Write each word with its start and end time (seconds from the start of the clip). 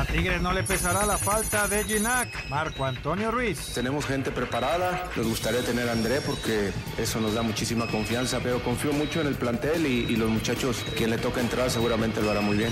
A 0.00 0.04
Tigres 0.06 0.40
no 0.40 0.54
le 0.54 0.62
pesará 0.62 1.04
la 1.04 1.18
falta 1.18 1.68
de 1.68 1.84
Ginac. 1.84 2.48
Marco 2.48 2.86
Antonio 2.86 3.30
Ruiz. 3.30 3.72
Tenemos 3.74 4.06
gente 4.06 4.30
preparada, 4.30 5.10
nos 5.14 5.26
gustaría 5.26 5.60
tener 5.60 5.90
a 5.90 5.92
André 5.92 6.22
porque 6.22 6.70
eso 6.96 7.20
nos 7.20 7.34
da 7.34 7.42
muchísima 7.42 7.86
confianza, 7.86 8.40
pero 8.42 8.64
confío 8.64 8.94
mucho 8.94 9.20
en 9.20 9.26
el 9.26 9.34
plantel 9.34 9.86
y, 9.86 10.10
y 10.10 10.16
los 10.16 10.30
muchachos, 10.30 10.82
quien 10.96 11.10
le 11.10 11.18
toca 11.18 11.42
entrar 11.42 11.70
seguramente 11.70 12.22
lo 12.22 12.30
hará 12.30 12.40
muy 12.40 12.56
bien. 12.56 12.70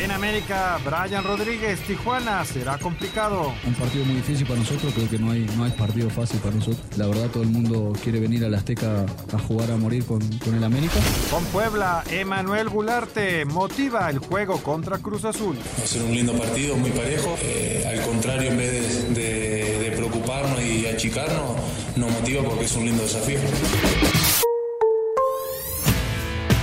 En 0.00 0.12
América, 0.12 0.78
Brian 0.84 1.24
Rodríguez, 1.24 1.80
Tijuana, 1.80 2.44
será 2.44 2.78
complicado. 2.78 3.52
Un 3.66 3.74
partido 3.74 4.04
muy 4.04 4.14
difícil 4.14 4.46
para 4.46 4.60
nosotros, 4.60 4.94
creo 4.94 5.10
que 5.10 5.18
no 5.18 5.32
hay, 5.32 5.50
no 5.56 5.64
hay 5.64 5.72
partido 5.72 6.08
fácil 6.08 6.38
para 6.38 6.54
nosotros. 6.54 6.86
La 6.96 7.08
verdad 7.08 7.30
todo 7.30 7.42
el 7.42 7.48
mundo 7.48 7.92
quiere 8.00 8.20
venir 8.20 8.44
a 8.44 8.48
la 8.48 8.58
Azteca 8.58 9.06
a 9.32 9.38
jugar 9.40 9.72
a 9.72 9.76
morir 9.76 10.04
con, 10.04 10.20
con 10.38 10.54
el 10.54 10.62
América. 10.62 11.00
Con 11.32 11.44
Puebla, 11.46 12.04
Emanuel 12.10 12.68
Gularte 12.68 13.44
motiva 13.44 14.08
el 14.08 14.20
juego 14.20 14.62
contra 14.62 14.98
Cruz 14.98 15.24
Azul. 15.24 15.56
Va 15.58 15.82
a 15.82 15.86
ser 15.88 16.02
un 16.02 16.14
lindo 16.14 16.32
partido, 16.32 16.59
muy 16.68 16.90
parejo. 16.90 17.36
Eh, 17.42 17.84
al 17.88 18.02
contrario, 18.02 18.50
en 18.50 18.56
vez 18.58 18.72
de, 18.72 19.20
de, 19.20 19.78
de 19.78 19.90
preocuparnos 19.96 20.60
y 20.62 20.86
achicarnos, 20.86 21.56
nos 21.96 22.10
motiva 22.10 22.42
porque 22.44 22.66
es 22.66 22.76
un 22.76 22.84
lindo 22.84 23.02
desafío. 23.02 23.38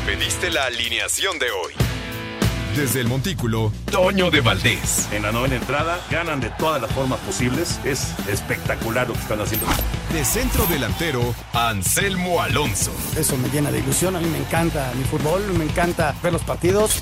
Pediste 0.06 0.52
la 0.52 0.66
alineación 0.66 1.40
de 1.40 1.52
hoy. 1.52 1.74
Desde 2.76 3.02
el 3.02 3.08
Montículo, 3.08 3.72
Toño 3.92 4.30
de 4.30 4.42
Valdés. 4.42 5.08
En 5.12 5.24
la 5.24 5.32
novena 5.32 5.56
entrada 5.56 6.00
ganan 6.12 6.40
de 6.40 6.52
todas 6.52 6.80
las 6.80 6.92
formas 6.92 7.20
posibles. 7.22 7.80
Es 7.84 8.14
espectacular 8.30 9.08
lo 9.08 9.16
que 9.16 9.20
están 9.22 9.42
haciendo. 9.42 9.66
De 10.14 10.24
centro 10.24 10.64
delantero, 10.68 11.34
Anselmo 11.54 12.40
Alonso. 12.40 12.92
Eso 13.18 13.36
me 13.38 13.50
llena 13.50 13.72
de 13.72 13.80
ilusión. 13.80 14.16
A 14.16 14.20
mí 14.20 14.30
me 14.30 14.38
encanta 14.38 14.92
mi 14.96 15.04
fútbol, 15.06 15.42
me 15.58 15.64
encanta 15.64 16.14
ver 16.22 16.34
los 16.34 16.44
partidos. 16.44 17.02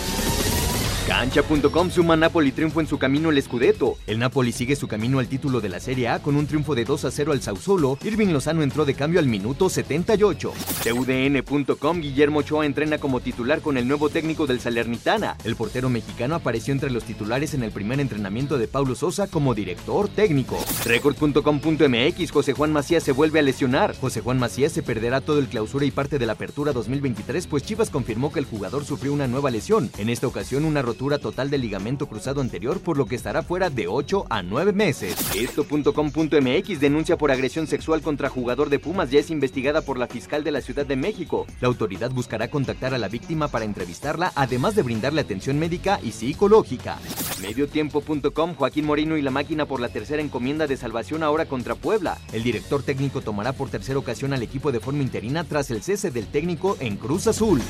Cancha.com 1.07 1.89
suma 1.89 2.15
Napoli 2.15 2.51
triunfo 2.51 2.79
en 2.79 2.87
su 2.87 2.99
camino 2.99 3.29
al 3.29 3.41
Scudetto. 3.41 3.97
El 4.05 4.19
Napoli 4.19 4.51
sigue 4.51 4.75
su 4.75 4.87
camino 4.87 5.17
al 5.17 5.27
título 5.27 5.59
de 5.59 5.67
la 5.67 5.79
Serie 5.79 6.09
A 6.09 6.19
con 6.19 6.35
un 6.35 6.45
triunfo 6.45 6.75
de 6.75 6.85
2 6.85 7.05
a 7.05 7.11
0 7.11 7.31
al 7.31 7.41
Sassuolo. 7.41 7.97
Irving 8.03 8.27
Lozano 8.27 8.61
entró 8.61 8.85
de 8.85 8.93
cambio 8.93 9.19
al 9.19 9.25
minuto 9.25 9.67
78. 9.67 10.53
TUDN.com 10.83 12.01
Guillermo 12.01 12.39
Ochoa 12.39 12.67
entrena 12.67 12.99
como 12.99 13.19
titular 13.19 13.61
con 13.61 13.77
el 13.77 13.87
nuevo 13.87 14.09
técnico 14.09 14.45
del 14.45 14.59
Salernitana. 14.59 15.37
El 15.43 15.55
portero 15.55 15.89
mexicano 15.89 16.35
apareció 16.35 16.71
entre 16.71 16.91
los 16.91 17.03
titulares 17.03 17.55
en 17.55 17.63
el 17.63 17.71
primer 17.71 17.99
entrenamiento 17.99 18.59
de 18.59 18.67
Paulo 18.67 18.93
Sosa 18.93 19.27
como 19.27 19.55
director 19.55 20.07
técnico. 20.07 20.57
Record.com.mx 20.85 22.31
José 22.31 22.53
Juan 22.53 22.71
Macías 22.71 23.03
se 23.03 23.11
vuelve 23.11 23.39
a 23.39 23.43
lesionar. 23.43 23.95
José 23.99 24.21
Juan 24.21 24.37
Macías 24.37 24.71
se 24.71 24.83
perderá 24.83 25.19
todo 25.19 25.39
el 25.39 25.47
clausura 25.47 25.85
y 25.85 25.91
parte 25.91 26.19
de 26.19 26.27
la 26.27 26.33
apertura 26.33 26.73
2023 26.73 27.47
pues 27.47 27.63
Chivas 27.63 27.89
confirmó 27.89 28.31
que 28.31 28.39
el 28.39 28.45
jugador 28.45 28.85
sufrió 28.85 29.13
una 29.13 29.27
nueva 29.27 29.49
lesión. 29.49 29.89
En 29.97 30.09
esta 30.09 30.27
ocasión 30.27 30.63
una 30.63 30.83
rotura 30.91 31.19
total 31.19 31.49
del 31.49 31.61
ligamento 31.61 32.05
cruzado 32.05 32.41
anterior, 32.41 32.81
por 32.81 32.97
lo 32.97 33.05
que 33.05 33.15
estará 33.15 33.43
fuera 33.43 33.69
de 33.69 33.87
8 33.87 34.25
a 34.29 34.43
9 34.43 34.73
meses. 34.73 35.15
Esto.com.mx 35.33 36.79
denuncia 36.81 37.17
por 37.17 37.31
agresión 37.31 37.65
sexual 37.65 38.01
contra 38.01 38.29
jugador 38.29 38.69
de 38.69 38.77
Pumas 38.77 39.09
ya 39.09 39.21
es 39.21 39.29
investigada 39.29 39.83
por 39.83 39.97
la 39.97 40.07
fiscal 40.07 40.43
de 40.43 40.51
la 40.51 40.59
Ciudad 40.59 40.85
de 40.85 40.97
México. 40.97 41.47
La 41.61 41.69
autoridad 41.69 42.11
buscará 42.11 42.49
contactar 42.49 42.93
a 42.93 42.97
la 42.97 43.07
víctima 43.07 43.47
para 43.47 43.63
entrevistarla, 43.63 44.33
además 44.35 44.75
de 44.75 44.83
brindarle 44.83 45.21
atención 45.21 45.57
médica 45.57 45.97
y 46.03 46.11
psicológica. 46.11 46.97
Mediotiempo.com 47.41 48.55
Joaquín 48.55 48.85
Moreno 48.85 49.15
y 49.15 49.21
la 49.21 49.31
máquina 49.31 49.65
por 49.65 49.79
la 49.79 49.87
tercera 49.87 50.21
encomienda 50.21 50.67
de 50.67 50.75
salvación 50.75 51.23
ahora 51.23 51.45
contra 51.45 51.75
Puebla. 51.75 52.17
El 52.33 52.43
director 52.43 52.83
técnico 52.83 53.21
tomará 53.21 53.53
por 53.53 53.69
tercera 53.69 53.97
ocasión 53.97 54.33
al 54.33 54.43
equipo 54.43 54.73
de 54.73 54.81
forma 54.81 55.03
interina 55.03 55.45
tras 55.45 55.71
el 55.71 55.83
cese 55.83 56.11
del 56.11 56.27
técnico 56.27 56.75
en 56.81 56.97
Cruz 56.97 57.27
Azul. 57.27 57.61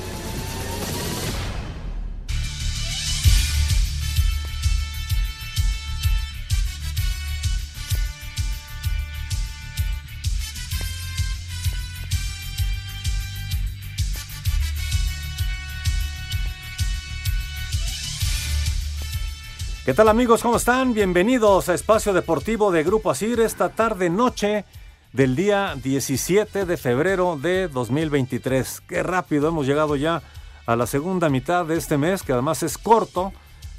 ¿Qué 19.92 19.96
tal 19.96 20.08
amigos? 20.08 20.42
¿Cómo 20.42 20.56
están? 20.56 20.94
Bienvenidos 20.94 21.68
a 21.68 21.74
Espacio 21.74 22.14
Deportivo 22.14 22.72
de 22.72 22.82
Grupo 22.82 23.12
Asir 23.12 23.42
esta 23.42 23.68
tarde 23.68 24.10
noche 24.10 24.64
del 25.12 25.36
día 25.36 25.76
17 25.84 26.64
de 26.64 26.78
febrero 26.78 27.38
de 27.38 27.68
2023. 27.68 28.84
Qué 28.88 29.04
rápido 29.04 29.50
hemos 29.50 29.68
llegado 29.68 29.98
ya 29.98 30.22
a 30.66 30.78
la 30.78 30.88
segunda 30.88 31.28
mitad 31.28 31.66
de 31.66 31.76
este 31.76 31.98
mes, 31.98 32.24
que 32.24 32.32
además 32.32 32.64
es 32.64 32.78
corto, 32.78 33.34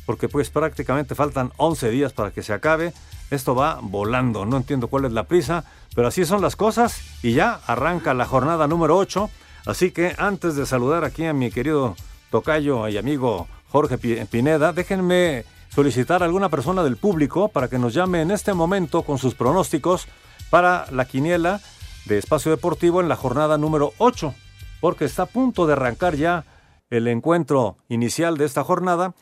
porque 0.05 0.29
pues 0.29 0.51
prácticamente 0.51 1.15
faltan 1.15 1.51
11 1.57 1.89
días 1.89 2.13
para 2.13 2.31
que 2.31 2.43
se 2.43 2.53
acabe. 2.53 2.93
Esto 3.31 3.55
va 3.55 3.79
volando, 3.81 4.45
no 4.45 4.59
entiendo 4.59 4.89
cuál 4.89 5.07
es 5.07 5.13
la 5.13 5.25
prisa, 5.25 5.65
pero 5.95 6.09
así 6.09 6.27
son 6.27 6.43
las 6.43 6.57
cosas 6.57 7.01
y 7.23 7.33
ya 7.33 7.59
arranca 7.67 8.13
la 8.13 8.27
jornada 8.27 8.69
número 8.69 8.99
8. 8.99 9.31
Así 9.65 9.93
que 9.93 10.15
antes 10.19 10.57
de 10.57 10.67
saludar 10.67 11.05
aquí 11.05 11.25
a 11.25 11.33
mi 11.33 11.51
querido 11.51 11.97
tocayo 12.31 12.87
y 12.89 12.99
amigo 12.99 13.49
Jorge 13.71 13.97
Pineda, 13.97 14.75
déjenme 14.75 15.47
solicitar 15.75 16.23
a 16.23 16.27
alguna 16.27 16.49
persona 16.49 16.83
del 16.83 16.97
público 16.97 17.49
para 17.49 17.69
que 17.69 17.79
nos 17.79 17.95
llame 17.95 18.21
en 18.21 18.31
este 18.31 18.53
momento 18.53 19.03
con 19.03 19.19
sus 19.19 19.35
pronósticos 19.35 20.07
para 20.51 20.87
la 20.91 21.07
quiniela 21.07 21.61
de 22.05 22.19
Espacio 22.19 22.51
Deportivo 22.51 23.01
en 23.01 23.09
la 23.09 23.17
jornada 23.17 23.57
número 23.57 23.93
8, 23.99 24.35
porque 24.81 25.07
está 25.07 25.23
a 25.23 25.27
punto 25.27 25.67
de 25.67 25.73
arrancar 25.73 26.15
ya 26.17 26.45
el 26.91 27.09
encuentro 27.09 27.79
inicial 27.89 28.37
de 28.37 28.45
esta 28.45 28.65
jornada 28.65 29.15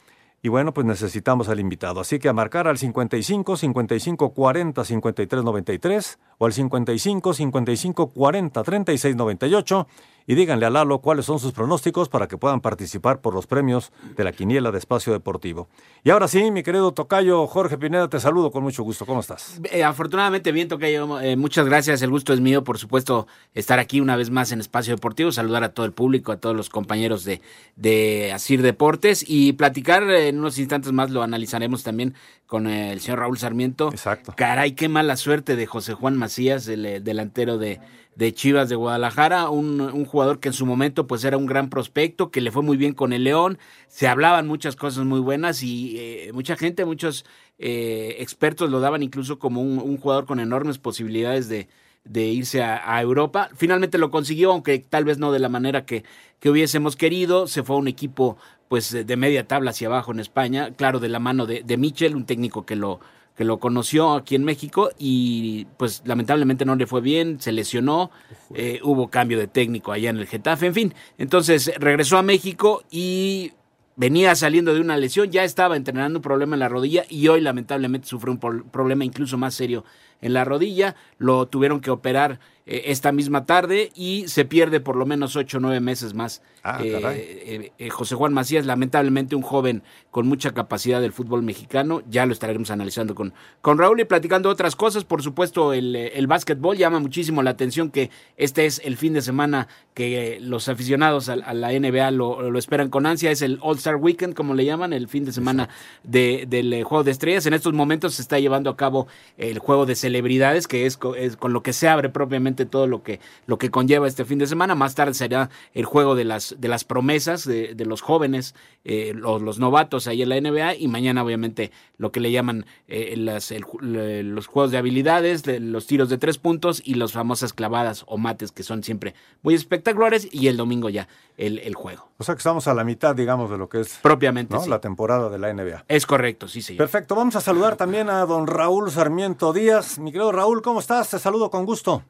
y 0.42 0.48
bueno, 0.48 0.72
pues 0.72 0.86
necesitamos 0.86 1.50
al 1.50 1.60
invitado. 1.60 2.00
Así 2.00 2.18
que 2.18 2.28
a 2.28 2.32
marcar 2.32 2.66
al 2.66 2.78
55 2.78 3.56
55 3.56 4.32
40 4.32 4.84
53 4.84 5.44
93 5.44 6.18
o 6.38 6.46
al 6.46 6.52
55 6.52 7.34
55 7.34 8.06
40 8.08 8.62
36 8.62 9.16
98 9.16 9.86
y 10.30 10.36
díganle 10.36 10.64
a 10.64 10.70
Lalo 10.70 11.00
cuáles 11.00 11.26
son 11.26 11.40
sus 11.40 11.50
pronósticos 11.50 12.08
para 12.08 12.28
que 12.28 12.38
puedan 12.38 12.60
participar 12.60 13.20
por 13.20 13.34
los 13.34 13.48
premios 13.48 13.90
de 14.16 14.22
la 14.22 14.30
Quiniela 14.30 14.70
de 14.70 14.78
Espacio 14.78 15.12
Deportivo. 15.12 15.68
Y 16.04 16.10
ahora 16.10 16.28
sí, 16.28 16.52
mi 16.52 16.62
querido 16.62 16.92
Tocayo 16.92 17.48
Jorge 17.48 17.76
Pineda, 17.76 18.08
te 18.08 18.20
saludo 18.20 18.52
con 18.52 18.62
mucho 18.62 18.84
gusto. 18.84 19.06
¿Cómo 19.06 19.18
estás? 19.18 19.60
Eh, 19.72 19.82
afortunadamente 19.82 20.52
bien, 20.52 20.68
Tocayo. 20.68 21.20
Eh, 21.20 21.34
muchas 21.34 21.66
gracias. 21.66 22.00
El 22.02 22.10
gusto 22.10 22.32
es 22.32 22.38
mío, 22.38 22.62
por 22.62 22.78
supuesto, 22.78 23.26
estar 23.54 23.80
aquí 23.80 24.00
una 24.00 24.14
vez 24.14 24.30
más 24.30 24.52
en 24.52 24.60
Espacio 24.60 24.94
Deportivo, 24.94 25.32
saludar 25.32 25.64
a 25.64 25.70
todo 25.70 25.84
el 25.84 25.92
público, 25.92 26.30
a 26.30 26.36
todos 26.36 26.54
los 26.54 26.68
compañeros 26.68 27.24
de, 27.24 27.40
de 27.74 28.30
Asir 28.32 28.62
Deportes 28.62 29.24
y 29.26 29.54
platicar 29.54 30.04
eh, 30.04 30.28
en 30.28 30.38
unos 30.38 30.60
instantes 30.60 30.92
más, 30.92 31.10
lo 31.10 31.24
analizaremos 31.24 31.82
también 31.82 32.14
con 32.46 32.68
el 32.68 33.00
señor 33.00 33.18
Raúl 33.18 33.36
Sarmiento. 33.36 33.88
Exacto. 33.90 34.34
Caray, 34.36 34.76
qué 34.76 34.88
mala 34.88 35.16
suerte 35.16 35.56
de 35.56 35.66
José 35.66 35.94
Juan 35.94 36.16
Macías, 36.16 36.68
el 36.68 36.86
eh, 36.86 37.00
delantero 37.00 37.58
de, 37.58 37.80
de 38.16 38.34
Chivas 38.34 38.68
de 38.68 38.76
Guadalajara, 38.76 39.48
un, 39.50 39.80
un, 39.80 40.04
jugador 40.04 40.40
que 40.40 40.48
en 40.48 40.52
su 40.52 40.66
momento 40.66 41.06
pues 41.06 41.24
era 41.24 41.36
un 41.36 41.46
gran 41.46 41.70
prospecto, 41.70 42.30
que 42.30 42.40
le 42.40 42.50
fue 42.50 42.62
muy 42.62 42.76
bien 42.76 42.92
con 42.92 43.12
el 43.12 43.24
León, 43.24 43.58
se 43.88 44.08
hablaban 44.08 44.46
muchas 44.46 44.76
cosas 44.76 45.04
muy 45.04 45.20
buenas 45.20 45.62
y 45.62 45.96
eh, 45.98 46.30
mucha 46.32 46.56
gente, 46.56 46.84
muchos 46.84 47.24
eh, 47.58 48.16
expertos 48.18 48.70
lo 48.70 48.80
daban 48.80 49.02
incluso 49.02 49.38
como 49.38 49.62
un, 49.62 49.96
jugador 49.96 50.26
con 50.26 50.40
enormes 50.40 50.78
posibilidades 50.78 51.48
de, 51.48 51.68
de 52.04 52.26
irse 52.26 52.62
a, 52.62 52.94
a, 52.94 53.00
Europa. 53.00 53.50
Finalmente 53.54 53.98
lo 53.98 54.10
consiguió, 54.10 54.52
aunque 54.52 54.78
tal 54.80 55.04
vez 55.04 55.18
no 55.18 55.32
de 55.32 55.38
la 55.38 55.48
manera 55.48 55.84
que, 55.84 56.04
que 56.40 56.50
hubiésemos 56.50 56.96
querido. 56.96 57.46
Se 57.46 57.62
fue 57.62 57.76
a 57.76 57.78
un 57.78 57.88
equipo 57.88 58.36
pues 58.68 58.92
de 58.92 59.16
media 59.16 59.46
tabla 59.48 59.70
hacia 59.70 59.88
abajo 59.88 60.12
en 60.12 60.20
España, 60.20 60.74
claro, 60.76 61.00
de 61.00 61.08
la 61.08 61.18
mano 61.18 61.44
de, 61.46 61.62
de 61.64 61.76
Michel, 61.76 62.14
un 62.14 62.24
técnico 62.24 62.64
que 62.64 62.76
lo, 62.76 63.00
que 63.40 63.46
lo 63.46 63.58
conoció 63.58 64.12
aquí 64.12 64.34
en 64.34 64.44
México 64.44 64.90
y 64.98 65.64
pues 65.78 66.02
lamentablemente 66.04 66.66
no 66.66 66.76
le 66.76 66.86
fue 66.86 67.00
bien, 67.00 67.40
se 67.40 67.52
lesionó, 67.52 68.10
eh, 68.54 68.80
hubo 68.82 69.08
cambio 69.08 69.38
de 69.38 69.46
técnico 69.46 69.92
allá 69.92 70.10
en 70.10 70.18
el 70.18 70.26
Getafe, 70.26 70.66
en 70.66 70.74
fin, 70.74 70.94
entonces 71.16 71.72
regresó 71.78 72.18
a 72.18 72.22
México 72.22 72.84
y 72.90 73.52
venía 73.96 74.34
saliendo 74.34 74.74
de 74.74 74.82
una 74.82 74.98
lesión, 74.98 75.30
ya 75.30 75.42
estaba 75.42 75.78
entrenando 75.78 76.18
un 76.18 76.22
problema 76.22 76.54
en 76.54 76.60
la 76.60 76.68
rodilla 76.68 77.06
y 77.08 77.28
hoy 77.28 77.40
lamentablemente 77.40 78.06
sufre 78.08 78.30
un 78.30 78.38
problema 78.38 79.06
incluso 79.06 79.38
más 79.38 79.54
serio 79.54 79.86
en 80.20 80.32
la 80.32 80.44
rodilla, 80.44 80.96
lo 81.18 81.46
tuvieron 81.46 81.80
que 81.80 81.90
operar 81.90 82.40
eh, 82.66 82.92
esta 82.92 83.10
misma 83.10 83.46
tarde 83.46 83.90
y 83.96 84.28
se 84.28 84.44
pierde 84.44 84.78
por 84.78 84.94
lo 84.94 85.04
menos 85.04 85.34
ocho 85.34 85.58
o 85.58 85.60
nueve 85.60 85.80
meses 85.80 86.14
más. 86.14 86.42
Ah, 86.62 86.78
eh, 86.84 87.72
eh, 87.78 87.88
José 87.88 88.14
Juan 88.14 88.32
Macías, 88.32 88.66
lamentablemente 88.66 89.34
un 89.34 89.42
joven 89.42 89.82
con 90.10 90.28
mucha 90.28 90.52
capacidad 90.52 91.00
del 91.00 91.12
fútbol 91.12 91.42
mexicano, 91.42 92.02
ya 92.08 92.26
lo 92.26 92.32
estaremos 92.32 92.70
analizando 92.70 93.14
con, 93.14 93.32
con 93.60 93.78
Raúl 93.78 94.00
y 94.00 94.04
platicando 94.04 94.50
otras 94.50 94.76
cosas. 94.76 95.04
Por 95.04 95.22
supuesto, 95.22 95.72
el, 95.72 95.96
el 95.96 96.26
básquetbol 96.26 96.76
llama 96.76 97.00
muchísimo 97.00 97.42
la 97.42 97.50
atención 97.50 97.90
que 97.90 98.10
este 98.36 98.66
es 98.66 98.80
el 98.84 98.96
fin 98.96 99.14
de 99.14 99.22
semana 99.22 99.66
que 99.94 100.38
los 100.40 100.68
aficionados 100.68 101.28
a, 101.28 101.36
la 101.36 101.72
NBA 101.72 102.10
lo, 102.12 102.56
esperan 102.56 102.90
con 102.90 103.06
ansia. 103.06 103.30
Es 103.30 103.42
el 103.42 103.58
All-Star 103.60 103.96
Weekend, 103.96 104.34
como 104.34 104.54
le 104.54 104.64
llaman, 104.64 104.92
el 104.92 105.08
fin 105.08 105.24
de 105.24 105.32
semana 105.32 105.68
de, 106.04 106.46
del 106.48 106.84
Juego 106.84 107.04
de 107.04 107.10
Estrellas. 107.10 107.46
En 107.46 107.54
estos 107.54 107.72
momentos 107.72 108.14
se 108.14 108.22
está 108.22 108.38
llevando 108.38 108.70
a 108.70 108.76
cabo 108.76 109.08
el 109.36 109.58
Juego 109.58 109.86
de 109.86 109.96
Celebridades, 110.10 110.66
que 110.66 110.86
es, 110.86 110.98
es 111.16 111.36
con 111.36 111.52
lo 111.52 111.62
que 111.62 111.72
se 111.72 111.88
abre 111.88 112.08
propiamente 112.08 112.66
todo 112.66 112.88
lo 112.88 113.04
que, 113.04 113.20
lo 113.46 113.58
que 113.58 113.70
conlleva 113.70 114.08
este 114.08 114.24
fin 114.24 114.38
de 114.38 114.48
semana. 114.48 114.74
Más 114.74 114.96
tarde 114.96 115.14
será 115.14 115.50
el 115.72 115.84
juego 115.84 116.16
de 116.16 116.24
las, 116.24 116.56
de 116.58 116.66
las 116.66 116.84
promesas 116.84 117.44
de, 117.44 117.84
los 117.86 118.00
jóvenes, 118.00 118.56
eh, 118.84 119.12
los, 119.14 119.40
los, 119.40 119.58
novatos 119.60 120.08
ahí 120.08 120.22
en 120.22 120.30
la 120.30 120.40
NBA 120.40 120.74
y 120.76 120.88
mañana 120.88 121.22
obviamente 121.22 121.70
lo 121.96 122.10
que 122.10 122.18
le 122.18 122.32
llaman 122.32 122.66
eh, 122.88 123.14
las, 123.16 123.52
los 123.80 124.46
juegos 124.46 124.72
de 124.72 124.78
habilidades, 124.78 125.46
los 125.46 125.86
tiros 125.86 126.08
de 126.08 126.18
tres 126.18 126.38
puntos 126.38 126.82
y 126.84 126.94
las 126.94 127.12
famosas 127.12 127.52
clavadas 127.52 128.04
o 128.08 128.18
mates 128.18 128.50
que 128.50 128.64
son 128.64 128.82
siempre 128.82 129.14
muy 129.42 129.54
espectaculares 129.54 130.28
y 130.32 130.48
el 130.48 130.56
domingo 130.56 130.88
ya 130.88 131.06
el, 131.36 131.58
el 131.60 131.74
juego. 131.74 132.10
O 132.18 132.24
sea 132.24 132.34
que 132.34 132.40
estamos 132.40 132.66
a 132.68 132.74
la 132.74 132.84
mitad, 132.84 133.14
digamos, 133.14 133.50
de 133.50 133.56
lo 133.56 133.68
que 133.68 133.80
es 133.80 133.98
propiamente 134.02 134.56
la 134.66 134.80
temporada 134.80 135.30
de 135.30 135.38
la 135.38 135.52
NBA. 135.52 135.84
Es 135.88 136.04
correcto, 136.04 136.48
sí, 136.48 136.60
sí. 136.60 136.74
Perfecto, 136.74 137.14
vamos 137.14 137.36
a 137.36 137.40
saludar 137.40 137.76
también 137.76 138.10
a 138.10 138.26
don 138.26 138.46
Raúl 138.46 138.90
Sarmiento 138.90 139.52
Díaz. 139.52 139.98
Mi 140.00 140.12
querido 140.12 140.32
Raúl, 140.32 140.62
¿cómo 140.62 140.80
estás? 140.80 141.10
Te 141.10 141.18
saludo 141.18 141.50
con 141.50 141.66
gusto. 141.66 142.02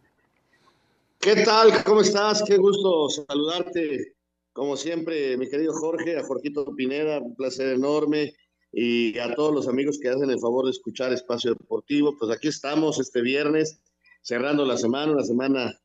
¿Qué 1.18 1.42
tal? 1.44 1.82
¿Cómo 1.82 2.02
estás? 2.02 2.40
Qué 2.46 2.56
gusto 2.56 3.08
saludarte. 3.08 4.14
Como 4.52 4.76
siempre, 4.76 5.36
mi 5.36 5.48
querido 5.48 5.72
Jorge, 5.72 6.16
a 6.16 6.22
Jorgito 6.22 6.64
Pineda, 6.76 7.18
un 7.18 7.34
placer 7.34 7.74
enorme. 7.74 8.32
Y 8.72 9.18
a 9.18 9.34
todos 9.34 9.52
los 9.52 9.66
amigos 9.66 9.98
que 10.00 10.08
hacen 10.08 10.30
el 10.30 10.38
favor 10.38 10.66
de 10.66 10.70
escuchar 10.70 11.12
Espacio 11.12 11.52
Deportivo, 11.54 12.16
pues 12.16 12.30
aquí 12.30 12.46
estamos 12.46 13.00
este 13.00 13.22
viernes, 13.22 13.80
cerrando 14.22 14.64
la 14.64 14.76
semana, 14.76 15.10
una 15.10 15.24
semana, 15.24 15.76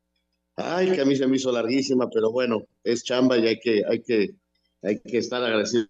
ay, 0.57 0.91
que 0.91 1.01
a 1.01 1.05
mí 1.05 1.15
se 1.15 1.25
me 1.25 1.37
hizo 1.37 1.51
larguísima, 1.51 2.07
pero 2.11 2.31
bueno, 2.31 2.67
es 2.83 3.03
chamba 3.03 3.39
y 3.39 3.47
hay 3.47 3.59
que, 3.59 3.81
hay 3.89 4.03
que, 4.03 4.35
hay 4.83 4.99
que 4.99 5.17
estar 5.17 5.43
agradecido. 5.43 5.87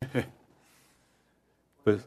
Pues 1.84 2.06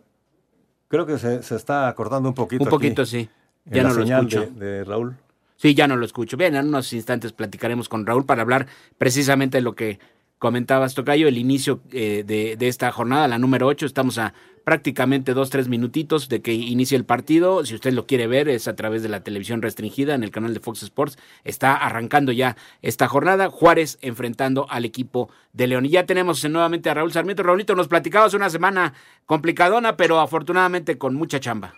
creo 0.91 1.05
que 1.05 1.17
se, 1.17 1.41
se 1.41 1.55
está 1.55 1.87
acordando 1.87 2.29
un 2.29 2.35
poquito. 2.35 2.65
Un 2.65 2.69
poquito, 2.69 3.05
sí. 3.05 3.29
Ya 3.65 3.83
no 3.83 3.93
lo 3.93 4.03
escucho. 4.03 4.45
De, 4.53 4.83
Raúl. 4.83 5.15
Sí, 5.55 5.73
ya 5.73 5.87
no 5.87 5.95
lo 5.95 6.05
escucho. 6.05 6.35
Bien, 6.35 6.55
en 6.55 6.67
unos 6.67 6.91
instantes 6.91 7.31
platicaremos 7.31 7.87
con 7.87 8.05
Raúl 8.05 8.25
para 8.25 8.41
hablar 8.41 8.67
precisamente 8.97 9.57
de 9.57 9.61
lo 9.61 9.73
que 9.73 9.99
comentabas, 10.41 10.95
Tocayo, 10.95 11.27
el 11.27 11.37
inicio 11.37 11.81
eh, 11.91 12.23
de, 12.25 12.67
esta 12.67 12.91
jornada, 12.91 13.27
la 13.27 13.37
número 13.37 13.67
8. 13.67 13.85
Estamos 13.85 14.17
a 14.17 14.33
prácticamente 14.63 15.35
dos, 15.35 15.51
tres 15.51 15.67
minutitos 15.67 16.29
de 16.29 16.41
que 16.41 16.51
inicie 16.51 16.97
el 16.97 17.05
partido. 17.05 17.63
Si 17.63 17.75
usted 17.75 17.93
lo 17.93 18.07
quiere 18.07 18.25
ver, 18.25 18.49
es 18.49 18.67
a 18.67 18.75
través 18.75 19.03
de 19.03 19.09
la 19.09 19.23
televisión 19.23 19.61
restringida 19.61 20.15
en 20.15 20.23
el 20.23 20.31
canal 20.31 20.55
de 20.55 20.59
Fox 20.59 20.81
Sports. 20.81 21.19
Está 21.43 21.75
arrancando 21.75 22.31
ya 22.31 22.57
esta 22.81 23.07
jornada. 23.07 23.51
Juárez 23.51 23.99
enfrentando 24.01 24.65
al 24.67 24.83
equipo 24.83 25.29
de 25.53 25.67
León. 25.67 25.85
Y 25.85 25.89
ya 25.89 26.07
tenemos 26.07 26.43
nuevamente 26.49 26.89
a 26.89 26.95
Raúl 26.95 27.11
Sarmiento. 27.11 27.43
Raulito, 27.43 27.75
nos 27.75 27.87
platicabas 27.87 28.33
una 28.33 28.49
semana 28.49 28.95
complicadona, 29.27 29.95
pero 29.95 30.19
afortunadamente 30.19 30.97
con 30.97 31.13
mucha 31.13 31.39
chamba. 31.39 31.75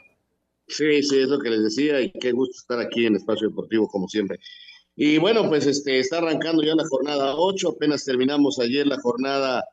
Sí, 0.70 1.04
sí, 1.04 1.20
es 1.20 1.28
lo 1.28 1.40
que 1.40 1.50
les 1.50 1.64
decía 1.64 2.00
y 2.00 2.14
qué 2.14 2.32
gusto 2.32 2.56
estar 2.58 2.80
aquí 2.80 3.06
en 3.06 3.18
Espacio 3.18 3.50
Deportivo 3.50 3.90
como 3.90 4.08
siempre. 4.08 4.40
Y 4.96 5.18
bueno, 5.18 5.50
pues 5.50 5.66
este 5.66 6.00
está 6.00 6.20
arrancando 6.20 6.64
ya 6.64 6.76
la 6.76 6.88
jornada 6.88 7.36
8, 7.36 7.70
apenas 7.70 8.06
terminamos 8.06 8.60
ayer 8.60 8.86
la 8.86 9.00
jornada 9.00 9.64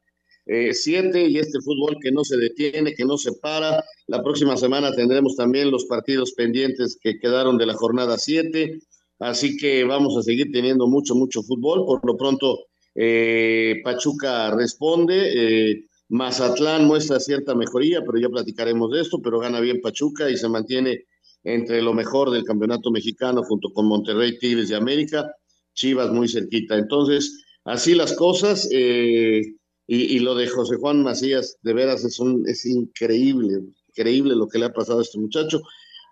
7 0.47 1.21
eh, 1.21 1.29
y 1.29 1.39
este 1.39 1.61
fútbol 1.61 1.97
que 2.03 2.11
no 2.11 2.25
se 2.25 2.37
detiene, 2.37 2.95
que 2.95 3.05
no 3.05 3.19
se 3.19 3.33
para. 3.33 3.85
La 4.07 4.23
próxima 4.23 4.57
semana 4.57 4.93
tendremos 4.93 5.37
también 5.37 5.71
los 5.71 5.85
partidos 5.85 6.33
pendientes 6.33 6.99
que 7.01 7.19
quedaron 7.19 7.59
de 7.59 7.67
la 7.67 7.75
jornada 7.75 8.19
7, 8.19 8.81
así 9.19 9.57
que 9.57 9.85
vamos 9.85 10.17
a 10.17 10.23
seguir 10.23 10.51
teniendo 10.53 10.87
mucho, 10.87 11.15
mucho 11.15 11.43
fútbol. 11.43 11.85
Por 11.85 12.05
lo 12.05 12.17
pronto, 12.17 12.59
eh, 12.95 13.81
Pachuca 13.85 14.51
responde. 14.53 15.71
Eh, 15.73 15.85
Mazatlán 16.09 16.87
muestra 16.87 17.21
cierta 17.21 17.55
mejoría, 17.55 18.01
pero 18.05 18.19
ya 18.19 18.29
platicaremos 18.29 18.91
de 18.91 19.03
esto, 19.03 19.21
pero 19.23 19.39
gana 19.39 19.61
bien 19.61 19.81
Pachuca 19.81 20.29
y 20.29 20.37
se 20.37 20.49
mantiene 20.49 21.05
entre 21.45 21.83
lo 21.83 21.95
mejor 21.95 22.31
del 22.31 22.45
campeonato 22.45 22.91
mexicano 22.91 23.43
junto 23.43 23.73
con 23.73 23.87
Monterrey, 23.87 24.39
Tigres 24.39 24.69
de 24.69 24.77
América, 24.77 25.31
Chivas 25.75 26.11
muy 26.11 26.29
cerquita. 26.29 26.77
Entonces, 26.77 27.45
así 27.65 27.95
las 27.95 28.15
cosas, 28.15 28.69
eh, 28.71 29.43
y, 29.87 30.21
lo 30.21 30.37
de 30.37 30.47
José 30.47 30.77
Juan 30.77 31.03
Macías, 31.03 31.59
de 31.63 31.73
veras 31.73 32.05
es, 32.05 32.67
increíble, 32.67 33.61
increíble 33.89 34.37
lo 34.37 34.47
que 34.47 34.61
le 34.61 34.67
ha 34.67 34.73
pasado 34.73 35.01
a 35.01 35.03
este 35.03 35.19
muchacho, 35.19 35.61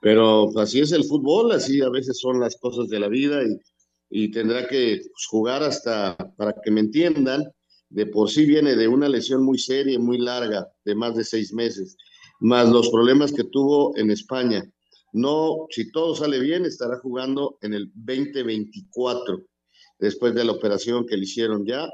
pero 0.02 0.50
así 0.58 0.80
es 0.80 0.90
el 0.90 1.04
fútbol, 1.04 1.52
así 1.52 1.80
a 1.80 1.88
veces 1.88 2.18
son 2.18 2.40
las 2.40 2.56
cosas 2.56 2.88
de 2.88 2.98
la 2.98 3.06
vida 3.06 3.40
y, 4.10 4.30
tendrá 4.32 4.66
que 4.66 4.98
pues, 5.02 5.26
jugar 5.28 5.62
hasta, 5.62 6.16
para 6.36 6.54
que 6.64 6.72
me 6.72 6.80
entiendan, 6.80 7.44
de 7.88 8.06
por 8.06 8.30
sí 8.30 8.46
viene 8.46 8.74
de 8.74 8.88
una 8.88 9.08
lesión 9.08 9.44
muy 9.44 9.58
seria 9.58 9.98
muy 9.98 10.18
larga, 10.18 10.66
de 10.84 10.94
más 10.96 11.14
de 11.14 11.22
seis 11.22 11.52
meses, 11.52 11.96
más 12.40 12.68
los 12.68 12.90
problemas 12.90 13.32
que 13.32 13.44
tuvo 13.44 13.96
en 13.96 14.10
España. 14.10 14.68
No, 15.12 15.66
si 15.70 15.90
todo 15.90 16.14
sale 16.14 16.38
bien, 16.38 16.64
estará 16.64 16.98
jugando 16.98 17.58
en 17.62 17.74
el 17.74 17.90
2024, 17.94 19.44
después 19.98 20.34
de 20.34 20.44
la 20.44 20.52
operación 20.52 21.06
que 21.06 21.16
le 21.16 21.24
hicieron 21.24 21.64
ya, 21.66 21.88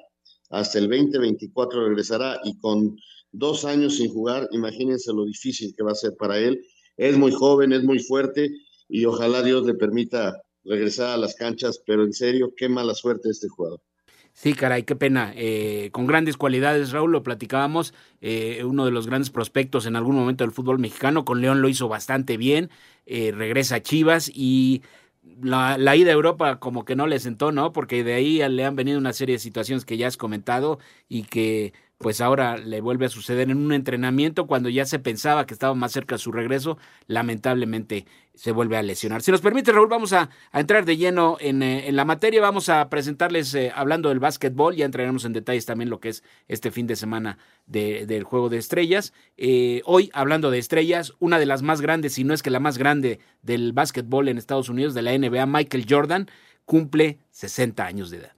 hasta 0.50 0.78
el 0.78 0.88
2024 0.88 1.88
regresará 1.88 2.40
y 2.44 2.58
con 2.58 2.96
dos 3.32 3.64
años 3.64 3.96
sin 3.96 4.12
jugar, 4.12 4.48
imagínense 4.52 5.12
lo 5.12 5.24
difícil 5.24 5.74
que 5.76 5.82
va 5.82 5.92
a 5.92 5.96
ser 5.96 6.14
para 6.18 6.38
él. 6.38 6.60
Es 6.96 7.16
muy 7.16 7.32
joven, 7.32 7.72
es 7.72 7.82
muy 7.82 7.98
fuerte 7.98 8.50
y 8.88 9.04
ojalá 9.04 9.42
Dios 9.42 9.64
le 9.66 9.74
permita 9.74 10.40
regresar 10.64 11.10
a 11.10 11.16
las 11.16 11.34
canchas, 11.34 11.82
pero 11.86 12.04
en 12.04 12.12
serio, 12.12 12.52
qué 12.56 12.68
mala 12.68 12.94
suerte 12.94 13.30
este 13.30 13.48
jugador. 13.48 13.80
Sí, 14.36 14.52
caray, 14.54 14.82
qué 14.82 14.96
pena. 14.96 15.32
Eh, 15.36 15.90
con 15.92 16.06
grandes 16.08 16.36
cualidades, 16.36 16.90
Raúl, 16.90 17.12
lo 17.12 17.22
platicábamos, 17.22 17.94
eh, 18.20 18.64
uno 18.64 18.84
de 18.84 18.90
los 18.90 19.06
grandes 19.06 19.30
prospectos 19.30 19.86
en 19.86 19.94
algún 19.94 20.16
momento 20.16 20.42
del 20.42 20.52
fútbol 20.52 20.80
mexicano, 20.80 21.24
con 21.24 21.40
León 21.40 21.62
lo 21.62 21.68
hizo 21.68 21.86
bastante 21.88 22.36
bien, 22.36 22.68
eh, 23.06 23.32
regresa 23.32 23.76
a 23.76 23.82
Chivas 23.82 24.28
y 24.34 24.82
la, 25.40 25.78
la, 25.78 25.94
ida 25.96 26.10
a 26.10 26.14
Europa 26.14 26.58
como 26.58 26.84
que 26.84 26.96
no 26.96 27.06
le 27.06 27.20
sentó, 27.20 27.52
¿no? 27.52 27.72
Porque 27.72 28.02
de 28.02 28.14
ahí 28.14 28.46
le 28.48 28.64
han 28.64 28.74
venido 28.76 28.98
una 28.98 29.12
serie 29.12 29.36
de 29.36 29.38
situaciones 29.38 29.84
que 29.84 29.96
ya 29.96 30.08
has 30.08 30.16
comentado 30.16 30.78
y 31.08 31.22
que 31.24 31.72
pues 31.98 32.20
ahora 32.20 32.56
le 32.56 32.80
vuelve 32.80 33.06
a 33.06 33.08
suceder 33.08 33.50
en 33.50 33.58
un 33.58 33.72
entrenamiento 33.72 34.46
cuando 34.46 34.68
ya 34.68 34.84
se 34.84 34.98
pensaba 34.98 35.46
que 35.46 35.54
estaba 35.54 35.74
más 35.74 35.92
cerca 35.92 36.16
de 36.16 36.18
su 36.18 36.32
regreso, 36.32 36.76
lamentablemente 37.06 38.06
se 38.34 38.50
vuelve 38.50 38.76
a 38.76 38.82
lesionar. 38.82 39.22
Si 39.22 39.30
nos 39.30 39.40
permite, 39.40 39.70
Raúl, 39.70 39.88
vamos 39.88 40.12
a, 40.12 40.28
entrar 40.52 40.84
de 40.84 40.96
lleno 40.96 41.36
en, 41.40 41.62
eh, 41.62 41.88
en, 41.88 41.96
la 41.96 42.04
materia, 42.04 42.40
vamos 42.40 42.68
a 42.68 42.88
presentarles, 42.90 43.54
eh, 43.54 43.72
hablando 43.74 44.08
del 44.08 44.18
básquetbol, 44.18 44.74
ya 44.74 44.84
entraremos 44.84 45.24
en 45.24 45.32
detalles 45.32 45.66
también 45.66 45.88
lo 45.88 46.00
que 46.00 46.08
es 46.08 46.24
este 46.48 46.70
fin 46.70 46.86
de 46.86 46.96
semana 46.96 47.38
del 47.66 48.24
Juego 48.24 48.48
de 48.48 48.58
Estrellas. 48.58 49.12
Eh, 49.36 49.82
hoy, 49.84 50.10
hablando 50.12 50.50
de 50.50 50.58
estrellas, 50.58 51.12
una 51.20 51.38
de 51.38 51.46
las 51.46 51.62
más 51.62 51.80
grandes, 51.80 52.14
si 52.14 52.24
no 52.24 52.34
es 52.34 52.42
que 52.42 52.50
la 52.50 52.60
más 52.60 52.76
grande 52.76 53.20
del 53.42 53.72
básquetbol 53.72 54.28
en 54.28 54.38
Estados 54.38 54.68
Unidos, 54.68 54.94
de 54.94 55.02
la 55.02 55.16
NBA, 55.16 55.46
Michael 55.46 55.86
Jordan, 55.88 56.28
cumple 56.64 57.18
60 57.30 57.86
años 57.86 58.10
de 58.10 58.18
edad. 58.18 58.32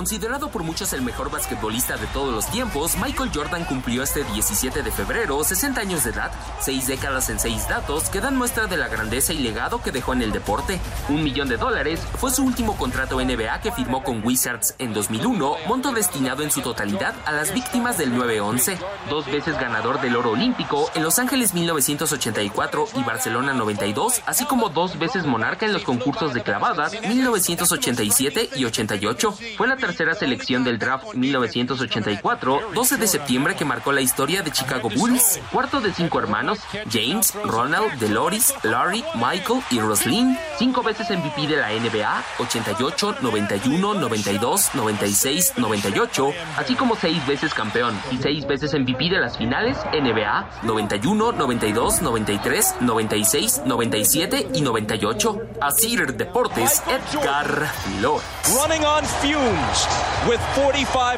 Considerado 0.00 0.48
por 0.48 0.62
muchos 0.62 0.94
el 0.94 1.02
mejor 1.02 1.30
basquetbolista 1.30 1.98
de 1.98 2.06
todos 2.06 2.32
los 2.32 2.46
tiempos, 2.46 2.96
Michael 2.96 3.30
Jordan 3.34 3.66
cumplió 3.66 4.02
este 4.02 4.24
17 4.24 4.82
de 4.82 4.90
febrero 4.90 5.44
60 5.44 5.78
años 5.78 6.04
de 6.04 6.10
edad, 6.12 6.32
seis 6.58 6.86
décadas 6.86 7.28
en 7.28 7.38
seis 7.38 7.68
datos 7.68 8.08
que 8.08 8.22
dan 8.22 8.34
muestra 8.34 8.66
de 8.66 8.78
la 8.78 8.88
grandeza 8.88 9.34
y 9.34 9.40
legado 9.40 9.82
que 9.82 9.92
dejó 9.92 10.14
en 10.14 10.22
el 10.22 10.32
deporte. 10.32 10.80
Un 11.10 11.22
millón 11.22 11.50
de 11.50 11.58
dólares 11.58 12.00
fue 12.16 12.30
su 12.30 12.42
último 12.42 12.78
contrato 12.78 13.22
NBA 13.22 13.60
que 13.60 13.72
firmó 13.72 14.02
con 14.02 14.24
Wizards 14.24 14.74
en 14.78 14.94
2001, 14.94 15.56
monto 15.68 15.92
destinado 15.92 16.44
en 16.44 16.50
su 16.50 16.62
totalidad 16.62 17.14
a 17.26 17.32
las 17.32 17.52
víctimas 17.52 17.98
del 17.98 18.14
9-11. 18.14 18.78
Dos 19.10 19.26
veces 19.26 19.60
ganador 19.60 20.00
del 20.00 20.16
oro 20.16 20.30
olímpico 20.30 20.90
en 20.94 21.02
Los 21.02 21.18
Ángeles 21.18 21.52
1984 21.52 22.88
y 22.94 23.02
Barcelona 23.02 23.52
92, 23.52 24.22
así 24.24 24.46
como 24.46 24.70
dos 24.70 24.98
veces 24.98 25.26
monarca 25.26 25.66
en 25.66 25.74
los 25.74 25.82
concursos 25.82 26.32
de 26.32 26.42
clavadas 26.42 26.98
1987 27.02 28.48
y 28.56 28.64
88. 28.64 29.34
Fue 29.58 29.68
la 29.68 29.76
tercera 29.90 30.14
selección 30.14 30.62
del 30.62 30.78
draft 30.78 31.14
1984, 31.14 32.70
12 32.72 32.96
de 32.96 33.08
septiembre 33.08 33.56
que 33.56 33.64
marcó 33.64 33.90
la 33.90 34.00
historia 34.00 34.42
de 34.42 34.52
Chicago 34.52 34.88
Bulls, 34.88 35.40
cuarto 35.50 35.80
de 35.80 35.92
cinco 35.92 36.20
hermanos, 36.20 36.60
James, 36.88 37.34
Ronald, 37.44 37.98
Deloris, 37.98 38.54
Larry, 38.62 39.02
Michael 39.16 39.62
y 39.70 39.80
Roslyn, 39.80 40.38
cinco 40.58 40.84
veces 40.84 41.10
MVP 41.10 41.48
de 41.48 41.56
la 41.56 41.70
NBA, 41.72 42.22
88, 42.38 43.16
91, 43.20 43.94
92, 43.94 44.74
96, 44.74 45.54
98, 45.56 46.32
así 46.56 46.76
como 46.76 46.94
seis 46.94 47.26
veces 47.26 47.52
campeón 47.52 48.00
y 48.12 48.18
seis 48.18 48.46
veces 48.46 48.72
MVP 48.72 49.10
de 49.10 49.18
las 49.18 49.36
finales 49.36 49.76
NBA 49.92 50.60
91, 50.62 51.32
92, 51.32 52.02
93, 52.02 52.74
96, 52.80 53.62
97 53.64 54.48
y 54.54 54.60
98. 54.60 55.40
Asir 55.60 56.14
Deportes, 56.14 56.82
Edgar 56.86 57.66
Flores. 57.82 58.24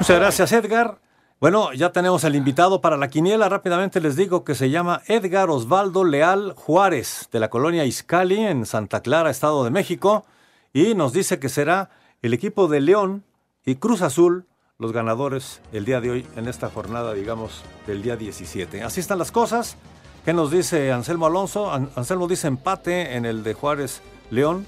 Muchas 0.01 0.19
gracias, 0.19 0.53
Edgar. 0.53 0.99
Bueno, 1.41 1.73
ya 1.73 1.91
tenemos 1.91 2.23
el 2.23 2.37
invitado 2.37 2.81
para 2.81 2.97
la 2.97 3.09
quiniela. 3.09 3.49
Rápidamente 3.49 4.01
les 4.01 4.15
digo 4.15 4.45
que 4.45 4.55
se 4.55 4.71
llama 4.71 5.03
Edgar 5.09 5.51
Osvaldo 5.51 6.05
Leal 6.05 6.55
Juárez, 6.57 7.29
de 7.33 7.41
la 7.41 7.51
colonia 7.51 7.85
Izcali, 7.85 8.39
en 8.39 8.65
Santa 8.65 9.01
Clara, 9.01 9.31
Estado 9.31 9.65
de 9.65 9.71
México. 9.71 10.25
Y 10.73 10.95
nos 10.95 11.13
dice 11.13 11.41
que 11.41 11.49
será 11.49 11.91
el 12.23 12.33
equipo 12.33 12.69
de 12.69 12.81
León 12.81 13.25
y 13.67 13.75
Cruz 13.75 14.03
Azul 14.03 14.47
los 14.79 14.93
ganadores 14.93 15.61
el 15.73 15.85
día 15.85 16.01
de 16.01 16.11
hoy 16.11 16.27
en 16.37 16.49
esta 16.49 16.71
jornada, 16.71 17.15
digamos, 17.15 17.63
del 17.87 18.03
día 18.03 18.17
17. 18.17 18.83
Así 18.83 19.01
están 19.01 19.19
las 19.19 19.33
cosas. 19.33 19.77
¿Qué 20.25 20.33
nos 20.33 20.51
dice 20.53 20.93
Anselmo 20.93 21.27
Alonso? 21.27 21.73
Anselmo 21.73 22.29
dice 22.29 22.47
empate 22.47 23.17
en 23.17 23.25
el 23.25 23.43
de 23.43 23.55
Juárez 23.55 24.01
León. 24.31 24.67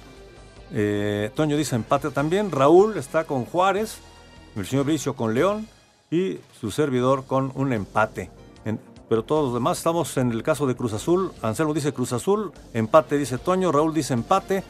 Eh, 0.76 1.30
Toño 1.34 1.56
dice 1.56 1.76
empate 1.76 2.10
también. 2.10 2.50
Raúl 2.50 2.98
está 2.98 3.24
con 3.24 3.44
Juárez. 3.44 3.98
El 4.56 4.66
señor 4.66 4.84
Bricio 4.86 5.14
con 5.14 5.32
León. 5.32 5.68
Y 6.10 6.38
su 6.60 6.70
servidor 6.70 7.24
con 7.26 7.52
un 7.54 7.72
empate. 7.72 8.30
pero 9.08 9.22
todos 9.22 9.44
los 9.44 9.54
demás 9.54 9.78
estamos 9.78 10.16
en 10.16 10.32
el 10.32 10.42
caso 10.42 10.66
de 10.66 10.74
Cruz 10.74 10.92
Azul. 10.92 11.32
Anselmo 11.42 11.72
dice 11.72 11.92
Cruz 11.92 12.12
Azul. 12.12 12.52
Empate 12.72 13.16
dice 13.16 13.38
Toño. 13.38 13.70
Raúl 13.70 13.94
dice 13.94 14.14
empate. 14.14 14.64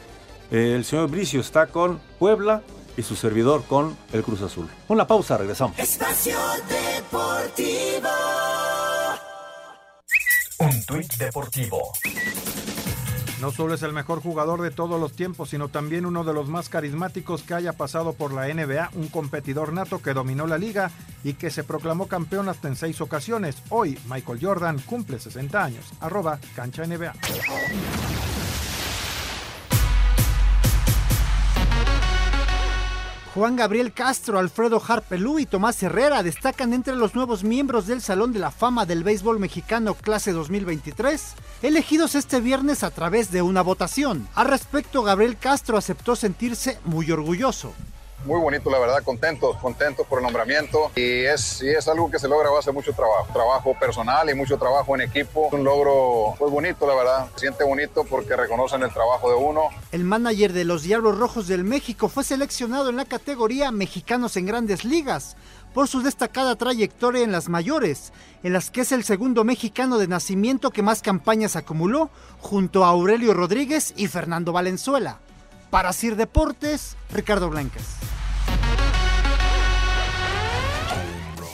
Eh, 0.51 0.73
el 0.75 0.85
señor 0.85 1.09
Bricio 1.09 1.41
está 1.41 1.67
con 1.67 1.99
Puebla 2.19 2.61
y 2.97 3.01
su 3.01 3.15
servidor 3.15 3.63
con 3.63 3.97
el 4.13 4.23
Cruz 4.23 4.41
Azul. 4.41 4.69
Una 4.87 5.07
pausa, 5.07 5.37
regresamos. 5.37 5.77
Espacio 5.79 6.37
Deportivo. 6.69 8.09
Un 10.59 10.85
tuit 10.85 11.13
deportivo. 11.17 11.91
No 13.45 13.51
solo 13.51 13.75
es 13.75 13.83
el 13.83 13.93
mejor 13.93 14.23
jugador 14.23 14.63
de 14.63 14.71
todos 14.71 14.99
los 14.99 15.13
tiempos, 15.13 15.51
sino 15.51 15.67
también 15.67 16.07
uno 16.07 16.23
de 16.23 16.33
los 16.33 16.47
más 16.47 16.67
carismáticos 16.67 17.43
que 17.43 17.53
haya 17.53 17.73
pasado 17.73 18.13
por 18.13 18.33
la 18.33 18.51
NBA, 18.51 18.89
un 18.95 19.07
competidor 19.07 19.71
nato 19.71 20.01
que 20.01 20.15
dominó 20.15 20.47
la 20.47 20.57
liga 20.57 20.89
y 21.23 21.33
que 21.33 21.51
se 21.51 21.63
proclamó 21.63 22.07
campeón 22.07 22.49
hasta 22.49 22.69
en 22.69 22.75
seis 22.75 23.01
ocasiones. 23.01 23.61
Hoy, 23.69 23.99
Michael 24.09 24.39
Jordan 24.41 24.79
cumple 24.79 25.19
60 25.19 25.63
años. 25.63 25.85
Arroba 25.99 26.39
cancha 26.55 26.87
NBA. 26.87 27.13
Juan 33.35 33.57
Gabriel 33.57 33.91
Castro, 33.91 34.39
Alfredo 34.39 34.81
Harpelú 34.87 35.39
y 35.39 35.45
Tomás 35.45 35.83
Herrera 35.83 36.23
destacan 36.23 36.71
entre 36.71 36.95
los 36.95 37.15
nuevos 37.15 37.43
miembros 37.43 37.85
del 37.85 37.99
Salón 37.99 38.31
de 38.31 38.39
la 38.39 38.49
Fama 38.49 38.85
del 38.85 39.03
Béisbol 39.03 39.39
Mexicano 39.39 39.93
Clase 39.93 40.31
2023, 40.31 41.33
elegidos 41.61 42.15
este 42.15 42.39
viernes 42.39 42.81
a 42.81 42.91
través 42.91 43.31
de 43.31 43.41
una 43.41 43.61
votación. 43.61 44.25
Al 44.35 44.47
respecto, 44.47 45.03
Gabriel 45.03 45.35
Castro 45.37 45.77
aceptó 45.77 46.15
sentirse 46.15 46.79
muy 46.85 47.11
orgulloso 47.11 47.73
muy 48.25 48.41
bonito, 48.41 48.69
la 48.69 48.79
verdad, 48.79 49.03
contentos, 49.03 49.55
contentos 49.57 50.05
por 50.07 50.19
el 50.19 50.23
nombramiento 50.23 50.91
y 50.95 51.25
es, 51.25 51.61
y 51.61 51.69
es 51.69 51.87
algo 51.87 52.09
que 52.09 52.19
se 52.19 52.27
logra 52.27 52.49
base 52.49 52.71
mucho 52.71 52.91
trabajo, 52.93 53.27
trabajo 53.31 53.75
personal 53.79 54.29
y 54.29 54.33
mucho 54.33 54.57
trabajo 54.57 54.95
en 54.95 55.01
equipo. 55.01 55.49
Un 55.51 55.63
logro 55.63 56.35
muy 56.39 56.49
bonito, 56.49 56.87
la 56.87 56.95
verdad, 56.95 57.29
se 57.35 57.41
siente 57.41 57.63
bonito 57.63 58.03
porque 58.03 58.35
reconocen 58.35 58.81
el 58.83 58.91
trabajo 58.91 59.29
de 59.29 59.35
uno. 59.35 59.69
El 59.91 60.03
manager 60.03 60.53
de 60.53 60.65
los 60.65 60.83
Diablos 60.83 61.17
Rojos 61.17 61.47
del 61.47 61.63
México 61.63 62.09
fue 62.09 62.23
seleccionado 62.23 62.89
en 62.89 62.97
la 62.97 63.05
categoría 63.05 63.71
Mexicanos 63.71 64.37
en 64.37 64.47
Grandes 64.47 64.83
Ligas 64.83 65.37
por 65.73 65.87
su 65.87 66.01
destacada 66.01 66.55
trayectoria 66.55 67.23
en 67.23 67.33
las 67.33 67.49
mayores, 67.49 68.13
en 68.43 68.53
las 68.53 68.71
que 68.71 68.81
es 68.81 68.91
el 68.93 69.03
segundo 69.03 69.43
mexicano 69.43 69.97
de 69.97 70.07
nacimiento 70.07 70.71
que 70.71 70.81
más 70.81 71.01
campañas 71.01 71.57
acumuló, 71.57 72.09
junto 72.39 72.85
a 72.85 72.89
Aurelio 72.89 73.33
Rodríguez 73.33 73.93
y 73.97 74.07
Fernando 74.07 74.53
Valenzuela. 74.53 75.19
Para 75.69 75.91
Sir 75.91 76.15
Deportes, 76.15 76.95
Ricardo 77.11 77.49
Blancas. 77.49 77.83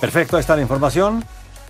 Perfecto, 0.01 0.35
ahí 0.35 0.41
está 0.41 0.55
la 0.55 0.63
información. 0.63 1.23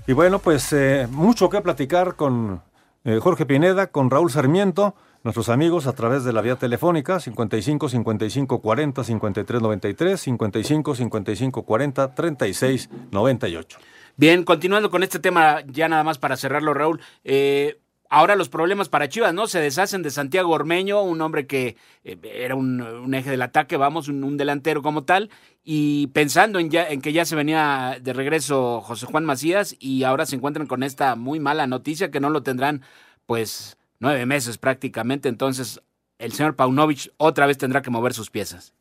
Y 0.07 0.13
bueno, 0.13 0.39
pues 0.39 0.71
eh, 0.71 1.05
mucho 1.11 1.49
que 1.49 1.59
platicar 1.59 2.15
con 2.15 2.61
eh, 3.03 3.19
Jorge 3.21 3.45
Pineda, 3.45 3.87
con 3.87 4.09
Raúl 4.09 4.31
Sarmiento, 4.31 4.95
nuestros 5.25 5.49
amigos 5.49 5.85
a 5.85 5.91
través 5.93 6.23
de 6.23 6.31
la 6.31 6.39
vía 6.39 6.55
telefónica 6.55 7.19
55 7.19 7.89
55 7.89 8.61
40 8.61 9.03
53 9.03 9.61
93, 9.61 10.21
55 10.21 10.95
55 10.95 11.63
40 11.63 12.15
36 12.15 12.89
98. 13.11 13.79
Bien, 14.15 14.45
continuando 14.45 14.89
con 14.89 15.03
este 15.03 15.19
tema, 15.19 15.61
ya 15.67 15.89
nada 15.89 16.05
más 16.05 16.17
para 16.17 16.37
cerrarlo, 16.37 16.73
Raúl. 16.73 17.01
Eh, 17.25 17.81
Ahora 18.13 18.35
los 18.35 18.49
problemas 18.49 18.89
para 18.89 19.07
Chivas, 19.07 19.33
¿no? 19.33 19.47
Se 19.47 19.61
deshacen 19.61 20.03
de 20.03 20.11
Santiago 20.11 20.51
Ormeño, 20.51 21.01
un 21.01 21.21
hombre 21.21 21.47
que 21.47 21.77
eh, 22.03 22.17
era 22.21 22.55
un, 22.55 23.13
eje 23.13 23.29
del 23.29 23.41
ataque, 23.41 23.77
vamos, 23.77 24.09
un, 24.09 24.35
delantero 24.35 24.81
como 24.81 25.05
tal, 25.05 25.29
y 25.63 26.07
pensando 26.07 26.59
en, 26.59 26.69
ya, 26.69 26.89
en 26.89 26.99
que 27.01 27.13
ya 27.13 27.23
se 27.23 27.37
venía 27.37 27.99
de 28.01 28.11
regreso 28.11 28.81
José 28.81 29.05
Juan 29.05 29.23
Macías 29.23 29.77
y 29.79 30.03
ahora 30.03 30.25
se 30.25 30.35
encuentran 30.35 30.67
con 30.67 30.83
esta 30.83 31.15
muy 31.15 31.39
mala 31.39 31.67
noticia 31.67 32.11
que 32.11 32.19
no 32.19 32.29
lo 32.29 32.43
tendrán 32.43 32.81
pues 33.25 33.77
nueve 34.01 34.25
meses 34.25 34.57
prácticamente, 34.57 35.29
entonces 35.29 35.81
el 36.19 36.33
señor 36.33 36.57
Paunovic 36.57 37.13
otra 37.15 37.45
vez 37.45 37.57
tendrá 37.57 37.81
que 37.81 37.91
mover 37.91 38.13
sus 38.13 38.29
piezas. 38.29 38.73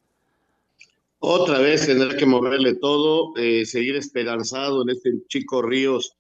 Otra 1.21 1.61
vez 1.61 1.87
tendrá 1.87 2.17
que 2.17 2.27
moverle 2.27 2.75
todo, 2.75 3.37
eh, 3.37 3.65
seguir 3.65 3.95
esperanzado 3.95 4.83
en 4.83 4.91
este 4.91 5.13
chico 5.29 5.63
Ríos 5.63 6.17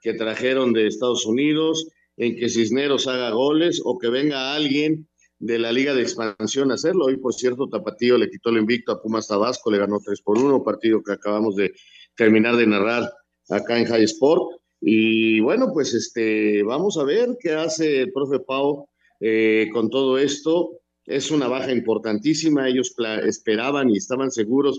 que 0.00 0.14
trajeron 0.14 0.72
de 0.72 0.86
Estados 0.86 1.26
Unidos 1.26 1.88
en 2.22 2.36
que 2.36 2.48
Cisneros 2.48 3.08
haga 3.08 3.30
goles 3.30 3.82
o 3.84 3.98
que 3.98 4.08
venga 4.08 4.54
alguien 4.54 5.08
de 5.40 5.58
la 5.58 5.72
Liga 5.72 5.92
de 5.92 6.02
Expansión 6.02 6.70
a 6.70 6.74
hacerlo. 6.74 7.06
Hoy, 7.06 7.16
por 7.16 7.34
cierto, 7.34 7.68
Tapatío 7.68 8.16
le 8.16 8.30
quitó 8.30 8.50
el 8.50 8.58
invicto 8.58 8.92
a 8.92 9.02
Pumas 9.02 9.26
Tabasco, 9.26 9.72
le 9.72 9.78
ganó 9.78 9.98
3 9.98 10.22
por 10.22 10.38
1, 10.38 10.62
partido 10.62 11.02
que 11.02 11.14
acabamos 11.14 11.56
de 11.56 11.72
terminar 12.16 12.54
de 12.54 12.68
narrar 12.68 13.10
acá 13.50 13.76
en 13.76 13.86
High 13.86 14.04
Sport. 14.04 14.42
Y 14.80 15.40
bueno, 15.40 15.70
pues 15.72 15.94
este, 15.94 16.62
vamos 16.62 16.96
a 16.96 17.02
ver 17.02 17.30
qué 17.40 17.54
hace 17.54 18.02
el 18.02 18.12
profe 18.12 18.38
Pau 18.38 18.86
eh, 19.18 19.68
con 19.72 19.90
todo 19.90 20.16
esto. 20.16 20.78
Es 21.04 21.32
una 21.32 21.48
baja 21.48 21.72
importantísima. 21.72 22.68
Ellos 22.68 22.94
esperaban 23.24 23.90
y 23.90 23.96
estaban 23.96 24.30
seguros 24.30 24.78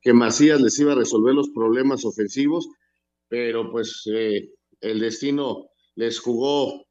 que 0.00 0.12
Macías 0.12 0.60
les 0.60 0.78
iba 0.78 0.92
a 0.92 0.96
resolver 0.96 1.34
los 1.34 1.50
problemas 1.50 2.04
ofensivos, 2.04 2.68
pero 3.28 3.72
pues 3.72 4.04
eh, 4.14 4.50
el 4.80 5.00
destino 5.00 5.70
les 5.96 6.18
jugó 6.20 6.86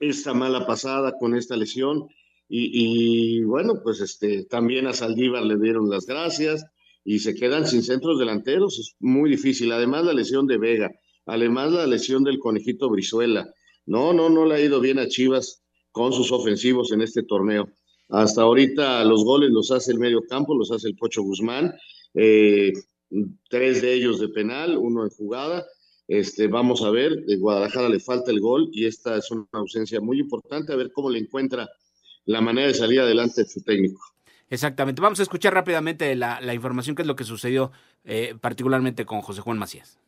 esta 0.00 0.34
mala 0.34 0.66
pasada 0.66 1.14
con 1.18 1.36
esta 1.36 1.56
lesión. 1.56 2.08
Y, 2.48 3.42
bueno, 3.42 3.80
pues 3.82 4.00
este, 4.00 4.44
también 4.44 4.86
a 4.86 4.92
Saldívar 4.92 5.44
le 5.44 5.58
dieron 5.58 5.90
las 5.90 6.06
gracias 6.06 6.64
y 7.04 7.18
se 7.18 7.34
quedan 7.34 7.66
sin 7.66 7.82
centros 7.82 8.18
delanteros. 8.18 8.78
Es 8.78 8.96
muy 9.00 9.30
difícil. 9.30 9.72
Además, 9.72 10.04
la 10.04 10.12
lesión 10.12 10.46
de 10.46 10.58
Vega, 10.58 10.90
además, 11.24 11.72
la 11.72 11.86
lesión 11.86 12.22
del 12.22 12.38
conejito 12.38 12.88
Brizuela. 12.88 13.52
No, 13.84 14.12
no, 14.12 14.30
no 14.30 14.44
le 14.46 14.54
ha 14.54 14.60
ido 14.60 14.80
bien 14.80 14.98
a 14.98 15.08
Chivas 15.08 15.62
con 15.90 16.12
sus 16.12 16.30
ofensivos 16.30 16.92
en 16.92 17.00
este 17.00 17.22
torneo. 17.22 17.68
Hasta 18.08 18.42
ahorita 18.42 19.04
los 19.04 19.24
goles 19.24 19.50
los 19.50 19.70
hace 19.72 19.92
el 19.92 19.98
medio 19.98 20.22
campo, 20.28 20.56
los 20.56 20.70
hace 20.70 20.88
el 20.88 20.96
Pocho 20.96 21.22
Guzmán, 21.22 21.74
eh, 22.14 22.72
tres 23.48 23.82
de 23.82 23.94
ellos 23.94 24.20
de 24.20 24.28
penal, 24.28 24.76
uno 24.76 25.04
en 25.04 25.10
jugada, 25.10 25.64
este, 26.08 26.46
vamos 26.46 26.82
a 26.82 26.90
ver, 26.90 27.24
de 27.24 27.36
Guadalajara 27.36 27.88
le 27.88 28.00
falta 28.00 28.30
el 28.30 28.40
gol 28.40 28.68
y 28.72 28.86
esta 28.86 29.16
es 29.16 29.30
una 29.30 29.46
ausencia 29.52 30.00
muy 30.00 30.20
importante, 30.20 30.72
a 30.72 30.76
ver 30.76 30.92
cómo 30.92 31.10
le 31.10 31.18
encuentra 31.18 31.68
la 32.24 32.40
manera 32.40 32.68
de 32.68 32.74
salir 32.74 33.00
adelante 33.00 33.42
de 33.42 33.48
su 33.48 33.62
técnico. 33.62 34.00
Exactamente. 34.48 35.02
Vamos 35.02 35.18
a 35.18 35.24
escuchar 35.24 35.54
rápidamente 35.54 36.14
la, 36.14 36.54
información, 36.54 36.94
que 36.94 37.02
es 37.02 37.08
lo 37.08 37.16
que 37.16 37.24
sucedió 37.24 37.72
eh, 38.04 38.34
particularmente 38.40 39.04
con 39.04 39.20
José 39.20 39.40
Juan 39.40 39.58
Macías. 39.58 39.98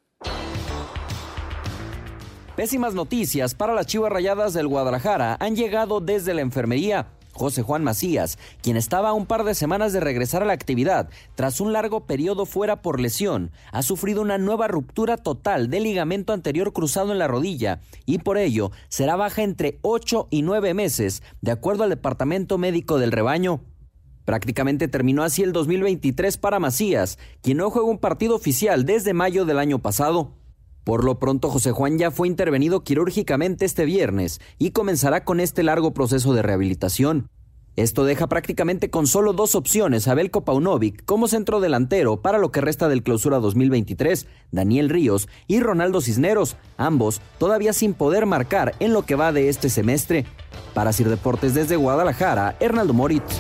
Pésimas 2.55 2.95
noticias 2.95 3.55
para 3.55 3.75
las 3.75 3.87
Chivas 3.87 4.11
Rayadas 4.11 4.53
del 4.53 4.67
Guadalajara 4.67 5.37
han 5.41 5.55
llegado 5.55 6.01
desde 6.01 6.35
la 6.35 6.41
enfermería. 6.41 7.07
José 7.39 7.63
Juan 7.63 7.85
Macías, 7.85 8.39
quien 8.61 8.77
estaba 8.77 9.11
a 9.11 9.13
un 9.15 9.25
par 9.25 9.45
de 9.45 9.55
semanas 9.55 9.93
de 9.93 10.01
regresar 10.01 10.43
a 10.43 10.47
la 10.47 10.53
actividad 10.53 11.09
tras 11.37 11.61
un 11.61 11.73
largo 11.73 12.05
periodo 12.05 12.45
fuera 12.45 12.83
por 12.83 13.01
lesión, 13.01 13.53
ha 13.73 13.83
sufrido 13.83 14.21
una 14.21 14.39
nueva 14.39 14.69
ruptura 14.69 15.17
total 15.17 15.71
del 15.71 15.85
ligamento 15.85 16.33
anterior 16.33 16.73
cruzado 16.73 17.13
en 17.13 17.19
la 17.19 17.29
rodilla 17.29 17.81
y 18.05 18.19
por 18.19 18.39
ello 18.39 18.73
será 18.89 19.17
baja 19.17 19.43
entre 19.43 19.79
8 19.83 20.29
y 20.31 20.43
9 20.43 20.75
meses, 20.75 21.23
de 21.41 21.53
acuerdo 21.53 21.85
al 21.85 21.91
Departamento 21.91 22.59
Médico 22.59 22.99
del 22.99 23.13
Rebaño. 23.13 23.63
Prácticamente 24.25 24.89
terminó 24.89 25.23
así 25.23 25.43
el 25.43 25.53
2023 25.53 26.37
para 26.37 26.59
Macías, 26.59 27.19
quien 27.41 27.57
no 27.57 27.71
juega 27.71 27.89
un 27.89 27.99
partido 27.99 28.35
oficial 28.35 28.85
desde 28.85 29.15
mayo 29.15 29.47
del 29.47 29.59
año 29.59 29.79
pasado. 29.79 30.38
Por 30.89 31.05
lo 31.05 31.19
pronto, 31.19 31.51
José 31.51 31.71
Juan 31.71 31.99
ya 31.99 32.11
fue 32.11 32.29
intervenido 32.29 32.83
quirúrgicamente 32.83 33.67
este 33.67 33.85
viernes 33.85 34.41
y 34.57 34.71
comenzará 34.71 35.23
con 35.23 35.39
este 35.39 35.63
largo 35.63 35.93
proceso 35.93 36.33
de 36.33 36.41
rehabilitación. 36.41 37.29
Esto 37.77 38.07
deja 38.07 38.27
prácticamente 38.27 38.89
con 38.89 39.07
solo 39.07 39.35
dos 39.35 39.55
opciones 39.55 40.09
a 40.09 40.15
Belko 40.15 40.47
Paunovic 40.47 41.05
como 41.05 41.29
centro 41.29 41.61
delantero 41.61 42.23
para 42.23 42.39
lo 42.39 42.53
que 42.53 42.63
resta 42.63 42.89
del 42.89 43.03
clausura 43.03 43.39
2023, 43.39 44.29
Daniel 44.51 44.89
Ríos 44.89 45.29
y 45.47 45.61
Ronaldo 45.61 46.01
Cisneros, 46.01 46.57
ambos 46.79 47.21
todavía 47.37 47.75
sin 47.75 47.93
poder 47.93 48.25
marcar 48.25 48.75
en 48.81 48.95
lo 48.95 49.03
que 49.03 49.15
va 49.15 49.31
de 49.31 49.51
este 49.51 49.69
semestre. 49.69 50.25
Para 50.73 50.95
Sir 50.95 51.11
Deportes 51.11 51.53
desde 51.53 51.77
Guadalajara, 51.77 52.57
Hernaldo 52.61 52.95
Moritz. 52.95 53.39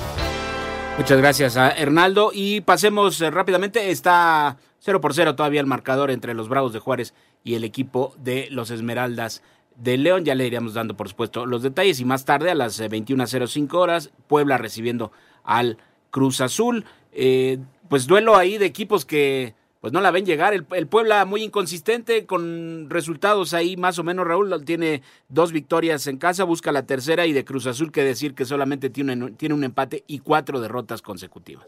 Muchas 0.98 1.16
gracias 1.16 1.56
a 1.56 1.70
Hernaldo 1.70 2.30
y 2.34 2.60
pasemos 2.60 3.20
eh, 3.22 3.30
rápidamente, 3.30 3.90
está 3.90 4.58
0 4.80 5.00
por 5.00 5.14
0 5.14 5.34
todavía 5.36 5.60
el 5.60 5.66
marcador 5.66 6.10
entre 6.10 6.34
los 6.34 6.48
Bravos 6.48 6.72
de 6.72 6.78
Juárez 6.78 7.14
y 7.44 7.54
el 7.54 7.64
equipo 7.64 8.14
de 8.18 8.48
los 8.50 8.70
Esmeraldas 8.70 9.42
de 9.76 9.96
León. 9.96 10.24
Ya 10.24 10.34
le 10.34 10.46
iríamos 10.46 10.74
dando, 10.74 10.96
por 10.96 11.08
supuesto, 11.08 11.46
los 11.46 11.62
detalles. 11.62 12.00
Y 12.00 12.04
más 12.04 12.24
tarde, 12.24 12.50
a 12.50 12.54
las 12.54 12.80
21.05 12.80 13.72
eh, 13.72 13.76
horas, 13.76 14.10
Puebla 14.26 14.58
recibiendo 14.58 15.12
al 15.44 15.78
Cruz 16.10 16.40
Azul. 16.40 16.84
Eh, 17.12 17.58
pues 17.88 18.06
duelo 18.06 18.36
ahí 18.36 18.58
de 18.58 18.66
equipos 18.66 19.04
que 19.04 19.54
pues 19.80 19.92
no 19.92 20.00
la 20.00 20.10
ven 20.10 20.26
llegar. 20.26 20.54
El, 20.54 20.86
Puebla 20.88 21.24
muy 21.24 21.42
inconsistente 21.42 22.26
con 22.26 22.90
resultados 22.90 23.54
ahí 23.54 23.76
más 23.76 23.98
o 23.98 24.04
menos. 24.04 24.26
Raúl 24.26 24.64
tiene 24.64 25.02
dos 25.28 25.52
victorias 25.52 26.06
en 26.06 26.18
casa, 26.18 26.44
busca 26.44 26.72
la 26.72 26.86
tercera 26.86 27.26
y 27.26 27.32
de 27.32 27.44
Cruz 27.44 27.66
Azul 27.66 27.92
que 27.92 28.02
decir 28.02 28.34
que 28.34 28.44
solamente 28.44 28.90
tiene, 28.90 29.32
tiene 29.32 29.54
un 29.54 29.64
empate 29.64 30.04
y 30.06 30.18
cuatro 30.18 30.60
derrotas 30.60 31.02
consecutivas. 31.02 31.66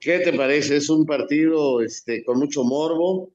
¿Qué 0.00 0.20
te 0.20 0.32
parece? 0.32 0.76
Es 0.76 0.90
un 0.90 1.04
partido 1.04 1.80
este, 1.80 2.24
con 2.24 2.38
mucho 2.38 2.62
morbo. 2.62 3.32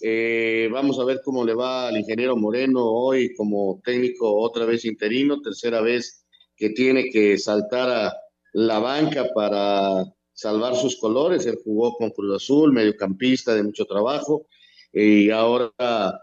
Eh, 0.00 0.68
vamos 0.72 0.98
a 0.98 1.04
ver 1.04 1.20
cómo 1.22 1.44
le 1.44 1.54
va 1.54 1.88
al 1.88 1.98
ingeniero 1.98 2.36
Moreno 2.36 2.82
hoy 2.84 3.34
como 3.34 3.82
técnico 3.84 4.32
otra 4.40 4.64
vez 4.64 4.84
interino, 4.84 5.42
tercera 5.42 5.80
vez 5.80 6.24
que 6.56 6.70
tiene 6.70 7.10
que 7.10 7.36
saltar 7.36 7.90
a 7.90 8.16
la 8.52 8.78
banca 8.78 9.28
para 9.34 10.04
salvar 10.32 10.76
sus 10.76 10.96
colores. 10.98 11.44
Él 11.44 11.58
jugó 11.62 11.94
con 11.96 12.10
Cruz 12.10 12.36
Azul, 12.36 12.72
mediocampista 12.72 13.54
de 13.54 13.64
mucho 13.64 13.84
trabajo, 13.84 14.46
y 14.92 15.30
ahora 15.30 15.72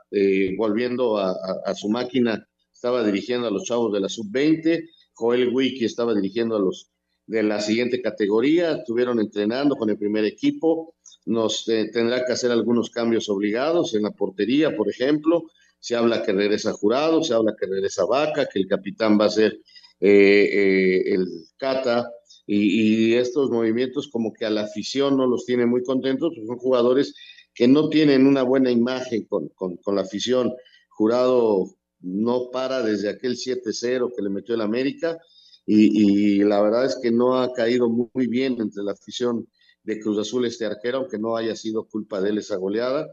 eh, 0.09 0.55
volviendo 0.57 1.17
a, 1.17 1.75
su 1.75 1.89
máquina, 1.89 2.47
estaba 2.73 3.03
dirigiendo 3.03 3.47
a 3.47 3.51
los 3.51 3.65
chavos 3.65 3.93
de 3.93 3.99
la 3.99 4.09
sub-20. 4.09 4.89
Joel 5.13 5.49
Wiki 5.53 5.85
estaba 5.85 6.15
dirigiendo 6.15 6.55
a 6.55 6.59
los 6.59 6.89
de 7.27 7.43
la 7.43 7.59
siguiente 7.59 8.01
categoría, 8.01 8.73
estuvieron 8.73 9.19
entrenando 9.19 9.75
con 9.75 9.89
el 9.89 9.97
primer 9.97 10.25
equipo 10.25 10.95
nos 11.25 11.67
eh, 11.69 11.89
tendrá 11.91 12.23
que 12.23 12.33
hacer 12.33 12.51
algunos 12.51 12.89
cambios 12.89 13.29
obligados 13.29 13.95
en 13.95 14.03
la 14.03 14.11
portería, 14.11 14.75
por 14.75 14.89
ejemplo. 14.89 15.43
Se 15.79 15.95
habla 15.95 16.23
que 16.23 16.33
regresa 16.33 16.73
Jurado, 16.73 17.23
se 17.23 17.33
habla 17.33 17.55
que 17.59 17.65
regresa 17.65 18.05
Vaca, 18.05 18.47
que 18.51 18.59
el 18.59 18.67
capitán 18.67 19.19
va 19.19 19.25
a 19.25 19.29
ser 19.29 19.59
eh, 19.99 20.49
eh, 20.51 21.13
el 21.13 21.27
Cata, 21.57 22.09
y, 22.47 23.15
estos 23.15 23.49
movimientos 23.49 24.07
como 24.11 24.31
que 24.31 24.45
a 24.45 24.51
la 24.51 24.61
afición 24.61 25.17
no 25.17 25.25
los 25.25 25.45
tiene 25.45 25.65
muy 25.65 25.81
contentos, 25.81 26.31
pues 26.35 26.45
son 26.45 26.57
jugadores 26.57 27.15
que 27.55 27.67
no 27.67 27.89
tienen 27.89 28.27
una 28.27 28.43
buena 28.43 28.69
imagen 28.69 29.25
con, 29.25 29.51
la 29.95 30.01
afición. 30.01 30.53
Jurado 30.89 31.75
no 32.01 32.51
para 32.51 32.83
desde 32.83 33.09
aquel 33.09 33.35
7-0 33.35 34.11
que 34.15 34.21
le 34.21 34.29
metió 34.29 34.53
el 34.53 34.61
América, 34.61 35.17
y, 35.65 36.43
la 36.43 36.61
verdad 36.61 36.85
es 36.85 36.99
que 37.01 37.11
no 37.11 37.39
ha 37.39 37.51
caído 37.53 37.89
muy 37.89 38.27
bien 38.27 38.57
entre 38.59 38.83
la 38.83 38.91
afición 38.91 39.47
de 39.83 39.99
Cruz 39.99 40.19
Azul 40.19 40.45
este 40.45 40.65
arquero, 40.65 40.99
aunque 40.99 41.17
no 41.17 41.35
haya 41.35 41.55
sido 41.55 41.87
culpa 41.87 42.21
de 42.21 42.29
él 42.29 42.37
esa 42.37 42.57
goleada. 42.57 43.07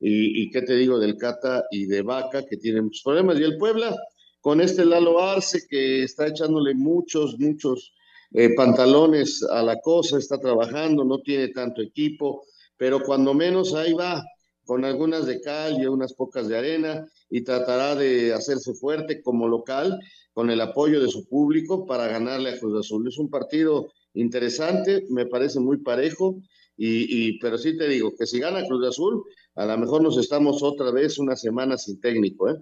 Y, 0.00 0.50
qué 0.50 0.62
te 0.62 0.74
digo 0.74 0.98
del 0.98 1.16
Cata 1.16 1.64
y 1.70 1.86
de 1.86 2.02
Vaca, 2.02 2.44
que 2.44 2.56
tienen 2.56 2.84
muchos 2.84 3.02
problemas. 3.04 3.38
Y 3.38 3.44
el 3.44 3.56
Puebla, 3.56 3.96
con 4.40 4.60
este 4.60 4.84
Lalo 4.84 5.22
Arce, 5.22 5.60
que 5.68 6.02
está 6.02 6.26
echándole 6.26 6.74
muchos, 6.74 7.38
muchos 7.38 7.94
eh, 8.32 8.54
pantalones 8.56 9.44
a 9.44 9.62
la 9.62 9.80
cosa, 9.80 10.18
está 10.18 10.38
trabajando, 10.38 11.04
no 11.04 11.20
tiene 11.20 11.48
tanto 11.48 11.82
equipo, 11.82 12.44
pero 12.76 13.00
cuando 13.00 13.32
menos 13.32 13.74
ahí 13.74 13.92
va, 13.92 14.24
con 14.72 14.86
algunas 14.86 15.26
de 15.26 15.42
cal 15.42 15.82
y 15.82 15.86
unas 15.86 16.14
pocas 16.14 16.48
de 16.48 16.56
arena, 16.56 17.06
y 17.28 17.42
tratará 17.42 17.94
de 17.94 18.32
hacerse 18.32 18.72
fuerte 18.72 19.20
como 19.20 19.46
local, 19.46 20.00
con 20.32 20.48
el 20.48 20.62
apoyo 20.62 20.98
de 20.98 21.10
su 21.10 21.28
público 21.28 21.84
para 21.84 22.06
ganarle 22.06 22.48
a 22.48 22.58
Cruz 22.58 22.80
Azul. 22.80 23.06
Es 23.06 23.18
un 23.18 23.28
partido 23.28 23.92
interesante, 24.14 25.04
me 25.10 25.26
parece 25.26 25.60
muy 25.60 25.76
parejo, 25.76 26.40
y, 26.74 27.38
pero 27.38 27.58
sí 27.58 27.76
te 27.76 27.86
digo 27.86 28.14
que 28.16 28.24
si 28.24 28.40
gana 28.40 28.66
Cruz 28.66 28.88
Azul, 28.88 29.22
a 29.56 29.66
lo 29.66 29.76
mejor 29.76 30.02
nos 30.02 30.16
estamos 30.16 30.62
otra 30.62 30.90
vez 30.90 31.18
una 31.18 31.36
semana 31.36 31.76
sin 31.76 32.00
técnico, 32.00 32.48
¿eh? 32.48 32.56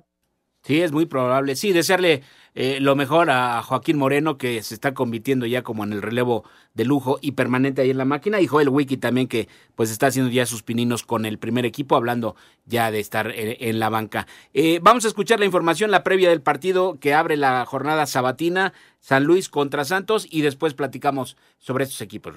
Sí, 0.62 0.80
es 0.82 0.92
muy 0.92 1.06
probable. 1.06 1.56
Sí, 1.56 1.72
desearle 1.72 2.22
eh, 2.54 2.80
lo 2.80 2.96
mejor 2.96 3.30
a 3.30 3.62
Joaquín 3.62 3.96
Moreno, 3.96 4.36
que 4.36 4.62
se 4.62 4.74
está 4.74 4.92
convirtiendo 4.92 5.46
ya 5.46 5.62
como 5.62 5.84
en 5.84 5.92
el 5.92 6.02
relevo 6.02 6.44
de 6.74 6.84
lujo 6.84 7.18
y 7.22 7.32
permanente 7.32 7.80
ahí 7.82 7.90
en 7.90 7.98
la 7.98 8.04
máquina, 8.04 8.40
y 8.40 8.46
Joel 8.46 8.68
Wiki 8.68 8.96
también, 8.96 9.28
que 9.28 9.48
pues 9.76 9.90
está 9.90 10.08
haciendo 10.08 10.30
ya 10.30 10.46
sus 10.46 10.62
pininos 10.62 11.02
con 11.02 11.24
el 11.24 11.38
primer 11.38 11.64
equipo, 11.64 11.96
hablando 11.96 12.36
ya 12.66 12.90
de 12.90 13.00
estar 13.00 13.32
en, 13.34 13.78
la 13.78 13.88
banca. 13.88 14.26
Eh, 14.52 14.80
vamos 14.82 15.04
a 15.04 15.08
escuchar 15.08 15.38
la 15.38 15.46
información, 15.46 15.90
la 15.90 16.02
previa 16.02 16.28
del 16.28 16.42
partido 16.42 16.98
que 17.00 17.14
abre 17.14 17.36
la 17.36 17.64
jornada 17.66 18.06
sabatina, 18.06 18.72
San 19.00 19.24
Luis 19.24 19.48
contra 19.48 19.84
Santos, 19.84 20.26
y 20.30 20.42
después 20.42 20.74
platicamos 20.74 21.36
sobre 21.58 21.84
estos 21.84 22.00
equipos, 22.00 22.34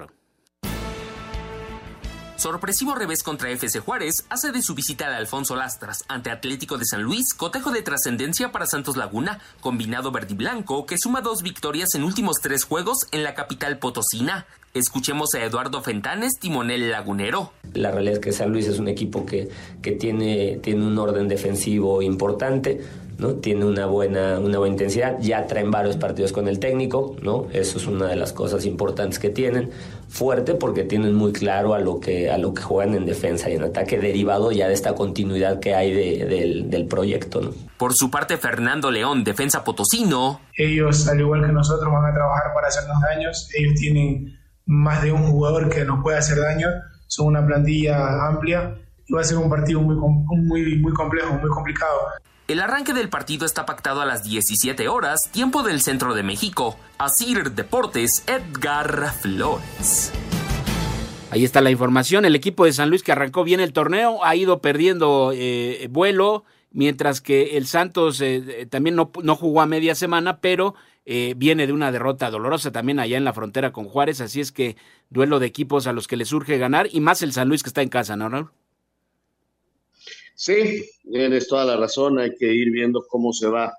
Sorpresivo 2.36 2.96
revés 2.96 3.22
contra 3.22 3.50
FC 3.50 3.78
Juárez 3.78 4.26
hace 4.28 4.50
de 4.50 4.60
su 4.60 4.74
visita 4.74 5.06
al 5.06 5.14
Alfonso 5.14 5.54
Lastras 5.54 6.04
ante 6.08 6.30
Atlético 6.30 6.78
de 6.78 6.84
San 6.84 7.02
Luis 7.02 7.32
cotejo 7.32 7.70
de 7.70 7.82
trascendencia 7.82 8.50
para 8.50 8.66
Santos 8.66 8.96
Laguna, 8.96 9.38
combinado 9.60 10.10
verde 10.10 10.32
y 10.32 10.36
blanco 10.36 10.84
que 10.84 10.98
suma 10.98 11.20
dos 11.20 11.42
victorias 11.42 11.94
en 11.94 12.02
últimos 12.02 12.38
tres 12.42 12.64
juegos 12.64 12.98
en 13.12 13.22
la 13.22 13.34
capital 13.34 13.78
potosina. 13.78 14.46
Escuchemos 14.74 15.32
a 15.34 15.44
Eduardo 15.44 15.80
Fentanes, 15.82 16.32
timonel 16.40 16.90
lagunero. 16.90 17.52
La 17.72 17.92
realidad 17.92 18.14
es 18.14 18.20
que 18.20 18.32
San 18.32 18.50
Luis 18.50 18.66
es 18.66 18.80
un 18.80 18.88
equipo 18.88 19.24
que, 19.24 19.48
que 19.80 19.92
tiene, 19.92 20.58
tiene 20.60 20.84
un 20.84 20.98
orden 20.98 21.28
defensivo 21.28 22.02
importante 22.02 22.80
¿no? 23.18 23.34
Tiene 23.34 23.64
una 23.64 23.86
buena, 23.86 24.38
una 24.38 24.58
buena 24.58 24.72
intensidad, 24.72 25.18
ya 25.20 25.46
traen 25.46 25.70
varios 25.70 25.96
partidos 25.96 26.32
con 26.32 26.48
el 26.48 26.58
técnico, 26.58 27.16
¿no? 27.22 27.46
Eso 27.52 27.78
es 27.78 27.86
una 27.86 28.08
de 28.08 28.16
las 28.16 28.32
cosas 28.32 28.66
importantes 28.66 29.18
que 29.18 29.30
tienen. 29.30 29.70
Fuerte 30.14 30.54
porque 30.54 30.84
tienen 30.84 31.12
muy 31.12 31.32
claro 31.32 31.74
a 31.74 31.80
lo 31.80 31.98
que, 31.98 32.30
a 32.30 32.38
lo 32.38 32.54
que 32.54 32.62
juegan 32.62 32.94
en 32.94 33.04
defensa 33.04 33.50
y 33.50 33.54
en 33.54 33.64
ataque, 33.64 33.98
derivado 33.98 34.52
ya 34.52 34.68
de 34.68 34.74
esta 34.74 34.94
continuidad 34.94 35.58
que 35.58 35.74
hay 35.74 35.92
del, 35.92 36.70
del, 36.70 36.86
proyecto, 36.86 37.40
¿no? 37.40 37.50
Por 37.76 37.94
su 37.94 38.12
parte, 38.12 38.36
Fernando 38.36 38.92
León, 38.92 39.24
defensa 39.24 39.64
potosino. 39.64 40.40
Ellos, 40.56 41.08
al 41.08 41.18
igual 41.18 41.44
que 41.44 41.50
nosotros, 41.50 41.92
van 41.92 42.08
a 42.08 42.14
trabajar 42.14 42.54
para 42.54 42.68
hacernos 42.68 43.02
daños. 43.02 43.50
Ellos 43.54 43.74
tienen 43.74 44.38
más 44.66 45.02
de 45.02 45.10
un 45.10 45.24
jugador 45.32 45.68
que 45.68 45.84
nos 45.84 46.00
puede 46.00 46.16
hacer 46.16 46.38
daño. 46.38 46.68
Son 47.08 47.26
una 47.26 47.44
plantilla 47.44 48.28
amplia 48.28 48.76
y 49.08 49.12
va 49.12 49.20
a 49.20 49.24
ser 49.24 49.38
un 49.38 49.50
partido 49.50 49.80
muy, 49.80 49.96
muy, 49.96 50.78
muy 50.78 50.92
complejo, 50.92 51.34
muy 51.34 51.50
complicado. 51.50 51.98
El 52.46 52.60
arranque 52.60 52.92
del 52.92 53.08
partido 53.08 53.46
está 53.46 53.64
pactado 53.64 54.02
a 54.02 54.04
las 54.04 54.22
17 54.22 54.86
horas, 54.88 55.30
tiempo 55.32 55.62
del 55.62 55.80
centro 55.80 56.12
de 56.12 56.22
México. 56.22 56.76
Asir 56.98 57.52
Deportes, 57.52 58.22
Edgar 58.26 59.14
Flores. 59.14 60.12
Ahí 61.30 61.42
está 61.42 61.62
la 61.62 61.70
información. 61.70 62.26
El 62.26 62.36
equipo 62.36 62.66
de 62.66 62.74
San 62.74 62.90
Luis 62.90 63.02
que 63.02 63.12
arrancó 63.12 63.44
bien 63.44 63.60
el 63.60 63.72
torneo 63.72 64.22
ha 64.22 64.36
ido 64.36 64.60
perdiendo 64.60 65.32
eh, 65.34 65.88
vuelo, 65.90 66.44
mientras 66.70 67.22
que 67.22 67.56
el 67.56 67.66
Santos 67.66 68.20
eh, 68.20 68.44
eh, 68.46 68.66
también 68.66 68.94
no, 68.94 69.36
jugó 69.36 69.62
a 69.62 69.66
media 69.66 69.94
semana, 69.94 70.42
pero 70.42 70.74
viene 71.06 71.66
de 71.66 71.72
una 71.72 71.92
derrota 71.92 72.30
dolorosa 72.30 72.72
también 72.72 72.98
allá 72.98 73.16
en 73.16 73.24
la 73.24 73.32
frontera 73.32 73.72
con 73.72 73.86
Juárez. 73.86 74.20
Así 74.20 74.40
es 74.40 74.52
que 74.52 74.76
duelo 75.08 75.38
de 75.38 75.46
equipos 75.46 75.86
a 75.86 75.94
los 75.94 76.06
que 76.06 76.18
le 76.18 76.26
surge 76.26 76.58
ganar 76.58 76.88
y 76.92 77.00
más 77.00 77.22
el 77.22 77.32
San 77.32 77.48
Luis 77.48 77.62
que 77.62 77.70
está 77.70 77.80
en 77.80 77.88
casa, 77.88 78.16
¿no, 78.16 78.28
Raúl? 78.28 78.50
Sí, 80.34 80.84
tienes 81.02 81.48
toda 81.48 81.64
la 81.64 81.76
razón, 81.76 82.18
hay 82.18 82.34
que 82.34 82.52
ir 82.52 82.70
viendo 82.70 83.04
cómo 83.08 83.32
se 83.32 83.48
va 83.48 83.72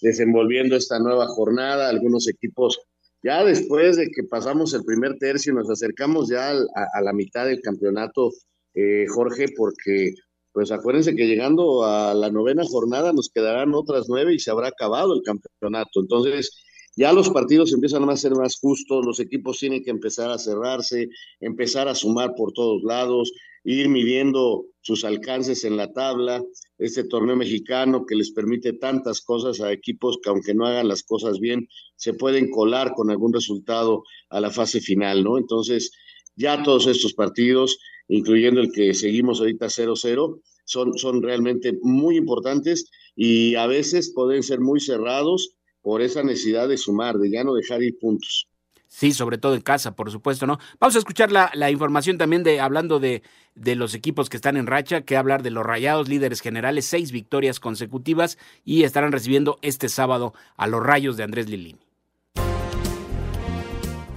desenvolviendo 0.00 0.76
esta 0.76 0.98
nueva 0.98 1.26
jornada, 1.28 1.88
algunos 1.88 2.26
equipos, 2.28 2.80
ya 3.22 3.44
después 3.44 3.96
de 3.96 4.10
que 4.10 4.24
pasamos 4.24 4.72
el 4.72 4.84
primer 4.84 5.18
tercio, 5.18 5.52
nos 5.52 5.68
acercamos 5.68 6.28
ya 6.30 6.50
a, 6.50 7.02
la 7.02 7.12
mitad 7.12 7.46
del 7.46 7.60
campeonato, 7.60 8.30
eh, 8.74 9.06
Jorge, 9.08 9.46
porque 9.56 10.14
pues 10.52 10.72
acuérdense 10.72 11.14
que 11.14 11.26
llegando 11.26 11.84
a 11.84 12.14
la 12.14 12.30
novena 12.30 12.64
jornada 12.64 13.12
nos 13.12 13.30
quedarán 13.32 13.74
otras 13.74 14.06
nueve 14.08 14.34
y 14.34 14.38
se 14.38 14.50
habrá 14.50 14.68
acabado 14.68 15.14
el 15.14 15.22
campeonato. 15.22 16.00
Entonces, 16.00 16.64
ya 17.00 17.14
los 17.14 17.30
partidos 17.30 17.72
empiezan 17.72 18.06
a 18.10 18.14
ser 18.14 18.32
más 18.32 18.58
justos, 18.60 19.06
los 19.06 19.20
equipos 19.20 19.58
tienen 19.58 19.82
que 19.82 19.88
empezar 19.88 20.30
a 20.30 20.36
cerrarse, 20.36 21.08
empezar 21.40 21.88
a 21.88 21.94
sumar 21.94 22.34
por 22.36 22.52
todos 22.52 22.82
lados, 22.82 23.32
ir 23.64 23.88
midiendo 23.88 24.66
sus 24.82 25.06
alcances 25.06 25.64
en 25.64 25.78
la 25.78 25.90
tabla, 25.94 26.44
este 26.76 27.04
torneo 27.04 27.36
mexicano 27.36 28.04
que 28.04 28.16
les 28.16 28.32
permite 28.32 28.74
tantas 28.74 29.22
cosas 29.22 29.62
a 29.62 29.72
equipos 29.72 30.18
que 30.22 30.28
aunque 30.28 30.52
no 30.52 30.66
hagan 30.66 30.88
las 30.88 31.02
cosas 31.02 31.40
bien, 31.40 31.66
se 31.96 32.12
pueden 32.12 32.50
colar 32.50 32.92
con 32.92 33.10
algún 33.10 33.32
resultado 33.32 34.02
a 34.28 34.38
la 34.38 34.50
fase 34.50 34.82
final, 34.82 35.24
¿no? 35.24 35.38
Entonces, 35.38 35.92
ya 36.36 36.62
todos 36.62 36.86
estos 36.86 37.14
partidos, 37.14 37.78
incluyendo 38.08 38.60
el 38.60 38.72
que 38.72 38.92
seguimos 38.92 39.40
ahorita 39.40 39.68
0-0, 39.68 40.42
son, 40.66 40.98
son 40.98 41.22
realmente 41.22 41.78
muy 41.80 42.18
importantes 42.18 42.90
y 43.16 43.54
a 43.54 43.66
veces 43.66 44.12
pueden 44.14 44.42
ser 44.42 44.60
muy 44.60 44.80
cerrados 44.80 45.56
por 45.82 46.02
esa 46.02 46.22
necesidad 46.22 46.68
de 46.68 46.76
sumar, 46.76 47.16
de 47.16 47.30
ya 47.30 47.44
no 47.44 47.54
dejar 47.54 47.82
ir 47.82 47.98
puntos. 47.98 48.48
Sí, 48.92 49.12
sobre 49.12 49.38
todo 49.38 49.54
en 49.54 49.60
casa, 49.60 49.94
por 49.94 50.10
supuesto, 50.10 50.48
¿no? 50.48 50.58
Vamos 50.80 50.96
a 50.96 50.98
escuchar 50.98 51.30
la, 51.30 51.52
la 51.54 51.70
información 51.70 52.18
también 52.18 52.42
de, 52.42 52.58
hablando 52.58 52.98
de, 52.98 53.22
de, 53.54 53.76
los 53.76 53.94
equipos 53.94 54.28
que 54.28 54.36
están 54.36 54.56
en 54.56 54.66
racha, 54.66 55.02
que 55.02 55.16
hablar 55.16 55.44
de 55.44 55.50
los 55.50 55.64
Rayados, 55.64 56.08
líderes 56.08 56.40
generales, 56.40 56.86
seis 56.86 57.12
victorias 57.12 57.60
consecutivas 57.60 58.36
y 58.64 58.82
estarán 58.82 59.12
recibiendo 59.12 59.60
este 59.62 59.88
sábado 59.88 60.34
a 60.56 60.66
los 60.66 60.82
Rayos 60.82 61.16
de 61.16 61.22
Andrés 61.22 61.48
Lilini. 61.48 61.89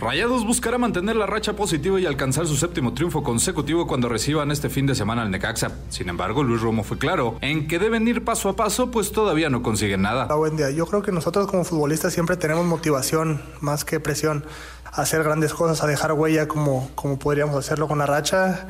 Rayados 0.04 0.46
buscará 0.46 0.78
mantener 0.78 1.16
la 1.16 1.26
racha 1.26 1.54
positiva 1.54 1.98
y 1.98 2.06
alcanzar 2.06 2.46
su 2.46 2.58
séptimo 2.58 2.94
triunfo 2.94 3.24
consecutivo 3.24 3.88
cuando 3.88 4.10
reciban 4.10 4.52
este 4.52 4.70
fin 4.70 4.86
de 4.86 4.96
semana 4.96 5.22
al 5.22 5.32
Necaxa. 5.32 5.72
Sin 5.88 6.10
embargo, 6.10 6.44
Luis 6.44 6.62
Romo 6.62 6.84
fue 6.84 6.98
claro 6.98 7.38
en 7.40 7.70
que 7.70 7.80
deben 7.80 8.06
ir 8.06 8.26
paso 8.26 8.50
a 8.50 8.56
paso, 8.58 8.92
pues 8.92 9.14
todavía 9.14 9.50
no 9.50 9.64
consiguen 9.64 10.02
nada. 10.02 10.26
Buen 10.36 10.58
día. 10.58 10.72
Yo 10.72 10.88
creo 10.88 11.04
que 11.04 11.14
nosotros 11.14 11.48
como 11.48 11.64
futbolistas 11.64 12.12
siempre 12.12 12.36
tenemos 12.36 12.66
motivación 12.66 13.42
más 13.62 13.86
que 13.86 14.02
presión 14.02 14.44
a 14.84 15.04
hacer 15.04 15.24
grandes 15.24 15.54
cosas, 15.54 15.82
a 15.82 15.88
dejar 15.88 16.12
huella 16.12 16.50
como, 16.50 16.92
como 16.96 17.18
podríamos 17.18 17.56
hacerlo 17.56 17.88
con 17.88 18.00
la 18.00 18.06
racha 18.06 18.68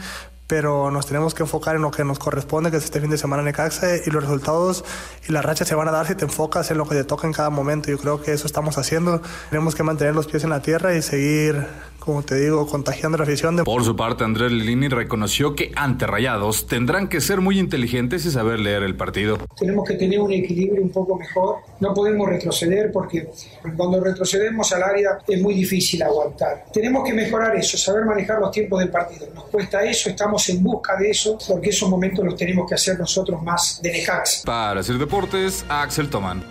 pero 0.55 0.91
nos 0.91 1.07
tenemos 1.07 1.33
que 1.33 1.41
enfocar 1.41 1.77
en 1.77 1.81
lo 1.81 1.89
que 1.89 2.03
nos 2.03 2.19
corresponde, 2.19 2.69
que 2.69 2.77
es 2.77 2.83
este 2.83 3.01
fin 3.01 3.09
de 3.09 3.17
semana 3.17 3.41
en 3.41 3.45
Necaxa, 3.45 3.87
y 4.05 4.11
los 4.11 4.21
resultados 4.21 4.85
y 5.27 5.31
la 5.31 5.41
racha 5.41 5.65
se 5.65 5.73
van 5.73 5.87
a 5.87 5.91
dar 5.91 6.05
si 6.05 6.13
te 6.13 6.25
enfocas 6.25 6.69
en 6.69 6.77
lo 6.77 6.87
que 6.87 6.93
te 6.93 7.03
toca 7.03 7.25
en 7.25 7.33
cada 7.33 7.49
momento. 7.49 7.89
Yo 7.89 7.97
creo 7.97 8.21
que 8.21 8.33
eso 8.33 8.45
estamos 8.45 8.77
haciendo. 8.77 9.19
Tenemos 9.49 9.73
que 9.73 9.81
mantener 9.81 10.13
los 10.13 10.27
pies 10.27 10.43
en 10.43 10.51
la 10.51 10.61
tierra 10.61 10.95
y 10.95 11.01
seguir 11.01 11.65
como 12.03 12.21
te 12.21 12.35
digo, 12.35 12.67
contagiando 12.67 13.17
la 13.17 13.23
afición. 13.23 13.55
De... 13.55 13.63
Por 13.63 13.81
su 13.85 13.95
parte, 13.95 14.25
Andrés 14.25 14.51
Lilini 14.51 14.89
reconoció 14.89 15.55
que 15.55 15.71
ante 15.73 16.05
Rayados 16.05 16.67
tendrán 16.67 17.07
que 17.07 17.21
ser 17.21 17.39
muy 17.39 17.57
inteligentes 17.57 18.25
y 18.25 18.31
saber 18.31 18.59
leer 18.59 18.83
el 18.83 18.97
partido. 18.97 19.37
Tenemos 19.57 19.87
que 19.87 19.93
tener 19.93 20.19
un 20.19 20.33
equilibrio 20.33 20.81
un 20.81 20.89
poco 20.89 21.17
mejor. 21.17 21.59
No 21.79 21.93
podemos 21.93 22.27
retroceder 22.27 22.91
porque 22.91 23.29
cuando 23.77 24.03
retrocedemos 24.03 24.69
al 24.73 24.83
área 24.83 25.19
es 25.25 25.41
muy 25.41 25.53
difícil 25.53 26.03
aguantar. 26.03 26.65
Tenemos 26.73 27.05
que 27.05 27.13
mejorar 27.13 27.55
eso, 27.55 27.77
saber 27.77 28.03
manejar 28.03 28.39
los 28.39 28.51
tiempos 28.51 28.81
del 28.81 28.89
partido. 28.89 29.27
Nos 29.33 29.45
cuesta 29.45 29.81
eso, 29.85 30.09
estamos 30.09 30.42
en 30.49 30.63
busca 30.63 30.95
de 30.97 31.09
eso, 31.09 31.37
porque 31.47 31.69
esos 31.69 31.89
momentos 31.89 32.23
los 32.23 32.35
tenemos 32.35 32.67
que 32.67 32.75
hacer 32.75 32.99
nosotros 32.99 33.41
más 33.41 33.81
de. 33.81 34.03
Para 34.45 34.79
hacer 34.79 34.97
deportes, 34.97 35.65
Axel 35.69 36.09
Toman. 36.09 36.43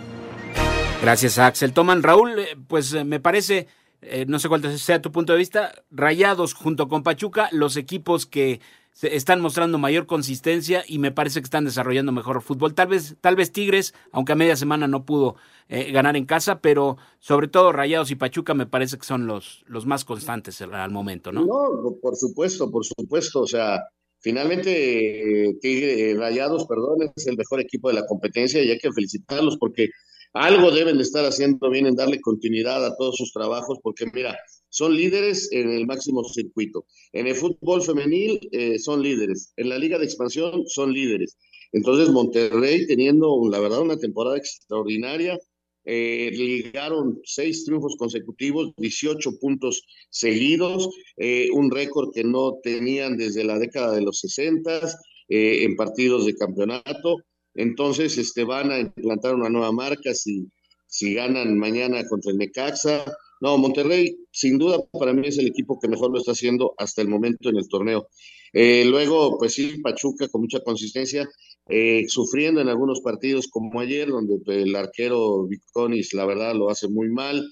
Gracias, 1.01 1.37
Axel 1.37 1.73
Toman. 1.73 2.03
Raúl, 2.03 2.39
eh, 2.39 2.57
pues 2.67 2.93
eh, 2.93 3.03
me 3.03 3.19
parece 3.19 3.67
eh, 4.05 4.25
no 4.27 4.39
sé 4.39 4.49
cuál 4.49 4.79
sea 4.79 5.01
tu 5.01 5.11
punto 5.11 5.33
de 5.33 5.39
vista, 5.39 5.73
Rayados 5.91 6.53
junto 6.53 6.87
con 6.87 7.03
Pachuca, 7.03 7.49
los 7.51 7.77
equipos 7.77 8.25
que 8.25 8.59
están 9.01 9.41
mostrando 9.41 9.77
mayor 9.77 10.05
consistencia 10.05 10.83
y 10.87 10.99
me 10.99 11.11
parece 11.11 11.39
que 11.39 11.45
están 11.45 11.65
desarrollando 11.65 12.11
mejor 12.11 12.41
fútbol. 12.41 12.73
Tal 12.73 12.87
vez, 12.87 13.15
tal 13.21 13.35
vez 13.35 13.51
Tigres, 13.51 13.93
aunque 14.11 14.33
a 14.33 14.35
media 14.35 14.55
semana 14.55 14.87
no 14.87 15.05
pudo 15.05 15.35
eh, 15.67 15.91
ganar 15.91 16.15
en 16.15 16.25
casa, 16.25 16.61
pero 16.61 16.97
sobre 17.19 17.47
todo 17.47 17.71
Rayados 17.71 18.11
y 18.11 18.15
Pachuca 18.15 18.53
me 18.53 18.67
parece 18.67 18.97
que 18.97 19.05
son 19.05 19.27
los, 19.27 19.63
los 19.67 19.85
más 19.85 20.05
constantes 20.05 20.61
al 20.61 20.91
momento, 20.91 21.31
¿no? 21.31 21.45
No, 21.45 21.97
por 22.01 22.15
supuesto, 22.15 22.69
por 22.69 22.85
supuesto. 22.85 23.41
O 23.41 23.47
sea, 23.47 23.81
finalmente 24.19 25.49
eh, 25.49 26.15
Rayados, 26.17 26.65
perdón, 26.65 27.11
es 27.15 27.27
el 27.27 27.37
mejor 27.37 27.59
equipo 27.59 27.89
de 27.89 27.95
la 27.95 28.05
competencia 28.05 28.63
y 28.63 28.69
hay 28.69 28.77
que 28.77 28.91
felicitarlos 28.91 29.57
porque 29.57 29.89
algo 30.33 30.71
deben 30.71 30.97
de 30.97 31.03
estar 31.03 31.25
haciendo 31.25 31.69
bien 31.69 31.85
en 31.85 31.95
darle 31.95 32.19
continuidad 32.19 32.83
a 32.85 32.95
todos 32.95 33.17
sus 33.17 33.31
trabajos, 33.31 33.77
porque 33.83 34.05
mira, 34.11 34.35
son 34.73 34.95
líderes 34.95 35.49
en 35.51 35.69
el 35.69 35.85
máximo 35.85 36.23
circuito. 36.23 36.87
En 37.11 37.27
el 37.27 37.35
fútbol 37.35 37.83
femenil 37.83 38.39
eh, 38.51 38.79
son 38.79 39.03
líderes. 39.03 39.53
En 39.55 39.69
la 39.69 39.77
liga 39.77 39.99
de 39.99 40.05
expansión 40.05 40.63
son 40.65 40.91
líderes. 40.91 41.37
Entonces 41.73 42.09
Monterrey 42.09 42.87
teniendo, 42.87 43.39
la 43.51 43.59
verdad, 43.59 43.81
una 43.81 43.97
temporada 43.97 44.35
extraordinaria, 44.35 45.37
eh, 45.85 46.31
ligaron 46.33 47.19
seis 47.23 47.65
triunfos 47.65 47.95
consecutivos, 47.99 48.73
18 48.77 49.37
puntos 49.39 49.83
seguidos, 50.09 50.89
eh, 51.17 51.49
un 51.53 51.69
récord 51.69 52.09
que 52.11 52.23
no 52.23 52.55
tenían 52.63 53.15
desde 53.15 53.43
la 53.43 53.59
década 53.59 53.93
de 53.93 54.01
los 54.01 54.21
60 54.21 54.89
en 55.29 55.75
partidos 55.75 56.25
de 56.25 56.35
campeonato. 56.35 57.17
Entonces, 57.53 58.17
este, 58.17 58.43
van 58.43 58.71
a 58.71 58.79
implantar 58.79 59.35
una 59.35 59.49
nueva 59.49 59.71
marca 59.71 60.15
si, 60.15 60.47
si 60.87 61.13
ganan 61.13 61.57
mañana 61.59 62.07
contra 62.07 62.31
el 62.31 62.39
Necaxa. 62.39 63.05
No, 63.41 63.57
Monterrey, 63.57 64.15
sin 64.31 64.57
duda, 64.57 64.79
para 64.91 65.13
mí 65.13 65.27
es 65.27 65.37
el 65.37 65.47
equipo 65.47 65.79
que 65.79 65.87
mejor 65.87 66.11
lo 66.11 66.19
está 66.19 66.31
haciendo 66.31 66.73
hasta 66.77 67.01
el 67.01 67.09
momento 67.09 67.49
en 67.49 67.57
el 67.57 67.67
torneo. 67.67 68.07
Eh, 68.53 68.85
luego, 68.85 69.37
pues 69.37 69.53
sí, 69.53 69.79
Pachuca 69.81 70.27
con 70.29 70.41
mucha 70.41 70.61
consistencia, 70.61 71.27
eh, 71.67 72.05
sufriendo 72.07 72.61
en 72.61 72.69
algunos 72.69 73.01
partidos 73.01 73.47
como 73.47 73.79
ayer, 73.79 74.09
donde 74.09 74.37
el 74.47 74.75
arquero 74.75 75.45
Viconis, 75.47 76.13
la 76.13 76.25
verdad, 76.25 76.53
lo 76.53 76.69
hace 76.69 76.87
muy 76.87 77.09
mal 77.09 77.45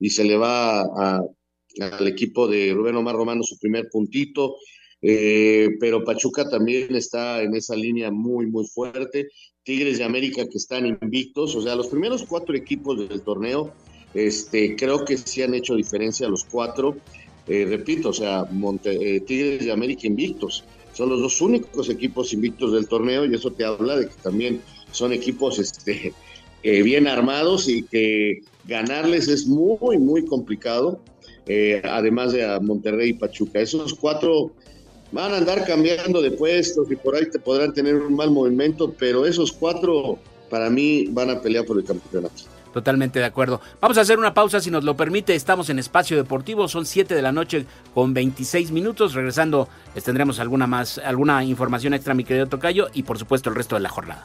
y 0.00 0.10
se 0.10 0.24
le 0.24 0.36
va 0.36 0.82
al 0.82 2.08
equipo 2.08 2.48
de 2.48 2.72
Rubén 2.72 2.96
Omar 2.96 3.14
Romano 3.14 3.42
su 3.42 3.58
primer 3.58 3.88
puntito. 3.90 4.56
Eh, 5.02 5.68
pero 5.78 6.04
Pachuca 6.04 6.48
también 6.48 6.96
está 6.96 7.42
en 7.42 7.54
esa 7.54 7.76
línea 7.76 8.10
muy, 8.10 8.46
muy 8.46 8.66
fuerte. 8.66 9.28
Tigres 9.62 9.98
de 9.98 10.04
América 10.04 10.48
que 10.48 10.58
están 10.58 10.86
invictos, 10.86 11.54
o 11.54 11.62
sea, 11.62 11.76
los 11.76 11.88
primeros 11.88 12.24
cuatro 12.24 12.54
equipos 12.56 13.08
del 13.08 13.22
torneo, 13.22 13.74
este, 14.16 14.76
creo 14.76 15.04
que 15.04 15.18
sí 15.18 15.42
han 15.42 15.54
hecho 15.54 15.74
diferencia 15.74 16.28
los 16.28 16.44
cuatro. 16.44 16.96
Eh, 17.46 17.66
repito, 17.68 18.08
o 18.08 18.12
sea, 18.12 18.44
eh, 18.84 19.20
Tigres 19.20 19.64
de 19.64 19.72
América 19.72 20.06
invictos. 20.06 20.64
Son 20.94 21.10
los 21.10 21.20
dos 21.20 21.40
únicos 21.42 21.90
equipos 21.90 22.32
invictos 22.32 22.72
del 22.72 22.88
torneo 22.88 23.26
y 23.26 23.34
eso 23.34 23.52
te 23.52 23.64
habla 23.64 23.96
de 23.96 24.08
que 24.08 24.14
también 24.22 24.62
son 24.90 25.12
equipos 25.12 25.58
este, 25.58 26.14
bien 26.62 27.06
armados 27.06 27.68
y 27.68 27.82
que 27.82 28.40
ganarles 28.64 29.28
es 29.28 29.46
muy, 29.46 29.98
muy 29.98 30.24
complicado. 30.24 31.00
además 31.84 32.32
de 32.32 32.44
a 32.44 32.58
Monterrey 32.58 33.10
y 33.10 33.12
Pachuca. 33.12 33.60
Esos 33.60 33.94
cuatro 33.94 34.52
van 35.12 35.32
a 35.32 35.36
andar 35.36 35.64
cambiando 35.66 36.22
de 36.22 36.30
puestos 36.30 36.90
y 36.90 36.96
por 36.96 37.14
ahí 37.14 37.30
te 37.30 37.38
podrán 37.38 37.74
tener 37.74 37.94
un 37.96 38.14
mal 38.14 38.30
movimiento, 38.30 38.92
pero 38.98 39.26
esos 39.26 39.52
cuatro 39.52 40.18
para 40.48 40.70
mí 40.70 41.06
van 41.10 41.30
a 41.30 41.40
pelear 41.40 41.66
por 41.66 41.78
el 41.78 41.84
campeonato. 41.84 42.55
Totalmente 42.76 43.20
de 43.20 43.24
acuerdo. 43.24 43.62
Vamos 43.80 43.96
a 43.96 44.02
hacer 44.02 44.18
una 44.18 44.34
pausa 44.34 44.60
si 44.60 44.70
nos 44.70 44.84
lo 44.84 44.98
permite. 44.98 45.34
Estamos 45.34 45.70
en 45.70 45.78
Espacio 45.78 46.14
Deportivo, 46.18 46.68
son 46.68 46.84
7 46.84 47.14
de 47.14 47.22
la 47.22 47.32
noche 47.32 47.64
con 47.94 48.12
26 48.12 48.70
minutos. 48.70 49.14
Regresando 49.14 49.66
les 49.94 50.04
tendremos 50.04 50.40
alguna 50.40 50.66
más, 50.66 50.98
alguna 50.98 51.42
información 51.42 51.94
extra, 51.94 52.12
mi 52.12 52.22
querido 52.22 52.48
Tocayo, 52.48 52.88
y 52.92 53.04
por 53.04 53.18
supuesto 53.18 53.48
el 53.48 53.56
resto 53.56 53.76
de 53.76 53.80
la 53.80 53.88
jornada. 53.88 54.24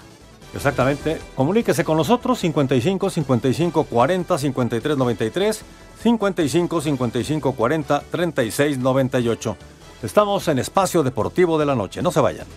Exactamente. 0.53 1.21
Comuníquese 1.33 1.85
con 1.85 1.95
nosotros 1.95 2.39
55 2.39 3.09
55 3.09 3.85
40 3.85 4.37
53 4.37 4.97
93 4.97 5.61
55 6.03 6.81
55 6.81 7.53
40 7.53 8.03
36 8.11 8.77
98. 8.79 9.57
Estamos 10.03 10.45
en 10.49 10.59
Espacio 10.59 11.03
Deportivo 11.03 11.57
de 11.57 11.65
la 11.67 11.75
Noche. 11.75 12.01
No 12.01 12.11
se 12.11 12.19
vayan. 12.19 12.47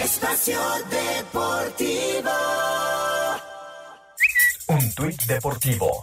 Espacio 0.00 0.60
Deportivo. 1.36 2.30
Un 4.68 4.94
tuit 4.94 5.22
deportivo. 5.26 6.00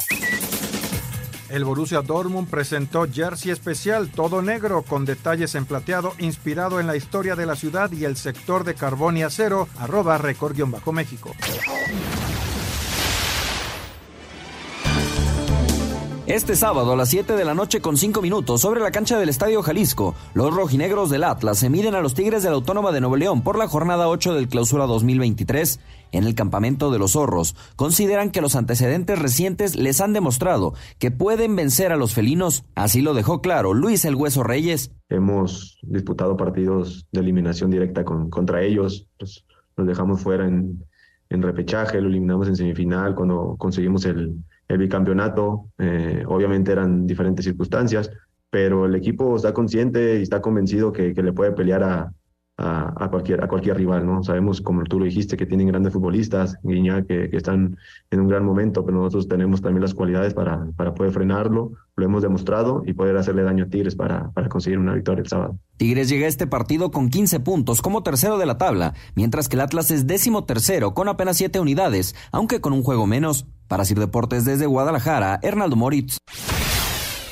El 1.50 1.66
Borussia 1.66 2.04
Dortmund 2.04 2.48
presentó 2.48 3.08
jersey 3.12 3.50
especial 3.50 4.12
todo 4.12 4.44
negro 4.44 4.84
con 4.84 5.06
detalles 5.06 5.56
en 5.56 5.66
plateado 5.66 6.14
inspirado 6.20 6.80
en 6.80 6.86
la 6.86 6.96
historia 6.96 7.36
de 7.36 7.48
la 7.48 7.56
ciudad 7.56 7.92
y 7.92 8.06
el 8.06 8.16
sector 8.16 8.64
de 8.64 8.76
carbón 8.76 9.18
y 9.18 9.24
acero, 9.24 9.68
arroba 9.80 10.20
record-méxico. 10.20 11.32
Este 16.26 16.56
sábado 16.56 16.94
a 16.94 16.96
las 16.96 17.10
7 17.10 17.34
de 17.36 17.44
la 17.44 17.54
noche 17.54 17.82
con 17.82 17.98
5 17.98 18.22
minutos 18.22 18.62
sobre 18.62 18.80
la 18.80 18.92
cancha 18.92 19.20
del 19.20 19.28
Estadio 19.28 19.62
Jalisco, 19.62 20.16
los 20.34 20.56
rojinegros 20.56 21.10
del 21.10 21.26
Atlas 21.26 21.60
se 21.60 21.70
miden 21.70 21.96
a 21.96 22.02
los 22.02 22.14
Tigres 22.14 22.44
de 22.44 22.50
la 22.50 22.56
Autónoma 22.56 22.94
de 22.94 23.02
Nuevo 23.02 23.18
León 23.18 23.44
por 23.44 23.58
la 23.58 23.68
jornada 23.68 24.08
8 24.08 24.34
del 24.34 24.48
Clausura 24.48 24.86
2023. 24.86 25.82
En 26.14 26.24
el 26.24 26.34
campamento 26.34 26.92
de 26.92 27.00
los 27.00 27.12
zorros, 27.12 27.58
consideran 27.76 28.32
que 28.32 28.40
los 28.40 28.56
antecedentes 28.56 29.20
recientes 29.20 29.76
les 29.76 30.00
han 30.00 30.14
demostrado 30.14 30.76
que 30.98 31.12
pueden 31.12 31.58
vencer 31.58 31.92
a 31.92 31.98
los 31.98 32.14
felinos. 32.14 32.64
Así 32.74 33.02
lo 33.02 33.14
dejó 33.14 33.42
claro 33.42 33.74
Luis 33.74 34.06
El 34.06 34.16
Hueso 34.16 34.44
Reyes. 34.44 34.92
Hemos 35.10 35.78
disputado 35.82 36.38
partidos 36.38 37.06
de 37.12 37.20
eliminación 37.20 37.70
directa 37.70 38.06
con, 38.06 38.30
contra 38.30 38.64
ellos, 38.64 39.10
los 39.20 39.44
dejamos 39.76 40.22
fuera 40.22 40.48
en 40.48 40.86
repechaje, 41.30 42.00
lo 42.00 42.08
eliminamos 42.08 42.48
en 42.48 42.56
semifinal, 42.56 43.14
cuando 43.14 43.58
conseguimos 43.58 44.06
el, 44.06 44.38
el 44.68 44.78
bicampeonato. 44.78 45.70
Eh, 45.78 46.24
obviamente 46.28 46.72
eran 46.72 47.06
diferentes 47.08 47.46
circunstancias, 47.46 48.10
pero 48.50 48.86
el 48.86 48.96
equipo 48.96 49.36
está 49.36 49.54
consciente 49.54 50.20
y 50.20 50.24
está 50.24 50.42
convencido 50.42 50.92
que, 50.92 51.14
que 51.14 51.24
le 51.24 51.34
puede 51.34 51.52
pelear 51.52 52.12
a, 52.58 53.08
cualquier, 53.10 53.44
a 53.44 53.48
cualquier 53.48 53.78
rival, 53.78 54.06
¿no? 54.06 54.24
Sabemos, 54.24 54.62
como 54.62 54.84
tú 54.84 55.00
lo 55.00 55.06
dijiste, 55.06 55.36
que 55.38 55.46
tienen 55.46 55.68
grandes 55.68 55.94
futbolistas, 55.94 56.58
Guiñac, 56.64 57.08
que, 57.08 57.30
que, 57.30 57.38
están 57.38 57.78
en 58.12 58.20
un 58.20 58.28
gran 58.28 58.46
momento, 58.46 58.86
pero 58.86 58.98
nosotros 58.98 59.28
tenemos 59.28 59.62
también 59.62 59.82
las 59.82 59.94
cualidades 59.94 60.34
para, 60.34 60.68
para 60.76 60.94
poder 60.94 61.12
frenarlo, 61.12 61.72
lo 61.96 62.06
hemos 62.06 62.22
demostrado 62.22 62.84
y 62.86 62.94
poder 62.94 63.18
hacerle 63.18 63.44
daño 63.44 63.66
a 63.66 63.68
Tigres 63.68 63.96
para, 63.96 64.32
para 64.32 64.50
conseguir 64.50 64.80
una 64.80 64.94
victoria 64.94 65.22
el 65.22 65.28
sábado. 65.28 65.58
Tigres 65.78 66.10
llega 66.10 66.26
a 66.26 66.30
este 66.30 66.48
partido 66.48 66.92
con 66.92 67.10
15 67.10 67.40
puntos 67.40 67.82
como 67.82 68.04
tercero 68.04 68.38
de 68.38 68.46
la 68.46 68.58
tabla, 68.58 68.94
mientras 69.16 69.50
que 69.50 69.56
el 69.56 69.62
Atlas 69.62 69.90
es 69.92 70.06
décimo 70.06 70.46
tercero 70.46 70.94
con 70.94 71.08
apenas 71.08 71.38
7 71.38 71.60
unidades, 71.60 72.16
aunque 72.32 72.62
con 72.62 72.74
un 72.74 72.84
juego 72.84 73.08
menos. 73.08 73.48
Para 73.68 73.86
Sir 73.86 73.98
Deportes 73.98 74.46
desde 74.46 74.68
Guadalajara, 74.68 75.40
Hernaldo 75.42 75.76
Moritz. 75.76 76.18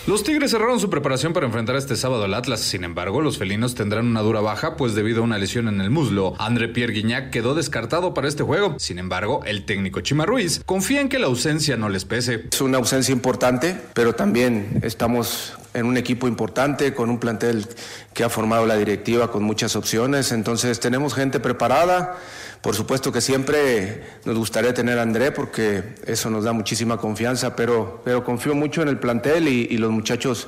Los 0.07 0.23
Tigres 0.23 0.49
cerraron 0.49 0.79
su 0.79 0.89
preparación 0.89 1.31
para 1.31 1.45
enfrentar 1.45 1.75
este 1.75 1.95
sábado 1.95 2.23
al 2.23 2.33
Atlas. 2.33 2.61
Sin 2.61 2.83
embargo, 2.83 3.21
los 3.21 3.37
felinos 3.37 3.75
tendrán 3.75 4.07
una 4.07 4.21
dura 4.21 4.41
baja, 4.41 4.75
pues 4.75 4.95
debido 4.95 5.21
a 5.21 5.25
una 5.25 5.37
lesión 5.37 5.67
en 5.67 5.79
el 5.79 5.91
muslo, 5.91 6.33
André 6.39 6.69
Pierre 6.69 6.91
Guignac 6.91 7.29
quedó 7.29 7.53
descartado 7.53 8.15
para 8.15 8.27
este 8.27 8.41
juego. 8.41 8.79
Sin 8.79 8.97
embargo, 8.97 9.41
el 9.45 9.63
técnico 9.63 10.01
Chima 10.01 10.25
Ruiz 10.25 10.63
confía 10.65 11.01
en 11.01 11.09
que 11.09 11.19
la 11.19 11.27
ausencia 11.27 11.77
no 11.77 11.87
les 11.87 12.05
pese. 12.05 12.45
Es 12.51 12.61
una 12.61 12.79
ausencia 12.79 13.13
importante, 13.13 13.79
pero 13.93 14.15
también 14.15 14.79
estamos 14.81 15.53
en 15.75 15.85
un 15.85 15.97
equipo 15.97 16.27
importante, 16.27 16.95
con 16.95 17.11
un 17.11 17.19
plantel 17.19 17.67
que 18.15 18.23
ha 18.23 18.29
formado 18.29 18.65
la 18.65 18.77
directiva 18.77 19.31
con 19.31 19.43
muchas 19.43 19.75
opciones. 19.75 20.31
Entonces, 20.31 20.79
tenemos 20.79 21.13
gente 21.13 21.39
preparada. 21.39 22.17
Por 22.62 22.76
supuesto 22.76 23.12
que 23.12 23.21
siempre 23.21 24.04
nos 24.24 24.38
gustaría 24.38 24.74
tener 24.74 25.00
a 25.00 25.02
André 25.02 25.32
porque 25.32 25.95
eso 26.06 26.30
nos 26.30 26.43
da 26.43 26.54
muchísima 26.54 26.97
confianza, 26.97 27.56
pero, 27.56 28.02
pero 28.06 28.24
confío 28.24 28.54
mucho 28.54 28.84
en 28.84 28.88
el 28.88 29.00
plantel 29.00 29.47
y, 29.47 29.67
y 29.69 29.78
los 29.78 29.89
muchachos, 29.89 30.47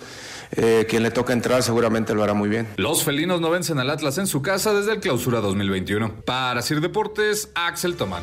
eh, 0.52 0.86
quien 0.88 1.02
le 1.02 1.10
toca 1.10 1.34
entrar 1.34 1.64
seguramente 1.64 2.14
lo 2.14 2.24
hará 2.24 2.36
muy 2.36 2.50
bien. 2.50 2.68
Los 2.78 3.04
felinos 3.04 3.42
no 3.42 3.50
vencen 3.50 3.80
al 3.80 3.90
Atlas 3.90 4.20
en 4.20 4.28
su 4.28 4.44
casa 4.44 4.74
desde 4.74 4.92
el 4.92 5.00
clausura 5.00 5.42
2021. 5.42 6.22
Para 6.24 6.62
Sir 6.62 6.82
Deportes, 6.82 7.50
Axel 7.56 7.96
Tomán. 7.96 8.22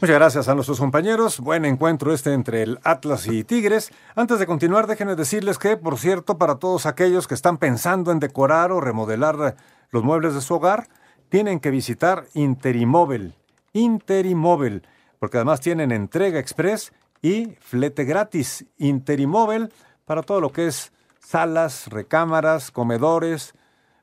Muchas 0.00 0.14
gracias 0.14 0.48
a 0.48 0.54
nuestros 0.54 0.78
compañeros. 0.78 1.40
Buen 1.40 1.64
encuentro 1.64 2.12
este 2.12 2.34
entre 2.34 2.62
el 2.62 2.78
Atlas 2.84 3.26
y 3.26 3.42
Tigres. 3.42 3.90
Antes 4.14 4.38
de 4.38 4.46
continuar, 4.46 4.86
déjenme 4.86 5.16
decirles 5.16 5.58
que, 5.58 5.76
por 5.76 5.98
cierto, 5.98 6.38
para 6.38 6.56
todos 6.56 6.86
aquellos 6.86 7.26
que 7.26 7.34
están 7.34 7.56
pensando 7.56 8.12
en 8.12 8.20
decorar 8.20 8.70
o 8.70 8.80
remodelar 8.80 9.56
los 9.90 10.04
muebles 10.04 10.34
de 10.34 10.42
su 10.42 10.54
hogar, 10.54 10.86
tienen 11.28 11.60
que 11.60 11.70
visitar 11.70 12.26
Interimóvel. 12.34 13.34
Interimóvel, 13.72 14.82
porque 15.18 15.38
además 15.38 15.60
tienen 15.60 15.92
entrega 15.92 16.38
express 16.38 16.92
y 17.22 17.56
flete 17.60 18.04
gratis. 18.04 18.66
Interimóvel 18.78 19.72
para 20.04 20.22
todo 20.22 20.40
lo 20.40 20.52
que 20.52 20.68
es 20.68 20.92
salas, 21.18 21.88
recámaras, 21.88 22.70
comedores, 22.70 23.54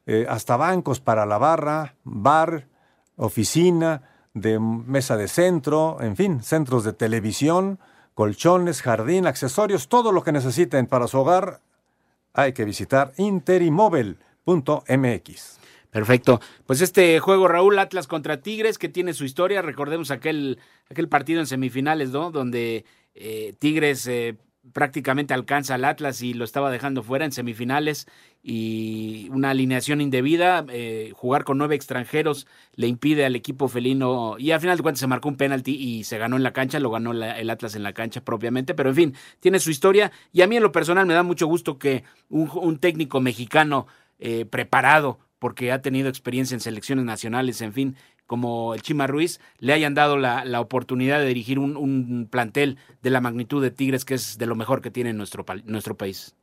eh, 0.06 0.26
hasta 0.30 0.58
bancos 0.58 1.00
para 1.00 1.26
la 1.26 1.38
barra, 1.38 1.96
bar, 2.04 2.68
oficina, 3.16 4.02
de 4.34 4.60
mesa 4.60 5.16
de 5.16 5.28
centro, 5.28 5.98
en 6.02 6.16
fin, 6.16 6.42
centros 6.42 6.84
de 6.84 6.94
televisión, 6.94 7.80
colchones, 8.14 8.82
jardín, 8.82 9.28
accesorios, 9.28 9.88
todo 9.88 10.12
lo 10.12 10.24
que 10.24 10.32
necesiten 10.32 10.88
para 10.88 11.08
su 11.08 11.20
hogar, 11.20 11.62
hay 12.34 12.54
que 12.54 12.66
visitar 12.66 13.14
interimóvel.mx. 13.18 15.60
Perfecto. 15.94 16.42
Pues 16.66 16.82
este 16.82 17.20
juego, 17.20 17.48
Raúl 17.48 17.78
Atlas 17.78 18.08
contra 18.08 18.42
Tigres, 18.42 18.80
que 18.80 18.90
tiene 18.90 19.14
su 19.14 19.26
historia. 19.26 19.62
Recordemos 19.62 20.10
aquel, 20.10 20.58
aquel 20.90 21.08
partido 21.08 21.40
en 21.40 21.46
semifinales, 21.46 22.10
¿no? 22.10 22.32
Donde 22.32 22.84
eh, 23.14 23.54
Tigres 23.60 24.08
eh, 24.08 24.36
prácticamente 24.72 25.36
alcanza 25.36 25.76
al 25.76 25.86
Atlas 25.86 26.24
y 26.24 26.34
lo 26.34 26.46
estaba 26.46 26.72
dejando 26.72 27.04
fuera 27.04 27.26
en 27.26 27.32
semifinales 27.32 28.08
y 28.42 29.30
una 29.30 29.52
alineación 29.52 30.02
indebida, 30.02 30.66
eh, 30.70 31.12
jugar 31.14 31.44
con 31.44 31.60
nueve 31.60 31.76
extranjeros 31.76 32.48
le 32.76 32.88
impide 32.88 33.26
al 33.26 33.36
equipo 33.36 33.68
felino 33.68 34.36
y 34.40 34.50
al 34.50 34.62
final 34.62 34.78
de 34.78 34.84
cuentas 34.84 35.00
se 35.00 35.08
marcó 35.08 35.30
un 35.30 35.38
penalti 35.38 35.76
y 35.76 36.06
se 36.06 36.18
ganó 36.18 36.38
en 36.38 36.44
la 36.44 36.54
cancha, 36.54 36.80
lo 36.80 36.90
ganó 36.90 37.12
el 37.12 37.50
Atlas 37.52 37.76
en 37.76 37.84
la 37.84 37.94
cancha 37.94 38.22
propiamente, 38.22 38.74
pero 38.74 38.90
en 38.90 38.96
fin, 38.96 39.16
tiene 39.40 39.60
su 39.60 39.70
historia 39.70 40.12
y 40.32 40.42
a 40.42 40.48
mí 40.48 40.56
en 40.56 40.64
lo 40.64 40.72
personal 40.72 41.06
me 41.06 41.14
da 41.14 41.22
mucho 41.22 41.46
gusto 41.46 41.78
que 41.78 42.04
un, 42.30 42.50
un 42.56 42.80
técnico 42.80 43.22
mexicano 43.22 43.86
eh, 44.26 44.46
preparado 44.46 45.20
porque 45.44 45.74
ha 45.74 45.82
tenido 45.82 46.08
experiencia 46.08 46.56
en 46.56 46.62
selecciones 46.62 47.04
nacionales, 47.04 47.62
en 47.62 47.74
fin, 47.74 47.98
como 48.26 48.74
el 48.74 48.82
Chima 48.82 49.08
Ruiz, 49.08 49.42
le 49.60 49.74
hayan 49.74 49.94
dado 49.94 50.16
la, 50.16 50.62
oportunidad 50.62 51.20
de 51.20 51.28
dirigir 51.28 51.60
un, 51.60 52.30
plantel 52.32 52.78
de 53.02 53.10
la 53.10 53.20
magnitud 53.20 53.62
de 53.62 53.70
Tigres, 53.70 54.06
que 54.06 54.14
es 54.14 54.38
de 54.38 54.46
lo 54.46 54.56
mejor 54.56 54.82
que 54.82 54.90
tiene 54.90 55.12
nuestro, 55.12 55.44
nuestro 55.66 55.98
país. 55.98 56.34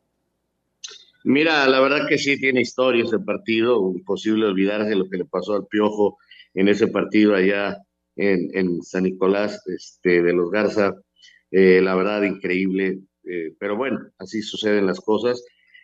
Mira, 1.25 1.67
la 1.67 1.81
verdad 1.81 2.07
que 2.07 2.19
sí 2.19 2.39
tiene 2.39 2.61
historia 2.61 3.05
ese 3.05 3.19
partido, 3.21 3.91
imposible 3.91 4.45
olvidarse 4.45 4.95
lo 4.95 5.09
que 5.09 5.17
le 5.17 5.25
pasó 5.25 5.55
al 5.55 5.67
Piojo 5.67 6.19
en 6.53 6.69
ese 6.69 6.87
partido 6.87 7.35
allá 7.35 7.79
en, 8.17 8.51
en 8.53 8.83
San 8.83 9.05
Nicolás 9.05 9.63
este, 9.67 10.21
de 10.21 10.35
los 10.35 10.51
Garza, 10.51 10.93
eh, 11.51 11.81
la 11.81 11.95
verdad 11.95 12.23
increíble, 12.25 12.99
eh, 13.25 13.55
pero 13.59 13.79
bueno, 13.79 13.99
así 14.19 14.43
suceden 14.43 14.85
las 14.85 15.01
cosas. 15.01 15.43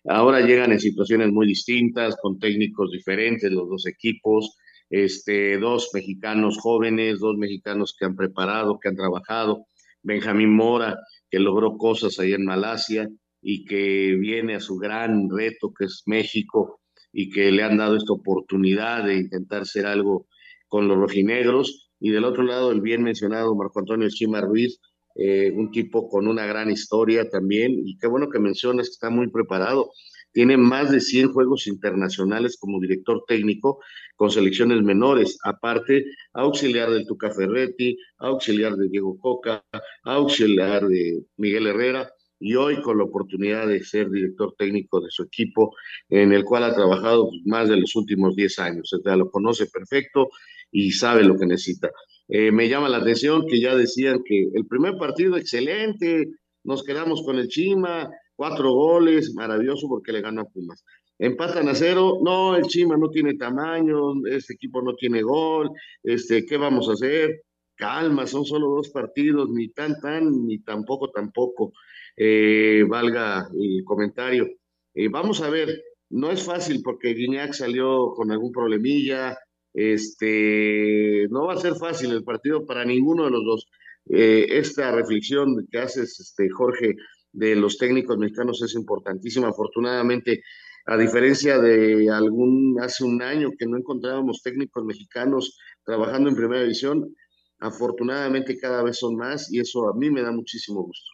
Ahora 0.09 0.41
llegan 0.41 0.73
en 0.73 0.81
situaciones 0.81 1.33
muy 1.33 1.47
distintas, 1.47 2.17
con 2.21 2.39
técnicos 2.39 2.91
diferentes, 2.93 3.51
los 3.51 3.69
dos 3.69 3.87
equipos, 3.87 4.57
este, 4.89 5.59
dos 5.59 5.91
mexicanos 5.93 6.59
jóvenes, 6.59 7.19
dos 7.19 7.37
mexicanos 7.37 7.95
que 7.99 8.05
han 8.05 8.15
preparado, 8.15 8.79
que 8.79 8.89
han 8.89 8.97
trabajado, 8.97 9.67
Benjamín 10.03 10.55
Mora, 10.55 10.97
que 11.29 11.41
logró 11.41 11.77
cosas 11.77 12.19
ahí 12.21 12.33
en 12.33 12.45
Malasia 12.45 13.09
y 13.43 13.65
que 13.65 14.17
viene 14.19 14.55
a 14.55 14.61
su 14.61 14.77
gran 14.77 15.29
reto 15.29 15.73
que 15.77 15.87
es 15.87 16.03
México 16.07 16.81
y 17.13 17.31
que 17.31 17.51
le 17.51 17.65
han 17.65 17.77
dado 17.77 17.97
esta 17.97 18.13
oportunidad 18.13 19.05
de 19.05 19.17
intentar 19.17 19.67
ser 19.67 19.87
algo 19.87 20.27
con 20.69 20.87
los 20.87 20.99
rojinegros. 20.99 21.91
Y 21.99 22.11
del 22.11 22.25
otro 22.25 22.45
lado, 22.45 22.71
el 22.71 22.81
bien 22.81 23.03
mencionado 23.03 23.57
Marco 23.57 23.81
Antonio 23.81 24.09
Chima 24.09 24.41
Ruiz, 24.41 24.79
eh, 25.19 25.53
un 25.55 25.71
tipo 25.71 26.09
con 26.09 26.27
una 26.27 26.47
gran 26.47 26.71
historia 26.71 27.29
también, 27.29 27.73
y 27.85 27.97
qué 27.99 28.07
bueno 28.07 28.29
que 28.29 28.39
mencionas 28.39 28.89
que 28.89 28.93
está 28.93 29.11
muy 29.11 29.29
preparado. 29.29 29.91
Tiene 30.33 30.59
más 30.59 30.91
de 30.91 31.01
100 31.01 31.33
juegos 31.33 31.67
internacionales 31.67 32.59
como 32.61 32.79
director 32.79 33.25
técnico 33.27 33.79
con 34.17 34.31
selecciones 34.31 34.83
menores, 34.83 35.39
aparte 35.45 36.05
auxiliar 36.35 36.91
del 36.91 37.07
Tuca 37.07 37.31
Ferretti, 37.31 37.97
auxiliar 38.19 38.77
de 38.77 38.89
Diego 38.89 39.19
Coca, 39.19 39.65
auxiliar 40.05 40.87
de 40.87 41.23
Miguel 41.39 41.69
Herrera, 41.69 42.11
y 42.39 42.55
hoy 42.55 42.81
con 42.83 42.99
la 42.99 43.05
oportunidad 43.05 43.67
de 43.67 43.83
ser 43.83 44.11
director 44.11 44.55
técnico 44.59 45.01
de 45.01 45.11
su 45.11 45.25
equipo, 45.25 45.75
en 46.09 46.33
el 46.33 46.45
cual 46.45 46.65
ha 46.65 46.75
trabajado 46.75 47.31
más 47.45 47.69
de 47.69 47.77
los 47.77 47.95
últimos 47.97 48.37
10 48.37 48.59
años. 48.59 48.93
O 48.93 49.01
sea, 49.03 49.17
lo 49.17 49.31
conoce 49.31 49.67
perfecto 49.67 50.29
y 50.71 50.93
sabe 50.93 51.25
lo 51.25 51.39
que 51.39 51.47
necesita. 51.47 51.91
Eh, 52.29 52.51
me 52.51 52.69
llama 52.69 52.89
la 52.89 52.99
atención 52.99 53.47
que 53.47 53.61
ya 53.61 53.75
decían 53.77 54.23
que 54.25 54.49
el 54.55 54.67
primer 54.67 54.97
partido 54.97 55.37
excelente, 55.37 56.29
nos 56.65 56.83
quedamos 56.83 57.23
con 57.23 57.39
el 57.39 57.49
Chima, 57.49 58.11
cuatro 58.35 58.73
goles, 58.73 59.33
maravilloso 59.35 59.89
porque 59.89 60.13
le 60.13 60.21
ganó 60.21 60.43
a 60.43 60.45
Pumas. 60.47 60.85
Empatan 61.19 61.69
a 61.69 61.75
cero, 61.75 62.19
no, 62.23 62.57
el 62.57 62.65
Chima 62.65 62.97
no 62.97 63.09
tiene 63.09 63.35
tamaño, 63.35 64.27
este 64.27 64.55
equipo 64.55 64.83
no 64.83 64.95
tiene 64.95 65.23
gol, 65.23 65.71
este, 66.03 66.45
¿qué 66.45 66.59
vamos 66.59 66.89
a 66.89 66.93
hacer? 66.93 67.43
Calma, 67.77 68.27
son 68.27 68.45
solo 68.45 68.69
dos 68.69 68.89
partidos, 68.91 69.51
ni 69.51 69.69
tan 69.69 70.01
tan, 70.01 70.47
ni 70.47 70.59
tampoco 70.61 71.11
tampoco, 71.11 71.73
eh, 72.17 72.85
valga 72.89 73.49
el 73.55 73.85
comentario. 73.85 74.49
Eh, 74.95 75.09
vamos 75.09 75.43
a 75.43 75.51
ver, 75.51 75.69
no 76.11 76.31
es 76.31 76.43
fácil 76.43 76.81
porque 76.83 77.15
Guiñac 77.15 77.53
salió 77.53 78.13
con 78.15 78.31
algún 78.31 78.53
problemilla, 78.53 79.37
este, 79.75 81.27
no 81.31 81.47
va 81.47 81.55
a 81.55 81.59
ser 81.59 81.75
fácil 81.75 82.13
el 82.13 82.25
partido 82.25 82.65
para 82.65 82.85
ninguno 82.85 83.25
de 83.25 83.31
los 83.31 83.45
dos. 83.45 83.67
Eh, 84.09 84.47
esta 84.51 84.93
reflexión 84.93 85.67
que 85.71 85.79
haces, 85.79 86.19
este, 86.21 86.49
Jorge, 86.49 86.95
de 87.33 87.57
los 87.57 87.77
técnicos 87.77 88.17
mexicanos 88.17 88.63
es 88.63 88.75
importantísima. 88.75 89.49
Afortunadamente, 89.49 90.43
a 90.87 90.97
diferencia 90.97 91.59
de 91.59 92.09
algún 92.11 92.79
hace 92.81 93.05
un 93.05 93.21
año 93.21 93.51
que 93.59 93.67
no 93.67 93.77
encontrábamos 93.77 94.43
técnicos 94.43 94.85
mexicanos 94.85 95.59
trabajando 95.85 96.31
en 96.31 96.37
primera 96.37 96.63
división, 96.63 97.15
afortunadamente 97.59 98.59
cada 98.59 98.83
vez 98.83 98.99
son 98.99 99.17
más 99.17 99.53
y 99.53 99.61
eso 99.61 99.89
a 99.89 99.95
mí 99.95 100.11
me 100.11 100.23
da 100.23 100.33
muchísimo 100.33 100.83
gusto. 100.83 101.11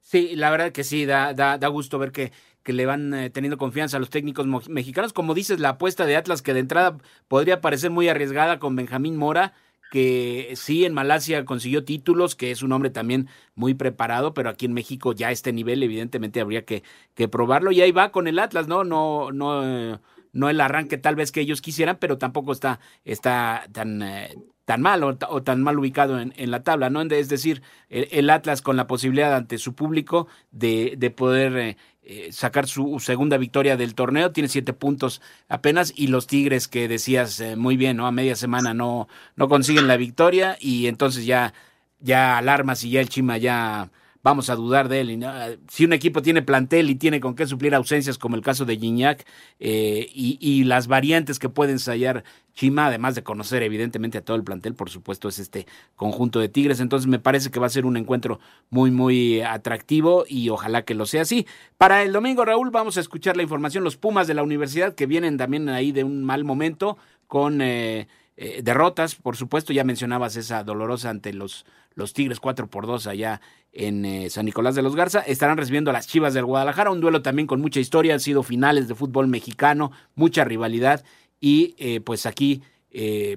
Sí, 0.00 0.36
la 0.36 0.50
verdad 0.50 0.72
que 0.72 0.84
sí, 0.84 1.06
da, 1.06 1.32
da, 1.32 1.56
da 1.56 1.68
gusto 1.68 1.98
ver 1.98 2.12
que, 2.12 2.30
que 2.62 2.72
le 2.74 2.84
van 2.84 3.14
eh, 3.14 3.30
teniendo 3.30 3.56
confianza 3.56 3.96
a 3.96 4.00
los 4.00 4.10
técnicos 4.10 4.46
mexicanos. 4.68 5.12
Como 5.12 5.34
dices, 5.34 5.60
la 5.60 5.70
apuesta 5.70 6.04
de 6.04 6.16
Atlas, 6.16 6.42
que 6.42 6.52
de 6.52 6.60
entrada 6.60 6.98
podría 7.26 7.60
parecer 7.60 7.90
muy 7.90 8.08
arriesgada 8.08 8.58
con 8.58 8.76
Benjamín 8.76 9.16
Mora, 9.16 9.54
que 9.90 10.52
sí 10.56 10.84
en 10.84 10.92
Malasia 10.92 11.44
consiguió 11.44 11.84
títulos, 11.84 12.34
que 12.34 12.50
es 12.50 12.62
un 12.62 12.72
hombre 12.72 12.90
también 12.90 13.28
muy 13.54 13.74
preparado, 13.74 14.34
pero 14.34 14.50
aquí 14.50 14.66
en 14.66 14.72
México 14.72 15.12
ya 15.12 15.28
a 15.28 15.32
este 15.32 15.52
nivel 15.52 15.82
evidentemente 15.82 16.40
habría 16.40 16.64
que, 16.64 16.82
que 17.14 17.28
probarlo. 17.28 17.70
Y 17.70 17.80
ahí 17.80 17.92
va 17.92 18.10
con 18.10 18.26
el 18.26 18.38
Atlas, 18.38 18.66
¿no? 18.66 18.84
No, 18.84 19.30
no, 19.32 20.00
no 20.34 20.50
el 20.50 20.60
arranque 20.60 20.98
tal 20.98 21.16
vez 21.16 21.32
que 21.32 21.40
ellos 21.40 21.62
quisieran, 21.62 21.96
pero 21.98 22.18
tampoco 22.18 22.52
está, 22.52 22.80
está 23.04 23.66
tan, 23.72 24.02
eh, 24.02 24.34
tan 24.66 24.82
mal 24.82 25.02
o, 25.04 25.42
tan 25.42 25.62
mal 25.62 25.78
ubicado 25.78 26.20
en, 26.20 26.50
la 26.50 26.62
tabla, 26.62 26.90
¿no? 26.90 27.00
Es 27.02 27.28
decir, 27.28 27.62
el, 27.88 28.28
Atlas 28.28 28.60
con 28.60 28.76
la 28.76 28.86
posibilidad 28.86 29.34
ante 29.34 29.56
su 29.58 29.74
público 29.74 30.26
de, 30.50 30.94
de 30.98 31.10
poder 31.10 31.56
eh, 31.56 31.76
eh, 32.02 32.32
sacar 32.32 32.66
su 32.66 32.98
segunda 33.00 33.38
victoria 33.38 33.76
del 33.76 33.94
torneo, 33.94 34.32
tiene 34.32 34.48
siete 34.48 34.72
puntos 34.72 35.22
apenas, 35.48 35.92
y 35.96 36.08
los 36.08 36.26
Tigres 36.26 36.68
que 36.68 36.88
decías 36.88 37.42
muy 37.56 37.76
bien, 37.76 37.96
¿no? 37.96 38.06
A 38.06 38.12
media 38.12 38.36
semana 38.36 38.74
no, 38.74 39.08
no 39.36 39.48
consiguen 39.48 39.88
la 39.88 39.96
victoria 39.96 40.56
y 40.60 40.88
entonces 40.88 41.24
ya, 41.24 41.54
ya 42.00 42.36
alarmas 42.38 42.84
y 42.84 42.90
ya 42.90 43.00
el 43.00 43.08
Chima 43.08 43.38
ya 43.38 43.90
vamos 44.24 44.48
a 44.48 44.56
dudar 44.56 44.88
de 44.88 45.00
él. 45.02 45.26
Si 45.68 45.84
un 45.84 45.92
equipo 45.92 46.22
tiene 46.22 46.40
plantel 46.40 46.88
y 46.88 46.94
tiene 46.94 47.20
con 47.20 47.34
qué 47.34 47.46
suplir 47.46 47.74
ausencias, 47.74 48.16
como 48.16 48.36
el 48.36 48.42
caso 48.42 48.64
de 48.64 48.78
Gignac, 48.78 49.24
eh, 49.60 50.08
y, 50.12 50.64
las 50.64 50.86
variantes 50.86 51.38
que 51.38 51.50
puede 51.50 51.72
ensayar 51.72 52.24
Chima, 52.54 52.86
además 52.86 53.14
de 53.14 53.22
conocer 53.22 53.62
evidentemente 53.62 54.16
a 54.16 54.22
todo 54.22 54.36
el 54.36 54.42
plantel, 54.42 54.74
por 54.74 54.88
supuesto, 54.88 55.28
es 55.28 55.38
este 55.38 55.66
conjunto 55.94 56.40
de 56.40 56.48
Tigres. 56.48 56.80
Entonces 56.80 57.06
me 57.06 57.18
parece 57.18 57.50
que 57.50 57.60
va 57.60 57.66
a 57.66 57.70
ser 57.70 57.84
un 57.84 57.98
encuentro 57.98 58.40
muy, 58.70 58.90
muy 58.90 59.42
atractivo 59.42 60.24
y 60.26 60.48
ojalá 60.48 60.82
que 60.82 60.94
lo 60.94 61.04
sea 61.04 61.22
así. 61.22 61.46
Para 61.76 62.02
el 62.02 62.12
domingo, 62.12 62.46
Raúl, 62.46 62.70
vamos 62.70 62.96
a 62.96 63.00
escuchar 63.00 63.36
la 63.36 63.42
información. 63.42 63.84
Los 63.84 63.98
Pumas 63.98 64.26
de 64.26 64.34
la 64.34 64.42
universidad 64.42 64.94
que 64.94 65.04
vienen 65.04 65.36
también 65.36 65.68
ahí 65.68 65.92
de 65.92 66.02
un 66.02 66.24
mal 66.24 66.44
momento 66.44 66.96
con... 67.26 67.60
Eh, 67.60 68.08
eh, 68.36 68.62
derrotas, 68.64 69.14
por 69.14 69.36
supuesto, 69.36 69.72
ya 69.72 69.84
mencionabas 69.84 70.34
esa 70.34 70.64
dolorosa 70.64 71.08
ante 71.08 71.32
los, 71.32 71.66
los 71.94 72.12
Tigres 72.12 72.40
4 72.40 72.68
por 72.68 72.86
2 72.86 73.06
allá 73.06 73.40
en 73.72 74.04
eh, 74.04 74.30
San 74.30 74.46
Nicolás 74.46 74.74
de 74.74 74.82
los 74.82 74.96
Garza. 74.96 75.20
Estarán 75.20 75.56
recibiendo 75.56 75.90
a 75.90 75.92
las 75.92 76.06
Chivas 76.06 76.34
del 76.34 76.44
Guadalajara, 76.44 76.90
un 76.90 77.00
duelo 77.00 77.22
también 77.22 77.46
con 77.46 77.60
mucha 77.60 77.80
historia, 77.80 78.14
han 78.14 78.20
sido 78.20 78.42
finales 78.42 78.88
de 78.88 78.94
fútbol 78.94 79.28
mexicano, 79.28 79.92
mucha 80.14 80.44
rivalidad 80.44 81.04
y 81.40 81.74
eh, 81.78 82.00
pues 82.00 82.26
aquí 82.26 82.62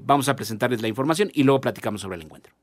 vamos 0.04 0.30
a 0.30 0.36
presentarles 0.36 0.84
la 0.84 0.88
información 0.88 1.32
y 1.34 1.41
luego 1.41 1.60
platicamos 1.62 2.02
sobre 2.02 2.17
el 2.17 2.22
encuentro. 2.22 2.54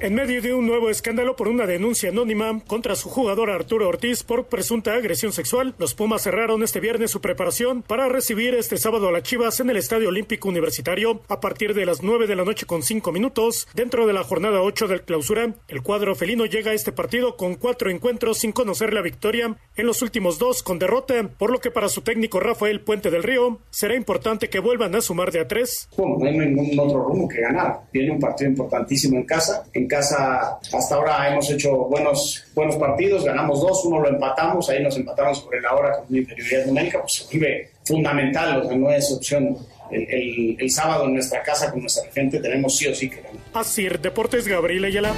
En 0.00 0.14
medio 0.14 0.40
de 0.40 0.54
un 0.54 0.64
nuevo 0.64 0.90
escándalo 0.90 1.34
por 1.34 1.48
una 1.48 1.66
denuncia 1.66 2.10
anónima 2.10 2.60
contra 2.68 2.94
su 2.94 3.08
jugador 3.08 3.50
Arturo 3.50 3.88
Ortiz 3.88 4.22
por 4.22 4.46
presunta 4.46 4.94
agresión 4.94 5.32
sexual, 5.32 5.74
los 5.76 5.94
Pumas 5.94 6.22
cerraron 6.22 6.62
este 6.62 6.78
viernes 6.78 7.10
su 7.10 7.20
preparación 7.20 7.82
para 7.82 8.08
recibir 8.08 8.54
este 8.54 8.76
sábado 8.76 9.08
a 9.08 9.12
las 9.12 9.24
Chivas 9.24 9.58
en 9.58 9.70
el 9.70 9.76
Estadio 9.76 10.10
Olímpico 10.10 10.48
Universitario 10.48 11.22
a 11.26 11.40
partir 11.40 11.74
de 11.74 11.84
las 11.84 12.04
9 12.04 12.28
de 12.28 12.36
la 12.36 12.44
noche 12.44 12.64
con 12.64 12.84
5 12.84 13.10
minutos 13.10 13.66
dentro 13.74 14.06
de 14.06 14.12
la 14.12 14.22
jornada 14.22 14.62
8 14.62 14.86
del 14.86 15.02
clausura. 15.02 15.52
El 15.66 15.82
cuadro 15.82 16.14
felino 16.14 16.46
llega 16.46 16.70
a 16.70 16.74
este 16.74 16.92
partido 16.92 17.36
con 17.36 17.56
cuatro 17.56 17.90
encuentros 17.90 18.38
sin 18.38 18.52
conocer 18.52 18.92
la 18.92 19.02
victoria, 19.02 19.56
en 19.74 19.86
los 19.86 20.00
últimos 20.02 20.38
dos 20.38 20.62
con 20.62 20.78
derrota, 20.78 21.28
por 21.38 21.50
lo 21.50 21.58
que 21.58 21.72
para 21.72 21.88
su 21.88 22.02
técnico 22.02 22.38
Rafael 22.38 22.82
Puente 22.82 23.10
del 23.10 23.24
Río 23.24 23.58
será 23.70 23.96
importante 23.96 24.48
que 24.48 24.60
vuelvan 24.60 24.94
a 24.94 25.00
sumar 25.00 25.32
de 25.32 25.40
a 25.40 25.48
tres. 25.48 25.88
no 25.98 26.24
hay 26.24 26.38
ningún 26.38 26.78
otro 26.78 27.02
rumbo 27.02 27.26
que 27.26 27.40
ganar. 27.40 27.80
Tiene 27.90 28.12
un 28.12 28.20
partido 28.20 28.50
importantísimo 28.50 29.16
en 29.16 29.24
casa. 29.24 29.64
Casa 29.88 30.58
hasta 30.72 30.94
ahora 30.94 31.28
hemos 31.30 31.50
hecho 31.50 31.74
buenos, 31.86 32.44
buenos 32.54 32.76
partidos, 32.76 33.24
ganamos 33.24 33.60
dos, 33.60 33.84
uno 33.84 34.00
lo 34.00 34.08
empatamos, 34.08 34.68
ahí 34.68 34.82
nos 34.82 34.96
empatamos 34.96 35.40
por 35.40 35.56
el 35.56 35.66
ahora 35.66 35.96
con 35.96 36.06
una 36.08 36.18
inferioridad 36.18 36.66
numérica, 36.66 37.00
pues 37.00 37.14
se 37.14 37.24
vuelve 37.24 37.70
fundamental, 37.84 38.60
o 38.60 38.68
sea, 38.68 38.76
no 38.76 38.90
es 38.90 39.10
opción. 39.12 39.56
El, 39.90 40.54
el, 40.60 40.70
sábado 40.70 41.06
en 41.06 41.14
nuestra 41.14 41.42
casa 41.42 41.70
con 41.70 41.80
nuestra 41.80 42.12
gente 42.12 42.40
tenemos 42.40 42.76
sí 42.76 42.86
o 42.86 42.94
sí 42.94 43.08
que 43.08 43.22
ganar. 43.22 43.40
Así, 43.54 43.88
Deportes 43.88 44.46
Gabriel 44.46 44.84
Ayala. 44.84 45.14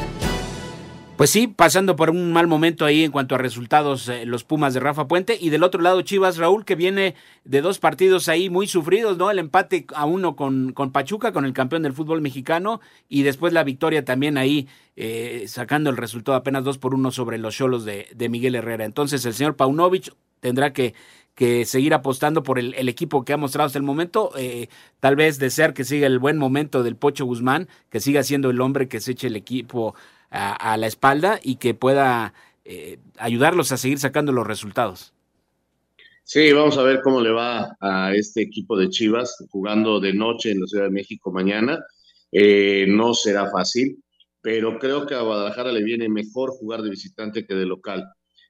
Pues 1.20 1.28
sí, 1.28 1.48
pasando 1.48 1.96
por 1.96 2.08
un 2.08 2.32
mal 2.32 2.46
momento 2.46 2.86
ahí 2.86 3.04
en 3.04 3.10
cuanto 3.10 3.34
a 3.34 3.38
resultados 3.38 4.08
eh, 4.08 4.24
los 4.24 4.42
Pumas 4.42 4.72
de 4.72 4.80
Rafa 4.80 5.06
Puente 5.06 5.36
y 5.38 5.50
del 5.50 5.64
otro 5.64 5.82
lado 5.82 6.00
Chivas 6.00 6.38
Raúl 6.38 6.64
que 6.64 6.76
viene 6.76 7.14
de 7.44 7.60
dos 7.60 7.78
partidos 7.78 8.30
ahí 8.30 8.48
muy 8.48 8.66
sufridos, 8.66 9.18
¿no? 9.18 9.30
El 9.30 9.38
empate 9.38 9.84
a 9.94 10.06
uno 10.06 10.34
con, 10.34 10.72
con 10.72 10.92
Pachuca, 10.92 11.30
con 11.34 11.44
el 11.44 11.52
campeón 11.52 11.82
del 11.82 11.92
fútbol 11.92 12.22
mexicano 12.22 12.80
y 13.06 13.22
después 13.22 13.52
la 13.52 13.64
victoria 13.64 14.02
también 14.02 14.38
ahí 14.38 14.66
eh, 14.96 15.44
sacando 15.46 15.90
el 15.90 15.98
resultado 15.98 16.38
apenas 16.38 16.64
dos 16.64 16.78
por 16.78 16.94
uno 16.94 17.10
sobre 17.10 17.36
los 17.36 17.54
Cholos 17.54 17.84
de, 17.84 18.28
Miguel 18.30 18.54
Herrera. 18.54 18.86
Entonces 18.86 19.22
el 19.26 19.34
señor 19.34 19.56
Paunovic 19.56 20.14
tendrá 20.40 20.72
que 20.72 20.94
que 21.34 21.64
seguir 21.64 21.94
apostando 21.94 22.42
por 22.42 22.58
el, 22.58 22.88
equipo 22.88 23.24
que 23.24 23.32
ha 23.32 23.36
mostrado 23.38 23.66
hasta 23.66 23.78
el 23.78 23.84
momento. 23.84 24.32
Eh, 24.36 24.68
tal 25.00 25.16
vez 25.16 25.38
desear 25.38 25.72
que 25.72 25.84
siga 25.84 26.06
el 26.06 26.18
buen 26.18 26.36
momento 26.36 26.82
del 26.82 26.96
Pocho 26.96 27.24
Guzmán, 27.24 27.68
que 27.88 28.00
siga 28.00 28.22
siendo 28.24 28.50
el 28.50 28.60
hombre 28.60 28.88
que 28.88 29.00
se 29.00 29.12
eche 29.12 29.28
el 29.28 29.36
equipo 29.36 29.94
a, 30.30 30.76
la 30.76 30.86
espalda 30.86 31.40
y 31.42 31.56
que 31.56 31.74
pueda 31.74 32.34
eh, 32.64 32.98
ayudarlos 33.18 33.72
a 33.72 33.76
seguir 33.76 33.98
sacando 33.98 34.32
los 34.32 34.46
resultados. 34.46 35.12
Sí, 36.22 36.52
vamos 36.52 36.78
a 36.78 36.82
ver 36.82 37.00
cómo 37.02 37.20
le 37.20 37.32
va 37.32 37.76
a 37.80 38.14
este 38.14 38.42
equipo 38.42 38.76
de 38.76 38.88
Chivas 38.88 39.36
jugando 39.50 39.98
de 39.98 40.12
noche 40.12 40.52
en 40.52 40.60
la 40.60 40.66
Ciudad 40.66 40.84
de 40.84 40.90
México 40.90 41.32
mañana. 41.32 41.84
Eh, 42.30 42.86
no 42.88 43.14
será 43.14 43.50
fácil, 43.50 44.00
pero 44.40 44.78
creo 44.78 45.06
que 45.06 45.16
a 45.16 45.22
Guadalajara 45.22 45.72
le 45.72 45.82
viene 45.82 46.08
mejor 46.08 46.50
jugar 46.50 46.82
de 46.82 46.90
visitante 46.90 47.44
que 47.44 47.54
de 47.54 47.66
local. 47.66 48.04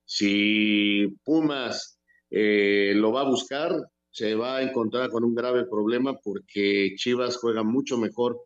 Si 0.05 1.07
Pumas 1.25 1.99
eh, 2.31 2.93
lo 2.97 3.12
va 3.12 3.23
a 3.23 3.31
buscar, 3.31 3.75
se 4.11 4.35
va 4.35 4.57
a 4.57 4.62
encontrar 4.62 5.09
con 5.09 5.25
un 5.25 5.35
grave 5.35 5.64
problema 5.64 6.19
porque 6.23 6.93
Chivas 6.97 7.38
juega 7.38 7.62
mucho 7.62 7.97
mejor 7.97 8.40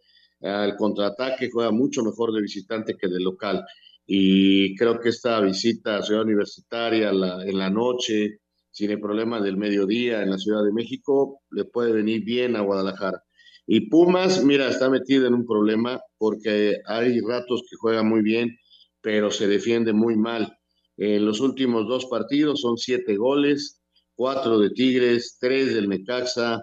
el 0.45 0.77
contraataque 0.77 1.51
juega 1.51 1.71
mucho 1.71 2.03
mejor 2.03 2.33
de 2.33 2.43
visitante 2.43 2.95
que 2.95 3.09
de 3.09 3.21
local. 3.21 3.65
Y 4.07 4.77
creo 4.77 5.01
que 5.01 5.09
esta 5.09 5.41
visita 5.41 5.97
a 5.97 6.03
Ciudad 6.03 6.23
Universitaria 6.23 7.11
en 7.11 7.59
la 7.59 7.71
noche, 7.71 8.41
sin 8.71 8.91
el 8.91 9.01
problema 9.01 9.41
del 9.41 9.57
mediodía 9.57 10.23
en 10.23 10.31
la 10.31 10.39
Ciudad 10.39 10.63
de 10.63 10.73
México, 10.73 11.41
le 11.51 11.65
puede 11.65 11.93
venir 11.93 12.25
bien 12.25 12.57
a 12.57 12.61
Guadalajara. 12.61 13.23
Y 13.67 13.89
Pumas, 13.89 14.45
mira, 14.45 14.69
está 14.69 14.91
metido 14.91 15.27
en 15.27 15.35
un 15.35 15.47
problema 15.47 15.99
porque 16.19 16.77
hay 16.87 17.21
ratos 17.21 17.63
que 17.63 17.77
juega 17.77 18.03
muy 18.03 18.21
bien, 18.21 18.59
pero 19.01 19.31
se 19.31 19.49
defiende 19.49 19.95
muy 19.95 20.17
mal. 20.17 20.53
En 20.99 21.25
los 21.25 21.41
últimos 21.41 21.89
dos 21.89 22.07
partidos 22.07 22.61
son 22.61 22.77
siete 22.77 23.17
goles, 23.17 23.81
cuatro 24.15 24.59
de 24.59 24.71
Tigres, 24.71 25.39
tres 25.41 25.75
del 25.75 25.89
Necaxa, 25.89 26.63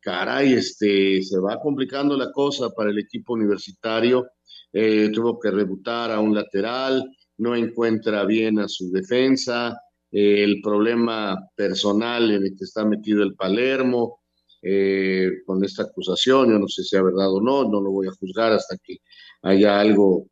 caray, 0.00 0.54
este, 0.54 1.22
se 1.22 1.38
va 1.38 1.60
complicando 1.60 2.16
la 2.16 2.30
cosa 2.32 2.70
para 2.70 2.90
el 2.90 2.98
equipo 2.98 3.34
universitario. 3.34 4.28
Eh, 4.72 5.10
tuvo 5.12 5.38
que 5.38 5.50
rebutar 5.50 6.10
a 6.12 6.20
un 6.20 6.34
lateral, 6.34 7.04
no 7.38 7.56
encuentra 7.56 8.24
bien 8.24 8.58
a 8.60 8.68
su 8.68 8.90
defensa, 8.90 9.76
eh, 10.12 10.44
el 10.44 10.60
problema 10.62 11.36
personal 11.54 12.30
en 12.30 12.44
el 12.44 12.56
que 12.56 12.64
está 12.64 12.84
metido 12.84 13.22
el 13.22 13.34
Palermo, 13.34 14.20
eh, 14.62 15.42
con 15.46 15.64
esta 15.64 15.84
acusación, 15.84 16.50
yo 16.50 16.58
no 16.58 16.68
sé 16.68 16.82
si 16.84 16.94
es 16.96 17.02
verdad 17.02 17.32
o 17.32 17.40
no, 17.40 17.64
no 17.64 17.80
lo 17.80 17.90
voy 17.90 18.08
a 18.08 18.12
juzgar 18.12 18.52
hasta 18.52 18.76
que 18.76 18.98
haya 19.42 19.80
algo 19.80 20.26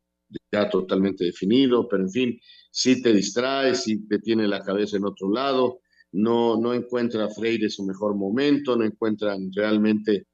ya 0.53 0.69
totalmente 0.69 1.25
definido, 1.25 1.89
pero 1.89 2.03
en 2.03 2.11
fin, 2.11 2.41
si 2.71 3.01
te 3.01 3.13
distraes, 3.13 3.85
si 3.85 4.07
te 4.07 4.19
tiene 4.19 4.47
la 4.47 4.63
cabeza 4.63 4.99
en 4.99 5.07
otro 5.07 5.31
lado, 5.33 5.81
no, 6.19 6.61
no 6.61 6.75
encuentra 6.75 7.29
Freire 7.29 7.71
su 7.71 7.85
mejor 7.85 8.17
momento, 8.17 8.77
no 8.77 8.85
encuentran 8.85 9.51
realmente 9.55 10.27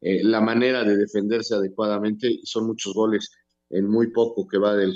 eh, 0.00 0.22
la 0.22 0.40
manera 0.40 0.84
de 0.84 0.96
defenderse 0.96 1.54
adecuadamente 1.54 2.28
y 2.30 2.44
son 2.44 2.66
muchos 2.66 2.94
goles 2.94 3.30
en 3.70 3.88
muy 3.88 4.10
poco 4.12 4.46
que 4.46 4.58
va 4.58 4.76
del, 4.76 4.94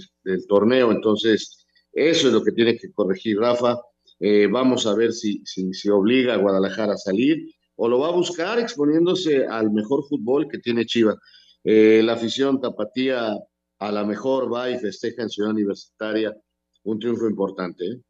torneo. 0.48 0.92
Entonces, 0.92 1.66
eso 1.92 2.28
es 2.28 2.34
lo 2.34 2.42
que 2.42 2.52
tiene 2.52 2.76
que 2.76 2.92
corregir 2.92 3.38
Rafa. 3.38 3.78
Eh, 4.20 4.46
vamos 4.50 4.86
a 4.86 4.94
ver 4.94 5.12
si, 5.12 5.42
si, 5.44 5.88
obliga 5.88 6.34
a 6.34 6.38
Guadalajara 6.38 6.94
a 6.94 6.98
salir 6.98 7.38
o 7.76 7.88
lo 7.88 7.98
va 8.00 8.08
a 8.08 8.12
buscar 8.12 8.58
exponiéndose 8.58 9.46
al 9.46 9.70
mejor 9.70 10.04
fútbol 10.08 10.48
que 10.48 10.58
tiene 10.58 10.84
Chivas. 10.84 11.16
Eh, 11.64 12.02
la 12.04 12.12
afición 12.12 12.60
tapatía 12.60 13.34
a 13.78 13.92
la 13.92 14.04
mejor 14.04 14.52
va 14.52 14.70
y 14.70 14.78
festeja 14.78 15.22
en 15.22 15.30
Ciudad 15.30 15.50
Universitaria 15.50 16.36
un 16.84 16.98
triunfo 16.98 17.28
importante. 17.28 17.84
¿eh? 17.84 18.00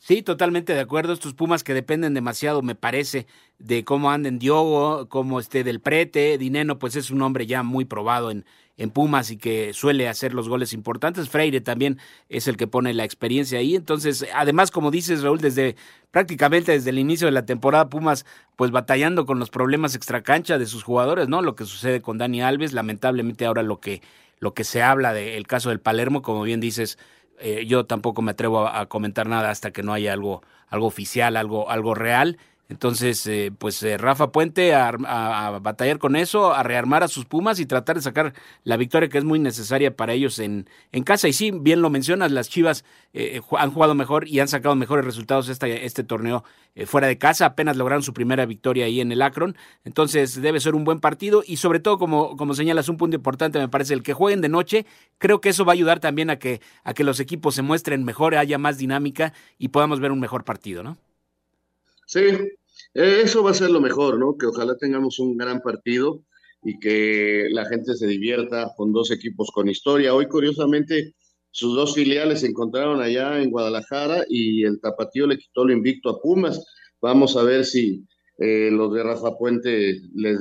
Sí, 0.00 0.22
totalmente 0.22 0.74
de 0.74 0.80
acuerdo. 0.80 1.12
Estos 1.12 1.34
Pumas 1.34 1.64
que 1.64 1.74
dependen 1.74 2.14
demasiado, 2.14 2.62
me 2.62 2.74
parece, 2.76 3.26
de 3.58 3.84
cómo 3.84 4.10
anden 4.10 4.38
Diogo, 4.38 5.08
cómo 5.08 5.40
esté 5.40 5.64
del 5.64 5.80
prete. 5.80 6.38
Dineno, 6.38 6.78
pues 6.78 6.94
es 6.96 7.10
un 7.10 7.20
hombre 7.22 7.46
ya 7.46 7.62
muy 7.64 7.84
probado 7.84 8.30
en, 8.30 8.44
en 8.76 8.90
Pumas 8.90 9.30
y 9.32 9.36
que 9.36 9.74
suele 9.74 10.08
hacer 10.08 10.34
los 10.34 10.48
goles 10.48 10.72
importantes. 10.72 11.28
Freire 11.28 11.60
también 11.60 11.98
es 12.28 12.46
el 12.46 12.56
que 12.56 12.68
pone 12.68 12.94
la 12.94 13.04
experiencia 13.04 13.58
ahí. 13.58 13.74
Entonces, 13.74 14.24
además, 14.34 14.70
como 14.70 14.92
dices, 14.92 15.22
Raúl, 15.22 15.40
desde 15.40 15.74
prácticamente 16.12 16.72
desde 16.72 16.90
el 16.90 16.98
inicio 17.00 17.26
de 17.26 17.32
la 17.32 17.44
temporada, 17.44 17.88
Pumas, 17.88 18.24
pues 18.56 18.70
batallando 18.70 19.26
con 19.26 19.40
los 19.40 19.50
problemas 19.50 19.96
extracancha 19.96 20.58
de 20.58 20.66
sus 20.66 20.84
jugadores, 20.84 21.28
¿no? 21.28 21.42
Lo 21.42 21.56
que 21.56 21.64
sucede 21.64 22.00
con 22.00 22.18
Dani 22.18 22.40
Alves, 22.40 22.72
lamentablemente 22.72 23.46
ahora 23.46 23.64
lo 23.64 23.80
que, 23.80 24.00
lo 24.38 24.54
que 24.54 24.62
se 24.62 24.80
habla 24.80 25.12
del 25.12 25.46
caso 25.48 25.70
del 25.70 25.80
Palermo, 25.80 26.22
como 26.22 26.42
bien 26.42 26.60
dices, 26.60 26.98
eh, 27.40 27.66
yo 27.66 27.86
tampoco 27.86 28.22
me 28.22 28.32
atrevo 28.32 28.66
a, 28.66 28.86
comentar 28.86 29.28
nada 29.28 29.50
hasta 29.50 29.70
que 29.70 29.82
no 29.82 29.92
haya 29.92 30.12
algo, 30.12 30.42
algo 30.68 30.86
oficial, 30.86 31.36
algo, 31.36 31.70
algo 31.70 31.94
real. 31.94 32.38
Entonces, 32.70 33.26
eh, 33.26 33.50
pues 33.56 33.82
eh, 33.82 33.96
Rafa 33.96 34.30
Puente 34.30 34.74
a, 34.74 34.88
a, 34.88 35.58
batallar 35.58 35.98
con 35.98 36.16
eso, 36.16 36.52
a 36.52 36.62
rearmar 36.62 37.02
a 37.02 37.08
sus 37.08 37.24
Pumas 37.24 37.60
y 37.60 37.66
tratar 37.66 37.96
de 37.96 38.02
sacar 38.02 38.34
la 38.62 38.76
victoria 38.76 39.08
que 39.08 39.16
es 39.16 39.24
muy 39.24 39.38
necesaria 39.38 39.96
para 39.96 40.12
ellos 40.12 40.38
en, 40.38 40.68
en 40.92 41.02
casa. 41.02 41.28
Y 41.28 41.32
sí, 41.32 41.50
bien 41.50 41.80
lo 41.80 41.88
mencionas, 41.88 42.30
las 42.30 42.50
Chivas 42.50 42.84
eh, 43.14 43.40
han 43.56 43.70
jugado 43.70 43.94
mejor 43.94 44.28
y 44.28 44.40
han 44.40 44.48
sacado 44.48 44.74
mejores 44.74 45.06
resultados 45.06 45.48
este, 45.48 45.86
este 45.86 46.04
torneo 46.04 46.44
fuera 46.84 47.06
de 47.06 47.16
casa. 47.16 47.46
Apenas 47.46 47.78
lograron 47.78 48.02
su 48.02 48.12
primera 48.12 48.44
victoria 48.44 48.84
ahí 48.84 49.00
en 49.00 49.12
el 49.12 49.22
Akron. 49.22 49.56
Entonces, 49.84 50.40
debe 50.40 50.60
ser 50.60 50.74
un 50.74 50.84
buen 50.84 51.00
partido 51.00 51.42
y 51.46 51.56
sobre 51.56 51.80
todo, 51.80 51.98
como, 51.98 52.36
como 52.36 52.52
señalas, 52.52 52.90
un 52.90 52.98
punto 52.98 53.16
importante 53.16 53.58
me 53.58 53.68
parece 53.68 53.94
el 53.94 54.02
que 54.02 54.12
jueguen 54.12 54.42
de 54.42 54.50
noche. 54.50 54.84
Creo 55.16 55.40
que 55.40 55.48
eso 55.48 55.64
va 55.64 55.72
a 55.72 55.74
ayudar 55.74 56.00
también 56.00 56.28
a 56.28 56.38
que, 56.38 56.60
a 56.84 56.92
que 56.92 57.02
los 57.02 57.18
equipos 57.18 57.54
se 57.54 57.62
muestren 57.62 58.04
mejor, 58.04 58.34
haya 58.34 58.58
más 58.58 58.76
dinámica 58.76 59.32
y 59.56 59.68
podamos 59.68 60.00
ver 60.00 60.12
un 60.12 60.20
mejor 60.20 60.44
partido, 60.44 60.82
¿no? 60.82 60.98
Sí, 62.08 62.20
eh, 62.94 63.20
eso 63.22 63.42
va 63.42 63.50
a 63.50 63.54
ser 63.54 63.70
lo 63.70 63.82
mejor, 63.82 64.18
¿no? 64.18 64.36
Que 64.38 64.46
ojalá 64.46 64.76
tengamos 64.78 65.18
un 65.18 65.36
gran 65.36 65.60
partido 65.60 66.24
y 66.64 66.78
que 66.78 67.48
la 67.50 67.66
gente 67.66 67.94
se 67.94 68.06
divierta 68.06 68.72
con 68.78 68.92
dos 68.92 69.10
equipos 69.10 69.50
con 69.52 69.68
historia. 69.68 70.14
Hoy, 70.14 70.26
curiosamente, 70.26 71.12
sus 71.50 71.76
dos 71.76 71.94
filiales 71.94 72.40
se 72.40 72.46
encontraron 72.46 73.02
allá 73.02 73.42
en 73.42 73.50
Guadalajara 73.50 74.24
y 74.26 74.64
el 74.64 74.80
Tapatío 74.80 75.26
le 75.26 75.36
quitó 75.36 75.66
lo 75.66 75.72
invicto 75.74 76.08
a 76.08 76.18
Pumas. 76.22 76.64
Vamos 77.02 77.36
a 77.36 77.42
ver 77.42 77.66
si 77.66 78.06
eh, 78.38 78.70
los 78.72 78.90
de 78.94 79.02
Rafa 79.02 79.36
Puente 79.36 80.00
les, 80.14 80.40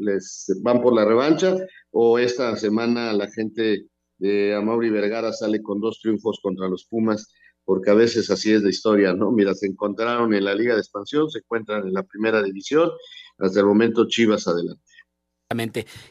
les 0.00 0.46
van 0.62 0.82
por 0.82 0.96
la 0.96 1.04
revancha 1.04 1.56
o 1.92 2.18
esta 2.18 2.56
semana 2.56 3.12
la 3.12 3.30
gente 3.30 3.86
de 4.18 4.54
Amaury 4.54 4.90
Vergara 4.90 5.32
sale 5.32 5.62
con 5.62 5.80
dos 5.80 6.00
triunfos 6.00 6.40
contra 6.42 6.68
los 6.68 6.86
Pumas 6.86 7.32
porque 7.64 7.90
a 7.90 7.94
veces 7.94 8.30
así 8.30 8.52
es 8.52 8.62
la 8.62 8.70
historia, 8.70 9.14
¿no? 9.14 9.30
Mira, 9.30 9.54
se 9.54 9.66
encontraron 9.66 10.34
en 10.34 10.44
la 10.44 10.54
Liga 10.54 10.74
de 10.74 10.80
Expansión, 10.80 11.30
se 11.30 11.38
encuentran 11.38 11.86
en 11.86 11.94
la 11.94 12.02
Primera 12.02 12.42
División, 12.42 12.90
hasta 13.38 13.60
el 13.60 13.66
momento 13.66 14.06
Chivas 14.06 14.46
adelante. 14.46 14.82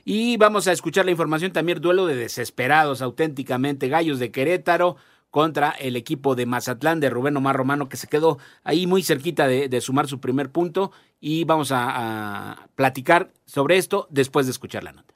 Y 0.05 0.37
vamos 0.37 0.67
a 0.67 0.71
escuchar 0.71 1.05
la 1.05 1.11
información 1.11 1.51
también, 1.51 1.81
duelo 1.81 2.05
de 2.05 2.15
desesperados, 2.15 3.01
auténticamente, 3.01 3.89
Gallos 3.89 4.19
de 4.19 4.31
Querétaro 4.31 4.95
contra 5.29 5.71
el 5.71 5.95
equipo 5.95 6.35
de 6.35 6.45
Mazatlán 6.45 6.99
de 6.99 7.09
Rubén 7.09 7.35
Omar 7.35 7.55
Romano, 7.55 7.89
que 7.89 7.97
se 7.97 8.07
quedó 8.07 8.37
ahí 8.63 8.85
muy 8.85 9.01
cerquita 9.01 9.47
de, 9.47 9.81
sumar 9.81 10.07
su 10.07 10.19
primer 10.19 10.51
punto. 10.51 10.91
Y 11.19 11.43
vamos 11.43 11.71
a 11.71 12.69
platicar 12.75 13.31
sobre 13.45 13.77
esto 13.77 14.07
después 14.11 14.45
de 14.45 14.51
escuchar 14.51 14.83
la 14.83 14.93
nota. 14.93 15.13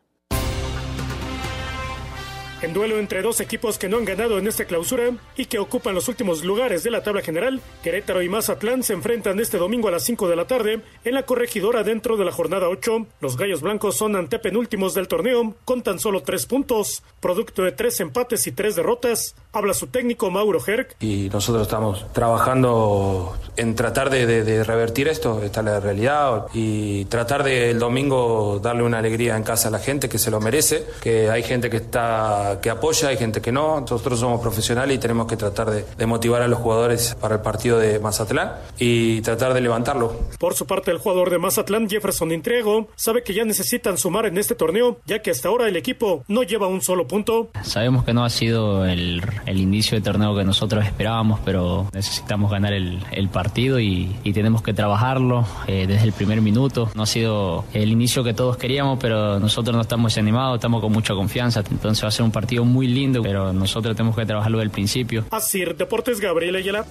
En 2.63 2.73
duelo 2.73 2.97
entre 2.97 3.21
dos 3.21 3.39
equipos 3.39 3.77
que 3.77 3.87
no 3.87 3.97
han 3.97 4.05
ganado 4.05 4.39
en 4.39 4.47
esta 4.47 4.65
clausura 4.65 5.11
y 5.35 5.45
que 5.45 5.59
ocupan 5.59 5.93
los 5.93 6.07
últimos 6.07 6.43
lugares 6.43 6.83
de 6.83 6.89
la 6.89 7.03
tabla 7.03 7.21
general, 7.21 7.61
Querétaro 7.83 8.23
y 8.23 8.29
Mazatlán 8.29 8.81
se 8.81 8.93
enfrentan 8.93 9.39
este 9.39 9.59
domingo 9.59 9.89
a 9.89 9.91
las 9.91 10.03
5 10.05 10.27
de 10.27 10.35
la 10.35 10.47
tarde 10.47 10.81
en 11.05 11.13
la 11.13 11.21
corregidora 11.21 11.83
dentro 11.83 12.17
de 12.17 12.25
la 12.25 12.31
jornada 12.31 12.67
8. 12.67 13.05
Los 13.21 13.37
Gallos 13.37 13.61
Blancos 13.61 13.95
son 13.95 14.15
antepenúltimos 14.15 14.95
del 14.95 15.07
torneo 15.07 15.53
con 15.65 15.83
tan 15.83 15.99
solo 15.99 16.23
tres 16.23 16.47
puntos, 16.47 17.03
producto 17.19 17.61
de 17.61 17.73
tres 17.73 17.99
empates 17.99 18.47
y 18.47 18.51
tres 18.51 18.75
derrotas. 18.75 19.35
Habla 19.53 19.75
su 19.75 19.87
técnico 19.87 20.31
Mauro 20.31 20.59
Herc. 20.65 20.95
Y 20.99 21.29
nosotros 21.29 21.61
estamos 21.61 22.11
trabajando 22.11 23.37
en 23.55 23.75
tratar 23.75 24.09
de, 24.09 24.63
revertir 24.63 25.07
esto, 25.07 25.43
esta 25.43 25.59
es 25.59 25.65
la 25.65 25.79
realidad, 25.79 26.47
y 26.53 27.05
tratar 27.05 27.43
de 27.43 27.71
el 27.71 27.79
domingo 27.79 28.59
darle 28.61 28.81
una 28.83 28.97
alegría 28.97 29.35
en 29.35 29.43
casa 29.43 29.67
a 29.67 29.71
la 29.71 29.79
gente 29.79 30.09
que 30.09 30.17
se 30.17 30.31
lo 30.31 30.39
merece, 30.39 30.85
que 31.01 31.29
hay 31.29 31.43
gente 31.43 31.69
que 31.69 31.77
está 31.77 32.46
que 32.61 32.69
apoya, 32.69 33.09
hay 33.09 33.17
gente 33.17 33.41
que 33.41 33.51
no. 33.51 33.81
Nosotros 33.81 34.19
somos 34.19 34.41
profesionales 34.41 34.97
y 34.97 34.99
tenemos 34.99 35.27
que 35.27 35.37
tratar 35.37 35.69
de, 35.71 36.05
motivar 36.05 36.41
a 36.41 36.47
los 36.47 36.59
jugadores 36.59 37.15
para 37.19 37.35
el 37.35 37.41
partido 37.41 37.79
de 37.79 37.99
Mazatlán 37.99 38.53
y 38.79 39.21
tratar 39.21 39.53
de 39.53 39.61
levantarlo. 39.61 40.15
Por 40.39 40.53
su 40.53 40.65
parte, 40.65 40.91
el 40.91 40.99
jugador 40.99 41.29
de 41.29 41.37
Mazatlán, 41.37 41.89
Jefferson 41.89 42.31
Intriego, 42.31 42.87
sabe 42.95 43.23
que 43.23 43.33
ya 43.33 43.43
necesitan 43.43 43.97
sumar 43.97 44.25
en 44.25 44.37
este 44.37 44.55
torneo, 44.55 44.99
ya 45.05 45.21
que 45.21 45.31
hasta 45.31 45.49
ahora 45.49 45.67
el 45.67 45.75
equipo 45.75 46.23
no 46.27 46.43
lleva 46.43 46.67
un 46.67 46.81
solo 46.81 47.07
punto. 47.07 47.49
Sabemos 47.63 48.05
que 48.05 48.13
no 48.13 48.23
ha 48.23 48.29
sido 48.29 48.85
el, 48.85 49.21
inicio 49.47 49.97
de 49.97 50.01
torneo 50.01 50.35
que 50.35 50.43
nosotros 50.43 50.85
esperábamos, 50.85 51.39
pero 51.43 51.87
necesitamos 51.93 52.51
ganar 52.51 52.73
el, 52.73 53.29
partido 53.31 53.79
y, 53.79 54.15
tenemos 54.37 54.61
que 54.61 54.73
trabajarlo 54.73 55.45
eh, 55.65 55.85
desde 55.87 56.05
el 56.05 56.13
primer 56.13 56.41
minuto. 56.41 56.91
No 56.93 57.03
ha 57.03 57.07
sido 57.07 57.65
el 57.73 57.89
inicio 57.89 58.23
que 58.23 58.33
todos 58.33 58.55
queríamos, 58.55 58.99
pero 58.99 59.39
nosotros 59.39 59.75
no 59.75 59.81
estamos 59.81 60.17
animados, 60.17 60.57
estamos 60.57 60.79
con 60.79 60.91
mucha 60.91 61.15
confianza, 61.15 61.63
entonces 61.69 62.03
va 62.03 62.09
a 62.09 62.11
ser 62.11 62.23
un 62.23 62.31
partido 62.37 62.63
muy 62.65 62.85
lindo, 62.85 63.23
pero 63.23 63.51
nosotros 63.51 63.95
tenemos 63.95 64.15
que 64.15 64.23
trabajarlo 64.23 64.59
del 64.59 64.69
principio. 64.69 65.25
Así, 65.31 65.65
Deportes 65.65 66.19
Gabriel 66.19 66.55
Ayala. 66.55 66.85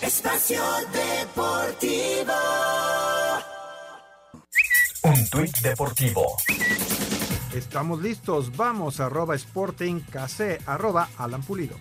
Espacio 0.00 0.62
Deportivo. 0.90 2.32
Un 5.02 5.28
tuit 5.28 5.58
deportivo. 5.58 6.36
Estamos 7.54 8.00
listos, 8.00 8.56
vamos 8.56 9.00
arroba 9.00 9.34
Sporting 9.34 10.00
KC, 10.00 10.62
arroba 10.64 11.10
Alan 11.18 11.42
Pulido. 11.42 11.76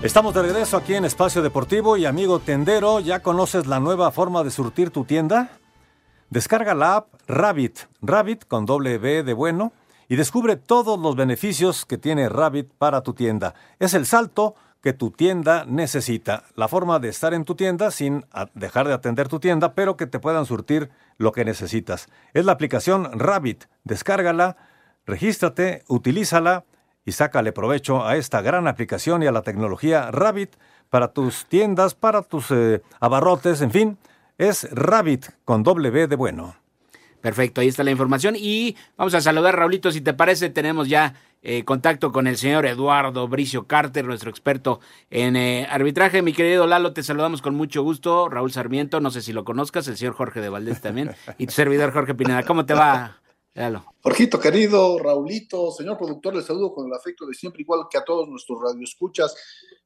Estamos 0.00 0.32
de 0.32 0.42
regreso 0.42 0.76
aquí 0.76 0.94
en 0.94 1.04
Espacio 1.04 1.42
Deportivo 1.42 1.96
y 1.96 2.06
amigo 2.06 2.38
tendero, 2.38 3.00
¿ya 3.00 3.20
conoces 3.20 3.66
la 3.66 3.80
nueva 3.80 4.12
forma 4.12 4.44
de 4.44 4.52
surtir 4.52 4.90
tu 4.90 5.04
tienda? 5.04 5.50
Descarga 6.30 6.72
la 6.72 6.94
app 6.94 7.08
Rabbit, 7.26 7.80
Rabbit 8.00 8.44
con 8.46 8.64
doble 8.64 8.98
B 8.98 9.24
de 9.24 9.32
bueno, 9.32 9.72
y 10.08 10.14
descubre 10.14 10.54
todos 10.54 11.00
los 11.00 11.16
beneficios 11.16 11.84
que 11.84 11.98
tiene 11.98 12.28
Rabbit 12.28 12.70
para 12.78 13.02
tu 13.02 13.12
tienda. 13.12 13.56
Es 13.80 13.92
el 13.92 14.06
salto 14.06 14.54
que 14.80 14.92
tu 14.92 15.10
tienda 15.10 15.64
necesita, 15.66 16.44
la 16.54 16.68
forma 16.68 17.00
de 17.00 17.08
estar 17.08 17.34
en 17.34 17.44
tu 17.44 17.56
tienda 17.56 17.90
sin 17.90 18.24
dejar 18.54 18.86
de 18.86 18.94
atender 18.94 19.26
tu 19.26 19.40
tienda, 19.40 19.74
pero 19.74 19.96
que 19.96 20.06
te 20.06 20.20
puedan 20.20 20.46
surtir 20.46 20.90
lo 21.16 21.32
que 21.32 21.44
necesitas. 21.44 22.06
Es 22.34 22.44
la 22.44 22.52
aplicación 22.52 23.18
Rabbit, 23.18 23.64
descárgala, 23.82 24.56
regístrate, 25.06 25.82
utilízala 25.88 26.64
y 27.08 27.12
sácale 27.12 27.52
provecho 27.52 28.06
a 28.06 28.16
esta 28.16 28.42
gran 28.42 28.68
aplicación 28.68 29.22
y 29.22 29.26
a 29.26 29.32
la 29.32 29.42
tecnología 29.42 30.10
Rabbit 30.10 30.56
para 30.90 31.08
tus 31.08 31.46
tiendas, 31.46 31.94
para 31.94 32.22
tus 32.22 32.50
eh, 32.50 32.82
abarrotes, 33.00 33.62
en 33.62 33.70
fin, 33.70 33.98
es 34.36 34.68
Rabbit 34.70 35.30
con 35.46 35.62
doble 35.62 35.90
B 35.90 36.06
de 36.06 36.16
bueno. 36.16 36.56
Perfecto, 37.22 37.62
ahí 37.62 37.68
está 37.68 37.82
la 37.82 37.90
información 37.90 38.36
y 38.36 38.76
vamos 38.96 39.14
a 39.14 39.22
saludar 39.22 39.56
Raulito, 39.56 39.90
si 39.90 40.02
te 40.02 40.12
parece, 40.12 40.50
tenemos 40.50 40.88
ya 40.88 41.14
eh, 41.42 41.64
contacto 41.64 42.12
con 42.12 42.26
el 42.26 42.36
señor 42.36 42.66
Eduardo 42.66 43.26
Bricio 43.26 43.66
Carter, 43.66 44.04
nuestro 44.04 44.28
experto 44.28 44.80
en 45.10 45.34
eh, 45.36 45.66
arbitraje. 45.70 46.20
Mi 46.20 46.34
querido 46.34 46.66
Lalo, 46.66 46.92
te 46.92 47.02
saludamos 47.02 47.42
con 47.42 47.54
mucho 47.54 47.82
gusto. 47.82 48.28
Raúl 48.28 48.52
Sarmiento, 48.52 49.00
no 49.00 49.10
sé 49.10 49.22
si 49.22 49.32
lo 49.32 49.44
conozcas, 49.44 49.88
el 49.88 49.96
señor 49.96 50.14
Jorge 50.14 50.40
de 50.40 50.48
Valdés 50.48 50.80
también, 50.80 51.12
y 51.38 51.46
tu 51.46 51.52
servidor 51.52 51.92
Jorge 51.92 52.14
Pineda. 52.14 52.42
¿Cómo 52.42 52.66
te 52.66 52.74
va? 52.74 53.18
Jorgito 54.00 54.38
querido, 54.38 54.98
Raulito, 54.98 55.72
señor 55.72 55.98
productor, 55.98 56.36
les 56.36 56.44
saludo 56.44 56.72
con 56.72 56.86
el 56.86 56.92
afecto 56.92 57.26
de 57.26 57.34
siempre, 57.34 57.62
igual 57.62 57.86
que 57.90 57.98
a 57.98 58.04
todos 58.04 58.28
nuestros 58.28 58.60
radioescuchas. 58.62 59.34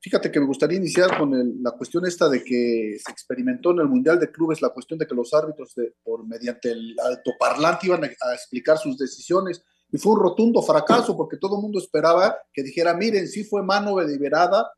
Fíjate 0.01 0.31
que 0.31 0.41
me 0.41 0.47
gustaría 0.47 0.79
iniciar 0.79 1.19
con 1.19 1.63
la 1.63 1.71
cuestión 1.73 2.05
esta 2.07 2.29
de 2.29 2.45
que 2.45 2.99
se 3.03 3.11
experimentó 3.11 3.71
en 3.71 3.81
el 3.81 3.89
Mundial 3.89 4.21
de 4.21 4.31
Clubes 4.31 4.61
la 4.61 4.69
cuestión 4.69 4.99
de 4.99 5.07
que 5.07 5.15
los 5.15 5.33
árbitros 5.33 5.75
de, 5.75 5.95
por 6.05 6.27
mediante 6.27 6.71
el 6.71 6.95
altoparlante 7.03 7.87
iban 7.87 8.05
a, 8.05 8.07
a, 8.07 8.35
explicar 8.35 8.79
sus 8.79 8.99
decisiones 8.99 9.65
y 9.91 9.99
fue 9.99 10.13
un 10.13 10.21
rotundo 10.21 10.61
fracaso 10.63 11.17
porque 11.17 11.39
todo 11.39 11.57
el 11.57 11.63
mundo 11.63 11.79
esperaba 11.79 12.37
que 12.53 12.63
dijera, 12.63 12.95
miren, 12.95 13.27
sí 13.27 13.45
fue 13.45 13.63
mano 13.63 13.97
deliberada 13.97 14.71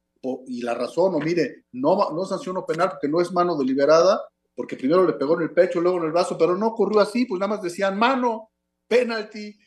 y 0.46 0.62
la 0.62 0.74
razón, 0.74 1.14
o 1.14 1.18
mire, 1.18 1.64
no, 1.72 2.10
no 2.12 2.24
sanciono 2.24 2.64
penal 2.64 2.90
porque 2.90 3.08
no 3.08 3.20
es 3.20 3.32
mano 3.32 3.56
deliberada, 3.56 4.22
porque 4.54 4.76
primero 4.76 5.04
le 5.06 5.14
pegó 5.14 5.36
en 5.36 5.42
el 5.42 5.52
pecho, 5.52 5.80
luego 5.80 5.98
en 5.98 6.04
el 6.04 6.12
brazo, 6.12 6.38
pero 6.38 6.56
no 6.56 6.68
ocurrió 6.68 7.00
así, 7.00 7.26
pues 7.26 7.40
nada 7.40 7.54
más 7.54 7.62
decían 7.62 7.98
mano 7.98 8.50
penalti, 8.88 9.58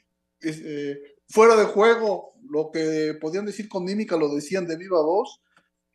eh, 0.42 0.98
fuera 1.30 1.56
de 1.56 1.66
juego, 1.66 2.34
lo 2.50 2.72
que 2.72 3.18
podían 3.20 3.46
decir 3.46 3.68
con 3.68 3.84
mímica 3.84 4.16
lo 4.18 4.34
decían 4.34 4.68
de 4.68 4.78
viva 4.78 5.02
voz, 5.02 5.42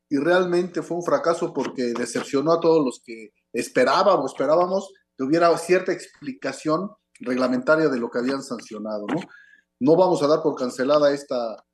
y 0.08 0.18
realmente 0.18 0.82
fue 0.82 0.98
un 0.98 1.04
fracaso 1.04 1.54
porque 1.54 1.94
decepcionó 1.94 2.52
a 2.52 2.60
todos 2.60 2.84
los 2.84 3.00
que 3.04 3.32
esperábamos, 3.52 4.32
esperábamos 4.32 4.92
que 5.16 5.24
hubiera 5.24 5.56
cierta 5.56 5.92
explicación 5.92 6.90
reglamentaria 7.20 7.88
de 7.88 7.98
lo 7.98 8.10
que 8.10 8.18
habían 8.18 8.42
sancionado, 8.42 9.06
¿no? 9.06 9.20
No 9.80 9.96
vamos 9.96 10.22
a 10.22 10.26
dar 10.26 10.42
por 10.42 10.54
cancelada 10.54 11.12
esta, 11.12 11.64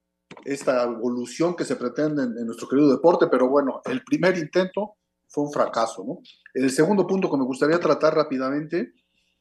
esta 0.45 0.85
evolución 0.85 1.57
que 1.57 1.65
se 1.65 1.77
pretende 1.77 2.23
en, 2.23 2.39
en, 2.39 2.47
nuestro 2.47 2.69
querido 2.69 2.91
deporte, 2.91 3.27
pero 3.27 3.49
bueno, 3.49 3.81
el 3.87 4.05
primer 4.05 4.39
intento 4.39 4.99
fue 5.27 5.45
un 5.45 5.53
fracaso, 5.53 6.05
¿no? 6.07 6.19
El 6.55 6.71
segundo 6.71 7.07
punto 7.07 7.31
que 7.31 7.37
me 7.37 7.45
gustaría 7.45 7.81
tratar 7.81 8.15
rápidamente 8.15 8.93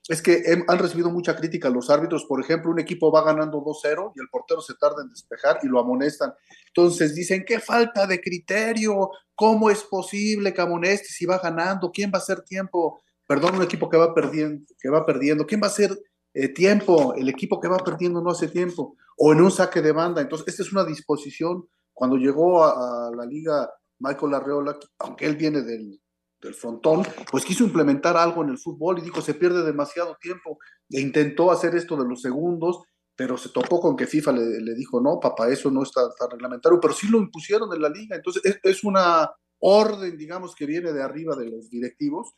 es 0.07 0.21
que 0.21 0.43
han 0.67 0.79
recibido 0.79 1.09
mucha 1.09 1.35
crítica 1.35 1.69
los 1.69 1.89
árbitros. 1.89 2.25
Por 2.25 2.39
ejemplo, 2.41 2.71
un 2.71 2.79
equipo 2.79 3.11
va 3.11 3.23
ganando 3.23 3.59
2-0 3.59 4.13
y 4.15 4.19
el 4.21 4.29
portero 4.29 4.61
se 4.61 4.75
tarda 4.75 5.01
en 5.01 5.09
despejar 5.09 5.59
y 5.63 5.67
lo 5.67 5.79
amonestan. 5.79 6.33
Entonces 6.67 7.13
dicen, 7.13 7.43
qué 7.45 7.59
falta 7.59 8.07
de 8.07 8.21
criterio, 8.21 9.09
¿cómo 9.35 9.69
es 9.69 9.83
posible 9.83 10.53
que 10.53 10.61
amoneste 10.61 11.07
si 11.07 11.25
va 11.25 11.39
ganando? 11.39 11.91
¿Quién 11.91 12.09
va 12.09 12.19
a 12.19 12.21
hacer 12.21 12.41
tiempo? 12.41 13.01
perdón, 13.27 13.55
un 13.55 13.63
equipo 13.63 13.89
que 13.89 13.97
va 13.97 14.13
perdiendo, 14.13 14.65
que 14.79 14.89
va 14.89 15.05
perdiendo, 15.05 15.45
¿quién 15.45 15.61
va 15.61 15.67
a 15.67 15.71
ser 15.71 15.91
eh, 16.33 16.47
tiempo? 16.49 17.13
El 17.13 17.27
equipo 17.27 17.59
que 17.59 17.67
va 17.67 17.77
perdiendo 17.77 18.21
no 18.21 18.31
hace 18.31 18.47
tiempo, 18.47 18.95
o 19.17 19.33
en 19.33 19.41
un 19.41 19.51
saque 19.51 19.81
de 19.81 19.91
banda. 19.91 20.21
Entonces, 20.21 20.47
esta 20.47 20.63
es 20.63 20.71
una 20.71 20.85
disposición. 20.85 21.67
Cuando 21.93 22.15
llegó 22.15 22.63
a, 22.63 23.07
a 23.07 23.11
la 23.11 23.25
liga 23.25 23.69
Michael 23.99 24.33
Arreola, 24.33 24.77
aunque 24.99 25.25
él 25.25 25.35
viene 25.35 25.61
del, 25.61 25.99
del 26.41 26.53
frontón, 26.53 27.03
pues 27.31 27.43
quiso 27.43 27.63
implementar 27.63 28.15
algo 28.15 28.43
en 28.43 28.49
el 28.49 28.57
fútbol 28.57 28.99
y 28.99 29.01
dijo, 29.01 29.21
se 29.21 29.33
pierde 29.33 29.63
demasiado 29.63 30.17
tiempo. 30.21 30.59
E 30.89 31.01
intentó 31.01 31.51
hacer 31.51 31.75
esto 31.75 31.97
de 31.97 32.07
los 32.07 32.21
segundos, 32.21 32.83
pero 33.15 33.37
se 33.37 33.49
topó 33.49 33.81
con 33.81 33.95
que 33.95 34.05
FIFA 34.05 34.31
le, 34.33 34.75
dijo, 34.75 35.01
no, 35.01 35.19
papá, 35.19 35.49
eso 35.49 35.71
no 35.71 35.83
está, 35.83 36.01
está, 36.07 36.27
reglamentario, 36.31 36.79
pero 36.79 36.93
sí 36.93 37.07
lo 37.07 37.17
impusieron 37.17 37.73
en 37.73 37.81
la 37.81 37.89
liga. 37.89 38.15
Entonces, 38.15 38.59
es, 38.61 38.83
una 38.83 39.31
orden, 39.59 40.15
digamos, 40.17 40.53
que 40.53 40.67
viene 40.67 40.93
de 40.93 41.01
arriba 41.01 41.35
de 41.35 41.49
los 41.49 41.69
directivos, 41.69 42.35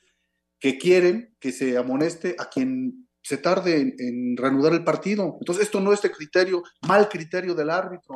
que 0.60 0.78
quieren 0.78 1.36
que 1.39 1.52
se 1.52 1.78
amoneste 1.78 2.36
a 2.39 2.50
quien 2.50 3.08
se 3.22 3.38
tarde 3.38 3.82
en, 3.82 3.95
en 4.00 4.38
reanudar 4.38 4.74
el 4.74 4.86
partido. 4.86 5.38
Entonces, 5.39 5.66
esto 5.66 5.82
no 5.82 5.91
es 5.91 6.02
de 6.02 6.12
criterio, 6.12 6.64
mal 6.88 7.10
criterio 7.10 7.54
del 7.54 7.70
árbitro 7.70 8.16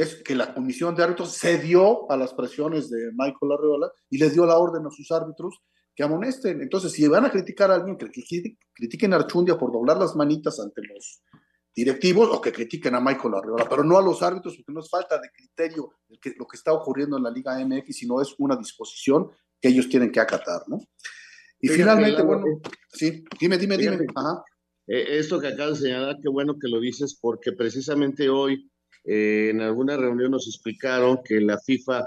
es 0.00 0.22
que 0.22 0.34
la 0.34 0.54
comisión 0.54 0.94
de 0.94 1.02
árbitros 1.02 1.36
cedió 1.36 2.10
a 2.10 2.16
las 2.16 2.32
presiones 2.32 2.88
de 2.88 3.10
Michael 3.12 3.52
Arreola 3.52 3.92
y 4.08 4.18
le 4.18 4.30
dio 4.30 4.46
la 4.46 4.56
orden 4.56 4.86
a 4.86 4.90
sus 4.90 5.10
árbitros 5.10 5.62
que 5.94 6.02
amonesten. 6.02 6.62
Entonces, 6.62 6.92
si 6.92 7.06
van 7.06 7.26
a 7.26 7.30
criticar 7.30 7.70
a 7.70 7.74
alguien, 7.74 7.98
que 7.98 8.10
critiquen 8.74 9.12
a 9.12 9.16
Archundia 9.16 9.58
por 9.58 9.72
doblar 9.72 9.98
las 9.98 10.16
manitas 10.16 10.58
ante 10.60 10.80
los 10.82 11.22
directivos 11.74 12.28
o 12.30 12.40
que 12.40 12.52
critiquen 12.52 12.94
a 12.94 13.00
Michael 13.00 13.34
Arreola, 13.34 13.66
pero 13.68 13.84
no 13.84 13.98
a 13.98 14.02
los 14.02 14.22
árbitros, 14.22 14.56
porque 14.56 14.72
no 14.72 14.80
es 14.80 14.90
falta 14.90 15.18
de 15.18 15.30
criterio 15.30 15.90
que, 16.20 16.34
lo 16.38 16.46
que 16.46 16.56
está 16.56 16.72
ocurriendo 16.72 17.16
en 17.16 17.22
la 17.22 17.30
Liga 17.30 17.58
MX, 17.58 17.96
sino 17.96 18.20
es 18.20 18.34
una 18.38 18.56
disposición 18.56 19.30
que 19.60 19.68
ellos 19.68 19.88
tienen 19.88 20.10
que 20.10 20.20
acatar, 20.20 20.62
¿no? 20.68 20.78
Y 21.60 21.68
Fíjate, 21.68 21.82
finalmente, 21.82 22.22
bueno, 22.22 22.44
sí, 22.92 23.24
dime, 23.38 23.56
dime, 23.56 23.76
dime. 23.76 24.06
Ajá. 24.14 24.42
Eh, 24.86 25.18
esto 25.18 25.40
que 25.40 25.48
acabas 25.48 25.80
de 25.80 25.88
señalar, 25.88 26.16
qué 26.20 26.28
bueno 26.28 26.58
que 26.58 26.68
lo 26.68 26.80
dices, 26.80 27.16
porque 27.20 27.52
precisamente 27.52 28.28
hoy 28.28 28.71
eh, 29.04 29.48
en 29.50 29.60
alguna 29.60 29.96
reunión 29.96 30.30
nos 30.30 30.46
explicaron 30.46 31.20
que 31.24 31.40
la 31.40 31.58
FIFA 31.58 32.06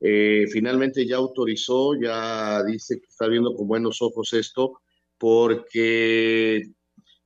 eh, 0.00 0.46
finalmente 0.52 1.06
ya 1.06 1.16
autorizó, 1.16 1.94
ya 2.00 2.62
dice 2.64 3.00
que 3.00 3.06
está 3.06 3.26
viendo 3.26 3.54
con 3.54 3.66
buenos 3.66 4.02
ojos 4.02 4.32
esto, 4.32 4.80
porque 5.18 6.56
eh, 6.56 6.70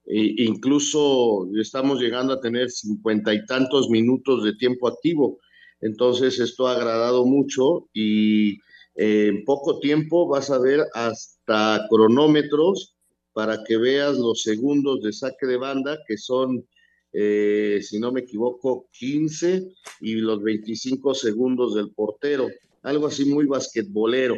incluso 0.06 1.48
estamos 1.60 2.00
llegando 2.00 2.32
a 2.32 2.40
tener 2.40 2.70
cincuenta 2.70 3.34
y 3.34 3.44
tantos 3.46 3.90
minutos 3.90 4.44
de 4.44 4.54
tiempo 4.54 4.88
activo. 4.88 5.38
Entonces 5.80 6.38
esto 6.38 6.66
ha 6.66 6.74
agradado 6.76 7.24
mucho 7.24 7.88
y 7.92 8.58
en 8.94 9.44
poco 9.44 9.78
tiempo 9.80 10.28
vas 10.28 10.50
a 10.50 10.58
ver 10.58 10.84
hasta 10.94 11.86
cronómetros 11.88 12.96
para 13.32 13.62
que 13.64 13.78
veas 13.78 14.18
los 14.18 14.42
segundos 14.42 15.00
de 15.02 15.12
saque 15.12 15.46
de 15.46 15.56
banda, 15.56 15.98
que 16.06 16.18
son 16.18 16.66
eh, 17.12 17.80
si 17.82 17.98
no 17.98 18.12
me 18.12 18.20
equivoco, 18.20 18.88
15 18.92 19.72
y 20.00 20.14
los 20.16 20.42
25 20.42 21.14
segundos 21.14 21.74
del 21.74 21.90
portero, 21.90 22.48
algo 22.82 23.06
así 23.06 23.24
muy 23.24 23.46
basquetbolero. 23.46 24.36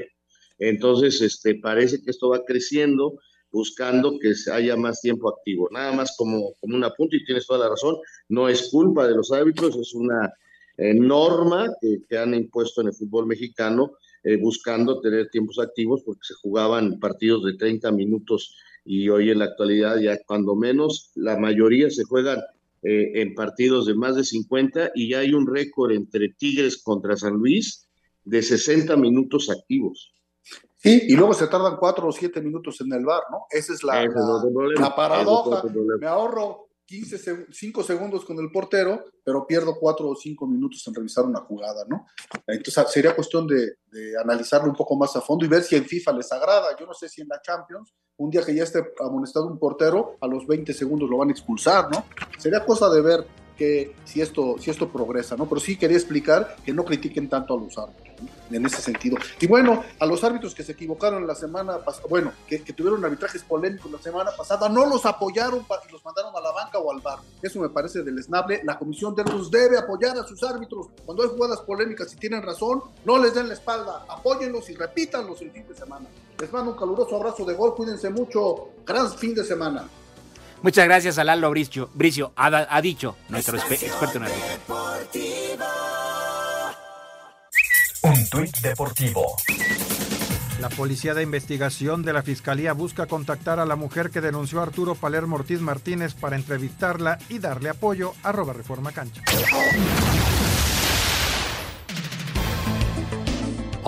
Entonces, 0.58 1.20
este, 1.20 1.56
parece 1.56 2.02
que 2.02 2.10
esto 2.10 2.30
va 2.30 2.44
creciendo, 2.44 3.18
buscando 3.50 4.18
que 4.18 4.32
haya 4.52 4.76
más 4.76 5.00
tiempo 5.00 5.28
activo. 5.28 5.68
Nada 5.70 5.92
más 5.92 6.14
como, 6.16 6.54
como 6.60 6.76
un 6.76 6.84
apunte, 6.84 7.16
y 7.16 7.24
tienes 7.24 7.46
toda 7.46 7.60
la 7.60 7.68
razón, 7.68 7.96
no 8.28 8.48
es 8.48 8.70
culpa 8.70 9.06
de 9.06 9.14
los 9.14 9.32
árbitros, 9.32 9.76
es 9.76 9.92
una 9.92 10.32
eh, 10.78 10.94
norma 10.94 11.70
que, 11.80 12.16
han 12.16 12.34
impuesto 12.34 12.80
en 12.80 12.88
el 12.88 12.94
fútbol 12.94 13.26
mexicano, 13.26 13.92
eh, 14.24 14.36
buscando 14.36 15.00
tener 15.00 15.28
tiempos 15.28 15.58
activos, 15.58 16.02
porque 16.04 16.22
se 16.22 16.34
jugaban 16.34 16.98
partidos 16.98 17.44
de 17.44 17.54
30 17.54 17.90
minutos 17.92 18.56
y 18.84 19.08
hoy 19.08 19.30
en 19.30 19.38
la 19.40 19.46
actualidad 19.46 19.98
ya 19.98 20.18
cuando 20.26 20.56
menos 20.56 21.12
la 21.14 21.36
mayoría 21.36 21.90
se 21.90 22.04
juegan 22.04 22.40
eh, 22.82 23.22
en 23.22 23.34
partidos 23.34 23.86
de 23.86 23.94
más 23.94 24.16
de 24.16 24.24
50 24.24 24.92
y 24.94 25.10
ya 25.10 25.20
hay 25.20 25.32
un 25.32 25.46
récord 25.46 25.92
entre 25.92 26.30
Tigres 26.30 26.82
contra 26.82 27.16
San 27.16 27.34
Luis 27.34 27.88
de 28.24 28.42
60 28.42 28.96
minutos 28.96 29.50
activos. 29.50 30.12
Sí, 30.76 31.02
y 31.06 31.14
luego 31.14 31.32
se 31.32 31.46
tardan 31.46 31.76
cuatro 31.78 32.08
o 32.08 32.12
siete 32.12 32.40
minutos 32.40 32.80
en 32.80 32.92
el 32.92 33.04
bar, 33.04 33.22
¿no? 33.30 33.46
Esa 33.50 33.72
es 33.72 33.84
la, 33.84 34.04
la, 34.04 34.42
la 34.76 34.96
paradoja. 34.96 35.62
Me 36.00 36.06
ahorro 36.08 36.71
15, 36.92 37.46
5 37.50 37.82
segundos 37.82 38.22
con 38.22 38.38
el 38.38 38.50
portero, 38.50 39.02
pero 39.24 39.46
pierdo 39.46 39.78
4 39.80 40.06
o 40.06 40.14
5 40.14 40.46
minutos 40.46 40.86
en 40.86 40.94
revisar 40.94 41.24
una 41.24 41.40
jugada, 41.40 41.86
¿no? 41.88 42.06
Entonces 42.46 42.84
sería 42.90 43.16
cuestión 43.16 43.46
de, 43.46 43.76
de, 43.86 44.18
analizarlo 44.20 44.68
un 44.68 44.76
poco 44.76 44.94
más 44.94 45.16
a 45.16 45.22
fondo 45.22 45.46
y 45.46 45.48
ver 45.48 45.62
si 45.62 45.74
en 45.74 45.86
FIFA 45.86 46.12
les 46.12 46.30
agrada. 46.30 46.76
Yo 46.78 46.84
no 46.84 46.92
sé 46.92 47.08
si 47.08 47.22
en 47.22 47.28
la 47.28 47.40
Champions, 47.40 47.94
un 48.18 48.28
día 48.28 48.44
que 48.44 48.54
ya 48.54 48.64
esté 48.64 48.92
amonestado 49.00 49.46
un 49.46 49.58
portero, 49.58 50.18
a 50.20 50.26
los 50.26 50.46
20 50.46 50.74
segundos 50.74 51.08
lo 51.08 51.16
van 51.16 51.30
a 51.30 51.32
expulsar, 51.32 51.90
¿no? 51.90 52.04
Sería 52.38 52.62
cosa 52.62 52.90
de 52.90 53.00
ver 53.00 53.26
si 54.04 54.20
esto, 54.20 54.56
si 54.58 54.70
esto 54.70 54.88
progresa, 54.88 55.36
¿no? 55.36 55.48
Pero 55.48 55.60
sí 55.60 55.76
quería 55.76 55.96
explicar 55.96 56.56
que 56.64 56.72
no 56.72 56.84
critiquen 56.84 57.28
tanto 57.28 57.54
a 57.54 57.60
los 57.60 57.76
árbitros, 57.78 58.22
¿no? 58.22 58.56
en 58.56 58.66
ese 58.66 58.82
sentido. 58.82 59.16
Y 59.40 59.46
bueno, 59.46 59.82
a 59.98 60.06
los 60.06 60.22
árbitros 60.24 60.54
que 60.54 60.62
se 60.62 60.72
equivocaron 60.72 61.26
la 61.26 61.34
semana 61.34 61.78
pasada, 61.78 62.06
bueno, 62.08 62.32
que, 62.46 62.58
tuvieron 62.58 63.04
arbitrajes 63.04 63.42
polémicos 63.42 63.90
la 63.90 63.98
semana 63.98 64.30
pasada, 64.36 64.68
no 64.68 64.86
los 64.86 65.04
apoyaron 65.06 65.64
y 65.88 65.92
los 65.92 66.04
mandaron 66.04 66.34
a 66.36 66.40
la 66.40 66.52
banca 66.52 66.78
o 66.78 66.92
al 66.92 67.00
bar. 67.00 67.18
Eso 67.40 67.60
me 67.60 67.68
parece 67.68 68.02
deleznable. 68.02 68.60
La 68.64 68.78
comisión 68.78 69.14
de 69.14 69.22
árbitros 69.22 69.50
debe 69.50 69.78
apoyar 69.78 70.16
a 70.18 70.24
sus 70.24 70.42
árbitros 70.42 70.88
cuando 71.04 71.22
hay 71.22 71.30
jugadas 71.30 71.60
polémicas 71.60 72.12
y 72.12 72.16
tienen 72.16 72.42
razón, 72.42 72.82
no 73.04 73.18
les 73.18 73.34
den 73.34 73.48
la 73.48 73.54
espalda, 73.54 74.04
apóyenlos 74.08 74.68
y 74.70 74.74
repítanlos 74.74 75.40
el 75.42 75.50
fin 75.50 75.66
de 75.68 75.74
semana. 75.74 76.06
Les 76.38 76.52
mando 76.52 76.72
un 76.72 76.78
caluroso 76.78 77.16
abrazo 77.16 77.44
de 77.44 77.54
gol, 77.54 77.74
cuídense 77.74 78.10
mucho, 78.10 78.70
gran 78.86 79.10
fin 79.12 79.34
de 79.34 79.44
semana. 79.44 79.88
Muchas 80.62 80.84
gracias 80.84 81.18
a 81.18 81.24
Lalo 81.24 81.50
Bricio, 81.50 81.90
Bricio 81.94 82.32
ha, 82.36 82.46
ha, 82.46 82.80
dicho 82.80 83.16
nuestro 83.28 83.58
experto 83.58 84.18
en 84.18 84.24
arbitraje. 84.24 84.60
Un 88.02 88.28
tuit 88.30 88.56
deportivo. 88.58 89.36
La 90.60 90.68
Policía 90.68 91.14
de 91.14 91.24
Investigación 91.24 92.02
de 92.04 92.12
la 92.12 92.22
Fiscalía 92.22 92.72
busca 92.72 93.06
contactar 93.06 93.58
a 93.58 93.66
la 93.66 93.74
mujer 93.74 94.10
que 94.10 94.20
denunció 94.20 94.60
a 94.60 94.62
Arturo 94.62 94.94
Palermo 94.94 95.34
Ortiz 95.34 95.60
Martínez 95.60 96.14
para 96.14 96.36
entrevistarla 96.36 97.18
y 97.28 97.40
darle 97.40 97.68
apoyo 97.68 98.14
a 98.22 98.30
Roba 98.30 98.52
Reforma 98.52 98.92
Cancha. 98.92 99.22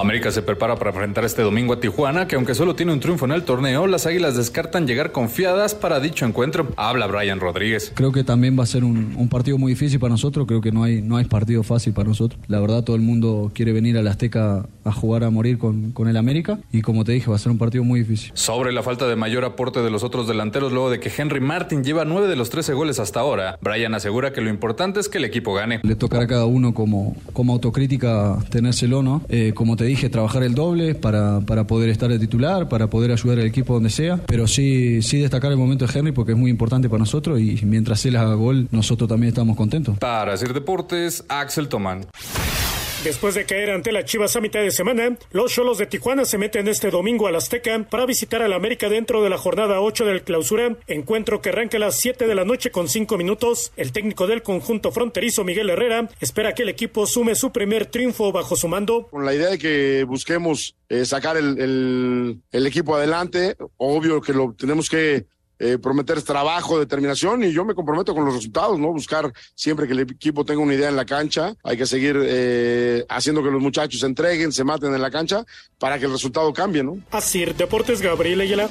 América 0.04 0.30
se 0.30 0.42
prepara 0.42 0.76
para 0.76 0.90
enfrentar 0.90 1.24
este 1.24 1.42
domingo 1.42 1.72
a 1.72 1.80
Tijuana, 1.80 2.28
que 2.28 2.36
aunque 2.36 2.54
solo 2.54 2.74
tiene 2.74 2.92
un 2.92 3.00
triunfo 3.00 3.24
en 3.24 3.32
el 3.32 3.42
torneo, 3.44 3.86
las 3.86 4.06
Águilas 4.06 4.36
descartan 4.36 4.86
llegar 4.86 5.12
confiadas 5.12 5.74
para 5.74 5.98
dicho 5.98 6.26
encuentro. 6.26 6.68
Habla 6.76 7.06
Brian 7.06 7.40
Rodríguez. 7.40 7.92
Creo 7.94 8.12
que 8.12 8.22
también 8.22 8.58
va 8.58 8.64
a 8.64 8.66
ser 8.66 8.84
un, 8.84 9.14
un, 9.16 9.28
partido 9.28 9.56
muy 9.56 9.72
difícil 9.72 9.98
para 9.98 10.10
nosotros, 10.10 10.46
creo 10.46 10.60
que 10.60 10.72
no 10.72 10.84
hay, 10.84 11.00
no 11.00 11.16
hay 11.16 11.24
partido 11.24 11.62
fácil 11.62 11.94
para 11.94 12.08
nosotros. 12.08 12.40
La 12.48 12.60
verdad 12.60 12.84
todo 12.84 12.96
el 12.96 13.02
mundo 13.02 13.50
quiere 13.54 13.72
venir 13.72 13.96
a 13.96 14.02
la 14.02 14.10
Azteca 14.10 14.66
a 14.84 14.92
jugar 14.92 15.24
a 15.24 15.30
morir 15.30 15.58
con, 15.58 15.92
con 15.92 16.08
el 16.08 16.16
América 16.16 16.58
y 16.70 16.82
como 16.82 17.04
te 17.04 17.12
dije 17.12 17.30
va 17.30 17.36
a 17.36 17.38
ser 17.38 17.50
un 17.50 17.58
partido 17.58 17.82
muy 17.82 18.00
difícil. 18.00 18.30
Sobre 18.34 18.72
la 18.72 18.82
falta 18.82 19.08
de 19.08 19.16
mayor 19.16 19.44
aporte 19.44 19.80
de 19.80 19.90
los 19.90 20.04
otros 20.04 20.28
delanteros 20.28 20.72
luego 20.72 20.90
de 20.90 21.00
que 21.00 21.10
Henry 21.16 21.40
Martin 21.40 21.82
lleva 21.82 22.04
nueve 22.04 22.28
de 22.28 22.36
los 22.36 22.50
13 22.50 22.74
goles 22.74 22.98
hasta 22.98 23.20
ahora, 23.20 23.58
Brian 23.62 23.94
asegura 23.94 24.32
que 24.32 24.40
lo 24.40 24.50
importante 24.50 25.00
es 25.00 25.08
que 25.08 25.18
el 25.18 25.24
equipo 25.24 25.54
gane. 25.54 25.80
Le 25.82 25.94
tocará 25.96 26.24
a 26.24 26.26
cada 26.26 26.44
uno 26.44 26.74
como, 26.74 27.16
como 27.32 27.54
autocrítica 27.54 28.38
tenérselo, 28.50 29.02
¿no? 29.02 29.22
Eh, 29.28 29.52
como 29.54 29.76
te 29.76 29.84
dije, 29.84 29.93
trabajar 30.10 30.42
el 30.42 30.54
doble 30.54 30.94
para, 30.94 31.40
para 31.40 31.66
poder 31.66 31.88
estar 31.88 32.10
de 32.10 32.18
titular, 32.18 32.68
para 32.68 32.88
poder 32.88 33.12
ayudar 33.12 33.38
al 33.38 33.46
equipo 33.46 33.74
donde 33.74 33.90
sea, 33.90 34.18
pero 34.26 34.46
sí, 34.46 35.02
sí 35.02 35.18
destacar 35.18 35.50
el 35.50 35.58
momento 35.58 35.86
de 35.86 35.98
Henry 35.98 36.12
porque 36.12 36.32
es 36.32 36.38
muy 36.38 36.50
importante 36.50 36.88
para 36.88 36.98
nosotros 36.98 37.40
y 37.40 37.58
mientras 37.64 38.04
él 38.06 38.16
haga 38.16 38.34
gol, 38.34 38.68
nosotros 38.70 39.08
también 39.08 39.28
estamos 39.28 39.56
contentos. 39.56 39.98
Para 39.98 40.32
hacer 40.32 40.52
deportes, 40.52 41.24
Axel 41.28 41.68
Tomán. 41.68 42.06
Después 43.04 43.34
de 43.34 43.44
caer 43.44 43.70
ante 43.70 43.92
la 43.92 44.06
Chivas 44.06 44.34
a 44.34 44.40
mitad 44.40 44.60
de 44.60 44.70
semana, 44.70 45.18
los 45.30 45.52
Cholos 45.52 45.76
de 45.76 45.84
Tijuana 45.84 46.24
se 46.24 46.38
meten 46.38 46.68
este 46.68 46.90
domingo 46.90 47.26
al 47.26 47.36
Azteca 47.36 47.86
para 47.90 48.06
visitar 48.06 48.40
al 48.40 48.54
América 48.54 48.88
dentro 48.88 49.22
de 49.22 49.28
la 49.28 49.36
jornada 49.36 49.82
8 49.82 50.06
del 50.06 50.22
clausura, 50.22 50.78
encuentro 50.86 51.42
que 51.42 51.50
arranca 51.50 51.76
a 51.76 51.80
las 51.80 52.00
7 52.00 52.26
de 52.26 52.34
la 52.34 52.46
noche 52.46 52.70
con 52.70 52.88
5 52.88 53.18
minutos. 53.18 53.72
El 53.76 53.92
técnico 53.92 54.26
del 54.26 54.42
conjunto 54.42 54.90
fronterizo, 54.90 55.44
Miguel 55.44 55.68
Herrera, 55.68 56.08
espera 56.18 56.54
que 56.54 56.62
el 56.62 56.70
equipo 56.70 57.06
sume 57.06 57.34
su 57.34 57.52
primer 57.52 57.84
triunfo 57.84 58.32
bajo 58.32 58.56
su 58.56 58.68
mando. 58.68 59.08
Con 59.10 59.26
la 59.26 59.34
idea 59.34 59.50
de 59.50 59.58
que 59.58 60.04
busquemos 60.04 60.74
eh, 60.88 61.04
sacar 61.04 61.36
el, 61.36 62.40
el 62.50 62.66
equipo 62.66 62.96
adelante, 62.96 63.54
obvio 63.76 64.22
que 64.22 64.32
lo 64.32 64.54
tenemos 64.54 64.88
que 64.88 65.26
eh, 65.58 65.78
prometer 65.78 66.20
trabajo, 66.22 66.78
determinación 66.78 67.44
y 67.44 67.52
yo 67.52 67.64
me 67.64 67.74
comprometo 67.74 68.14
con 68.14 68.24
los 68.24 68.34
resultados, 68.34 68.78
¿no? 68.78 68.92
Buscar 68.92 69.32
siempre 69.54 69.86
que 69.86 69.92
el 69.92 70.00
equipo 70.00 70.44
tenga 70.44 70.60
una 70.60 70.74
idea 70.74 70.88
en 70.88 70.96
la 70.96 71.04
cancha, 71.04 71.54
hay 71.62 71.76
que 71.76 71.86
seguir 71.86 72.20
eh, 72.22 73.04
haciendo 73.08 73.42
que 73.42 73.50
los 73.50 73.62
muchachos 73.62 74.00
se 74.00 74.06
entreguen, 74.06 74.52
se 74.52 74.64
maten 74.64 74.94
en 74.94 75.00
la 75.00 75.10
cancha 75.10 75.44
para 75.78 75.98
que 75.98 76.06
el 76.06 76.12
resultado 76.12 76.52
cambie, 76.52 76.82
¿no? 76.82 76.98
Así, 77.10 77.44
Deportes 77.44 78.00
Gabriel 78.00 78.40
Ayala. 78.40 78.68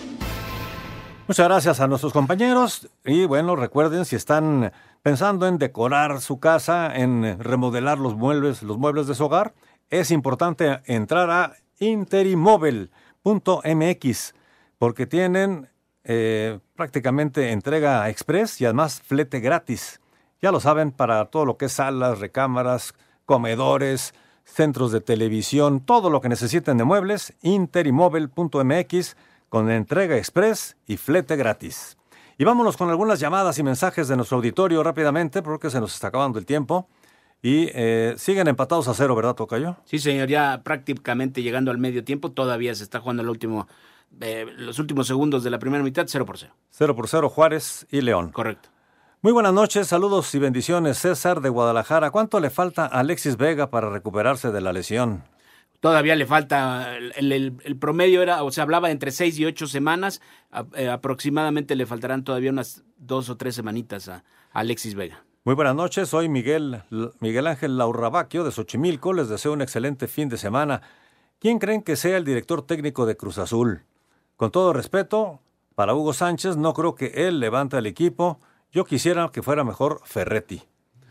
Muchas 1.27 1.47
gracias 1.47 1.79
a 1.79 1.87
nuestros 1.87 2.11
compañeros 2.11 2.89
y 3.05 3.25
bueno, 3.25 3.55
recuerden 3.55 4.03
si 4.03 4.17
están 4.17 4.73
pensando 5.01 5.47
en 5.47 5.57
decorar 5.57 6.19
su 6.19 6.41
casa, 6.41 6.93
en 6.93 7.39
remodelar 7.39 7.97
los 7.97 8.15
muebles, 8.15 8.61
los 8.61 8.77
muebles 8.77 9.07
de 9.07 9.15
su 9.15 9.23
hogar, 9.25 9.53
es 9.89 10.11
importante 10.11 10.81
entrar 10.85 11.29
a 11.29 11.53
interimóvel.mx 11.79 14.35
porque 14.77 15.07
tienen 15.07 15.69
eh, 16.03 16.59
prácticamente 16.75 17.51
entrega 17.51 18.09
express 18.09 18.59
y 18.61 18.65
además 18.65 19.01
flete 19.01 19.39
gratis. 19.39 20.01
Ya 20.41 20.51
lo 20.51 20.59
saben, 20.59 20.91
para 20.91 21.25
todo 21.25 21.45
lo 21.45 21.57
que 21.57 21.65
es 21.65 21.73
salas, 21.73 22.19
recámaras, 22.19 22.93
comedores, 23.25 24.13
centros 24.43 24.91
de 24.91 25.01
televisión, 25.01 25.79
todo 25.79 26.09
lo 26.09 26.21
que 26.21 26.29
necesiten 26.29 26.77
de 26.77 26.83
muebles, 26.83 27.33
interimóvel.mx 27.41 29.15
con 29.49 29.71
entrega 29.71 30.17
express 30.17 30.75
y 30.87 30.97
flete 30.97 31.35
gratis. 31.35 31.97
Y 32.37 32.43
vámonos 32.43 32.75
con 32.75 32.89
algunas 32.89 33.19
llamadas 33.19 33.59
y 33.59 33.63
mensajes 33.63 34.07
de 34.07 34.15
nuestro 34.15 34.37
auditorio 34.37 34.81
rápidamente 34.83 35.41
porque 35.41 35.69
se 35.69 35.79
nos 35.79 35.93
está 35.93 36.07
acabando 36.07 36.39
el 36.39 36.45
tiempo. 36.45 36.87
Y 37.43 37.69
eh, 37.73 38.15
siguen 38.17 38.47
empatados 38.47 38.87
a 38.87 38.93
cero, 38.93 39.15
¿verdad, 39.15 39.35
Tocayo? 39.35 39.75
Sí, 39.85 39.99
señor, 39.99 40.29
ya 40.29 40.61
prácticamente 40.63 41.43
llegando 41.43 41.71
al 41.71 41.77
medio 41.77 42.03
tiempo, 42.03 42.31
todavía 42.31 42.73
se 42.73 42.83
está 42.83 43.01
jugando 43.01 43.21
el 43.21 43.29
último, 43.29 43.67
eh, 44.21 44.45
los 44.57 44.79
últimos 44.79 45.07
segundos 45.07 45.43
de 45.43 45.49
la 45.49 45.59
primera 45.59 45.83
mitad, 45.83 46.05
0 46.07 46.25
por 46.25 46.37
0. 46.37 46.53
0 46.71 46.95
por 46.95 47.07
0, 47.07 47.29
Juárez 47.29 47.85
y 47.91 48.01
León. 48.01 48.31
Correcto. 48.31 48.69
Muy 49.21 49.31
buenas 49.31 49.53
noches, 49.53 49.87
saludos 49.87 50.33
y 50.35 50.39
bendiciones. 50.39 50.97
César 50.97 51.39
de 51.41 51.49
Guadalajara. 51.49 52.11
¿Cuánto 52.11 52.39
le 52.39 52.49
falta 52.49 52.83
a 52.85 52.99
Alexis 52.99 53.37
Vega 53.37 53.69
para 53.69 53.89
recuperarse 53.89 54.51
de 54.51 54.59
la 54.61 54.73
lesión? 54.73 55.23
Todavía 55.79 56.15
le 56.15 56.25
falta, 56.25 56.95
el, 56.97 57.31
el- 57.31 57.57
el 57.63 57.77
promedio 57.77 58.21
era, 58.21 58.43
o 58.43 58.51
sea, 58.51 58.63
hablaba 58.63 58.89
entre 58.91 59.11
seis 59.11 59.37
y 59.39 59.45
ocho 59.45 59.67
semanas, 59.67 60.21
a- 60.51 60.65
eh, 60.75 60.89
aproximadamente 60.89 61.75
le 61.75 61.85
faltarán 61.85 62.23
todavía 62.23 62.51
unas 62.51 62.83
dos 62.97 63.29
o 63.29 63.35
tres 63.37 63.55
semanitas 63.55 64.07
a, 64.07 64.15
a 64.51 64.59
Alexis 64.59 64.95
Vega. 64.95 65.23
Muy 65.45 65.55
buenas 65.55 65.75
noches, 65.75 66.07
soy 66.07 66.29
Miguel, 66.29 66.83
Miguel 67.19 67.47
Ángel 67.47 67.77
Laurrabaquio 67.77 68.45
de 68.45 68.51
Xochimilco. 68.51 69.11
Les 69.11 69.27
deseo 69.27 69.51
un 69.51 69.61
excelente 69.61 70.07
fin 70.07 70.29
de 70.29 70.37
semana. 70.37 70.81
¿Quién 71.39 71.59
creen 71.59 71.81
que 71.83 71.97
sea 71.97 72.15
el 72.15 72.23
director 72.23 72.65
técnico 72.65 73.05
de 73.05 73.17
Cruz 73.17 73.37
Azul? 73.37 73.83
Con 74.35 74.51
todo 74.51 74.73
respeto, 74.73 75.39
para 75.75 75.93
Hugo 75.93 76.13
Sánchez, 76.13 76.57
no 76.57 76.73
creo 76.73 76.95
que 76.95 77.27
él 77.27 77.39
levante 77.39 77.77
al 77.77 77.85
equipo. 77.85 78.39
Yo 78.71 78.85
quisiera 78.85 79.29
que 79.31 79.41
fuera 79.41 79.63
mejor 79.63 80.01
Ferretti, 80.03 80.61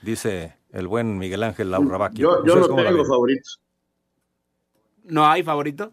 dice 0.03 0.57
el 0.73 0.89
buen 0.89 1.18
Miguel 1.18 1.43
Ángel 1.43 1.70
Laurrabaquio. 1.70 2.45
Yo, 2.45 2.47
yo 2.47 2.61
¿Ustedes 2.61 2.68
no 2.68 2.91
tengo 2.91 3.05
favoritos. 3.05 3.61
¿No 5.05 5.27
hay 5.27 5.43
favorito? 5.43 5.93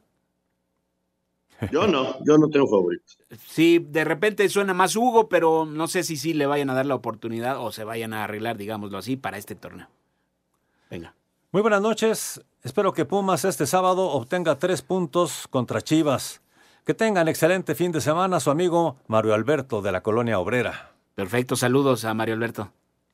Yo 1.74 1.88
no, 1.88 2.24
yo 2.24 2.38
no 2.38 2.48
tengo 2.48 2.70
favoritos. 2.70 3.18
Sí, 3.48 3.80
de 3.80 4.06
repente 4.06 4.48
suena 4.48 4.74
más 4.74 4.96
Hugo, 4.96 5.28
pero 5.28 5.66
no 5.66 5.88
sé 5.88 6.04
si 6.04 6.16
sí 6.16 6.34
le 6.34 6.46
vayan 6.46 6.70
a 6.70 6.74
dar 6.74 6.86
la 6.86 6.96
oportunidad 6.96 7.60
o 7.60 7.74
se 7.74 7.84
vayan 7.84 8.14
a 8.14 8.24
arreglar, 8.24 8.58
digámoslo 8.58 8.98
así, 8.98 9.18
para 9.18 9.38
este 9.38 9.56
torneo. 9.56 9.88
Venga. 10.90 11.14
Muy 11.52 11.62
buenas 11.62 11.82
noches. 11.82 12.42
Espero 12.64 12.94
que 12.94 13.04
Pumas 13.04 13.44
este 13.44 13.66
sábado 13.66 14.10
obtenga 14.10 14.58
tres 14.58 14.82
puntos 14.82 15.48
contra 15.50 15.82
Chivas. 15.82 16.42
Que 16.90 16.96
tengan 16.96 17.28
excelente 17.28 17.76
fin 17.76 17.92
de 17.92 18.02
semana 18.02 18.40
su 18.40 18.50
amigo 18.50 18.98
Mario 19.06 19.36
Alberto 19.36 19.84
de 19.84 19.92
la 19.92 20.02
Colonia 20.02 20.40
Obrera. 20.40 20.90
Perfecto, 21.14 21.56
saludos 21.56 22.04
a 22.04 22.16
Mario 22.16 22.34
Alberto. 22.34 22.72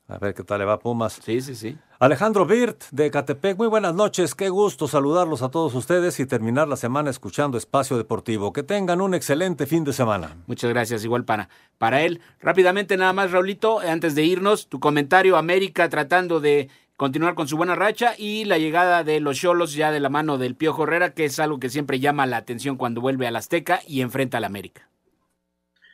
A 0.08 0.18
ver 0.18 0.34
qué 0.34 0.44
tal 0.44 0.60
le 0.60 0.66
va 0.66 0.80
Pumas. 0.80 1.20
Sí, 1.22 1.42
sí, 1.42 1.56
sí. 1.56 1.78
Alejandro 2.00 2.46
Birt 2.46 2.86
de 2.92 3.12
Catepec, 3.12 3.58
muy 3.58 3.68
buenas 3.68 3.94
noches. 3.94 4.34
Qué 4.34 4.48
gusto 4.48 4.88
saludarlos 4.88 5.42
a 5.42 5.50
todos 5.50 5.74
ustedes 5.74 6.18
y 6.22 6.26
terminar 6.26 6.70
la 6.70 6.78
semana 6.78 7.10
escuchando 7.10 7.58
Espacio 7.58 7.98
Deportivo. 7.98 8.54
Que 8.54 8.64
tengan 8.64 9.02
un 9.02 9.14
excelente 9.14 9.66
fin 9.66 9.84
de 9.84 9.92
semana. 9.92 10.38
Muchas 10.48 10.70
gracias, 10.70 11.04
igual 11.04 11.26
para, 11.26 11.50
para 11.78 12.02
él. 12.04 12.22
Rápidamente 12.40 12.96
nada 12.96 13.12
más, 13.12 13.32
Raulito, 13.32 13.80
antes 13.80 14.16
de 14.16 14.24
irnos, 14.24 14.70
tu 14.70 14.80
comentario, 14.80 15.36
América 15.36 15.90
tratando 15.90 16.40
de 16.40 16.70
continuar 16.98 17.36
con 17.36 17.48
su 17.48 17.58
buena 17.58 17.76
racha 17.76 18.16
y 18.18 18.46
la 18.46 18.58
llegada 18.58 19.04
de 19.04 19.20
los 19.20 19.38
Cholos 19.38 19.74
ya 19.74 19.92
de 19.92 20.00
la 20.00 20.10
mano 20.10 20.38
del 20.38 20.56
Piojo 20.56 20.84
Herrera, 20.84 21.14
que 21.14 21.26
es 21.26 21.40
algo 21.40 21.60
que 21.60 21.70
siempre 21.70 22.00
llama 22.00 22.26
la 22.26 22.38
atención 22.38 22.78
cuando 22.78 23.02
vuelve 23.02 23.28
al 23.28 23.36
Azteca 23.36 23.82
y 23.88 24.02
enfrenta 24.02 24.38
al 24.38 24.46
América. 24.46 24.90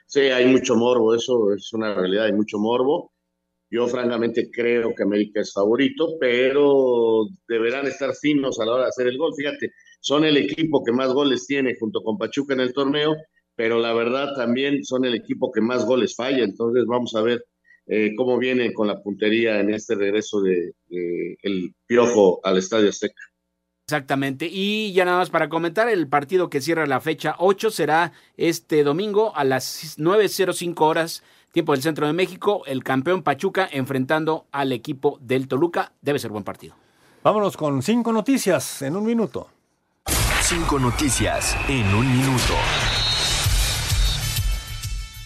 Sí, 0.05 0.19
hay 0.19 0.45
mucho 0.45 0.75
morbo, 0.75 1.15
eso 1.15 1.53
es 1.53 1.71
una 1.73 1.93
realidad, 1.93 2.25
hay 2.25 2.33
mucho 2.33 2.59
morbo. 2.59 3.13
Yo 3.69 3.87
francamente 3.87 4.51
creo 4.51 4.93
que 4.93 5.03
América 5.03 5.39
es 5.39 5.53
favorito, 5.53 6.17
pero 6.19 7.27
deberán 7.47 7.87
estar 7.87 8.13
finos 8.13 8.59
a 8.59 8.65
la 8.65 8.73
hora 8.73 8.83
de 8.83 8.89
hacer 8.89 9.07
el 9.07 9.17
gol. 9.17 9.33
Fíjate, 9.33 9.71
son 10.01 10.25
el 10.25 10.35
equipo 10.35 10.83
que 10.83 10.91
más 10.91 11.13
goles 11.13 11.47
tiene 11.47 11.77
junto 11.79 12.03
con 12.03 12.17
Pachuca 12.17 12.53
en 12.53 12.59
el 12.59 12.73
torneo, 12.73 13.15
pero 13.55 13.79
la 13.79 13.93
verdad 13.93 14.33
también 14.35 14.83
son 14.83 15.05
el 15.05 15.15
equipo 15.15 15.49
que 15.51 15.61
más 15.61 15.85
goles 15.85 16.15
falla. 16.15 16.43
Entonces 16.43 16.83
vamos 16.85 17.15
a 17.15 17.21
ver 17.21 17.45
eh, 17.93 18.15
cómo 18.15 18.37
viene 18.37 18.71
con 18.71 18.87
la 18.87 19.01
puntería 19.01 19.59
en 19.59 19.73
este 19.73 19.95
regreso 19.95 20.39
de, 20.41 20.71
de 20.87 21.37
el 21.41 21.75
Piojo 21.85 22.39
al 22.41 22.57
Estadio 22.57 22.87
Azteca. 22.87 23.21
Exactamente. 23.85 24.47
Y 24.49 24.93
ya 24.93 25.03
nada 25.03 25.17
más 25.17 25.29
para 25.29 25.49
comentar, 25.49 25.89
el 25.89 26.07
partido 26.07 26.49
que 26.49 26.61
cierra 26.61 26.85
la 26.87 27.01
fecha 27.01 27.35
8 27.37 27.69
será 27.69 28.13
este 28.37 28.85
domingo 28.85 29.35
a 29.35 29.43
las 29.43 29.97
9.05 29.99 30.79
horas, 30.79 31.21
tiempo 31.51 31.73
del 31.73 31.81
centro 31.81 32.07
de 32.07 32.13
México, 32.13 32.63
el 32.65 32.81
campeón 32.81 33.23
Pachuca 33.23 33.67
enfrentando 33.69 34.45
al 34.53 34.71
equipo 34.71 35.17
del 35.19 35.49
Toluca. 35.49 35.91
Debe 36.01 36.19
ser 36.19 36.31
buen 36.31 36.45
partido. 36.45 36.75
Vámonos 37.23 37.57
con 37.57 37.81
cinco 37.81 38.13
noticias 38.13 38.81
en 38.83 38.95
un 38.95 39.05
minuto. 39.05 39.49
Cinco 40.39 40.79
noticias 40.79 41.57
en 41.67 41.93
un 41.93 42.09
minuto. 42.09 42.53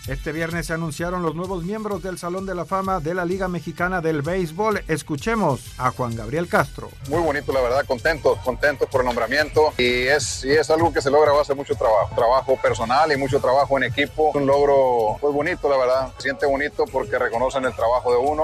Este 0.07 0.31
viernes 0.31 0.67
se 0.67 0.73
anunciaron 0.73 1.23
los 1.23 1.33
nuevos 1.33 1.63
miembros 1.63 2.03
del 2.03 2.19
Salón 2.19 2.45
de 2.45 2.53
la 2.53 2.65
Fama 2.65 2.99
de 2.99 3.15
la 3.15 3.25
Liga 3.25 3.47
Mexicana 3.47 4.01
del 4.01 4.21
Béisbol. 4.21 4.83
Escuchemos 4.87 5.61
a 5.79 5.89
Juan 5.89 6.15
Gabriel 6.15 6.47
Castro. 6.47 6.91
Muy 7.09 7.21
bonito, 7.23 7.51
la 7.51 7.61
verdad, 7.61 7.83
contentos, 7.87 8.37
contentos 8.43 8.87
por 8.87 9.01
el 9.01 9.07
nombramiento 9.07 9.73
y 9.79 10.03
es, 10.03 10.45
y 10.45 10.51
es 10.51 10.69
algo 10.69 10.93
que 10.93 11.01
se 11.01 11.09
logra 11.09 11.31
a 11.31 11.33
base 11.33 11.53
de 11.53 11.57
mucho 11.57 11.73
trabajo, 11.73 12.13
trabajo 12.15 12.55
personal 12.61 13.11
y 13.11 13.17
mucho 13.17 13.39
trabajo 13.39 13.77
en 13.77 13.85
equipo. 13.85 14.29
Un 14.35 14.45
logro 14.45 15.17
muy 15.23 15.33
bonito, 15.33 15.67
la 15.69 15.77
verdad, 15.77 16.13
se 16.17 16.23
siente 16.23 16.45
bonito 16.45 16.85
porque 16.91 17.17
reconocen 17.17 17.65
el 17.65 17.73
trabajo 17.73 18.11
de 18.11 18.17
uno. 18.19 18.43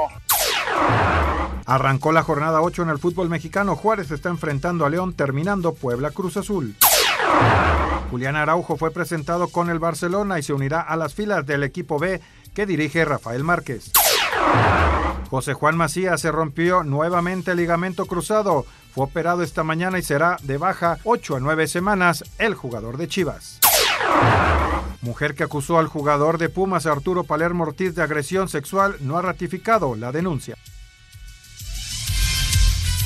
Arrancó 1.68 2.12
la 2.12 2.24
jornada 2.24 2.62
8 2.64 2.82
en 2.82 2.90
el 2.90 2.98
fútbol 2.98 3.30
mexicano. 3.30 3.76
Juárez 3.76 4.10
está 4.10 4.30
enfrentando 4.30 4.84
a 4.84 4.90
León 4.90 5.14
terminando 5.14 5.76
Puebla 5.76 6.10
Cruz 6.10 6.38
Azul. 6.38 6.76
Julián 8.12 8.36
Araujo 8.36 8.76
fue 8.76 8.92
presentado 8.92 9.48
con 9.48 9.70
el 9.70 9.80
Barcelona 9.80 10.38
y 10.38 10.44
se 10.44 10.52
unirá 10.52 10.82
a 10.82 10.98
las 10.98 11.14
filas 11.14 11.46
del 11.46 11.64
equipo 11.64 11.98
B 11.98 12.20
que 12.54 12.66
dirige 12.66 13.06
Rafael 13.06 13.46
Márquez. 13.46 13.90
José 15.30 15.54
Juan 15.54 15.78
Macías 15.78 16.20
se 16.20 16.30
rompió 16.30 16.84
nuevamente 16.84 17.52
el 17.52 17.58
ligamento 17.58 18.06
cruzado. 18.06 18.66
Fue 18.94 19.06
operado 19.06 19.44
esta 19.44 19.64
mañana 19.64 19.98
y 19.98 20.02
será 20.02 20.36
de 20.44 20.58
baja 20.58 20.98
8 21.06 21.38
a 21.38 21.40
9 21.40 21.68
semanas 21.68 22.26
el 22.38 22.54
jugador 22.54 22.98
de 22.98 23.08
Chivas. 23.08 23.62
Mujer 25.02 25.34
que 25.34 25.46
acusó 25.46 25.80
al 25.80 25.88
jugador 25.88 26.38
de 26.38 26.50
Pumas 26.50 26.88
Arturo 26.88 27.24
Palermo 27.24 27.64
Ortiz 27.64 27.96
de 27.96 28.04
agresión 28.04 28.50
sexual 28.50 28.98
no 29.00 29.18
ha 29.18 29.22
ratificado 29.22 29.96
la 29.96 30.12
denuncia. 30.12 30.58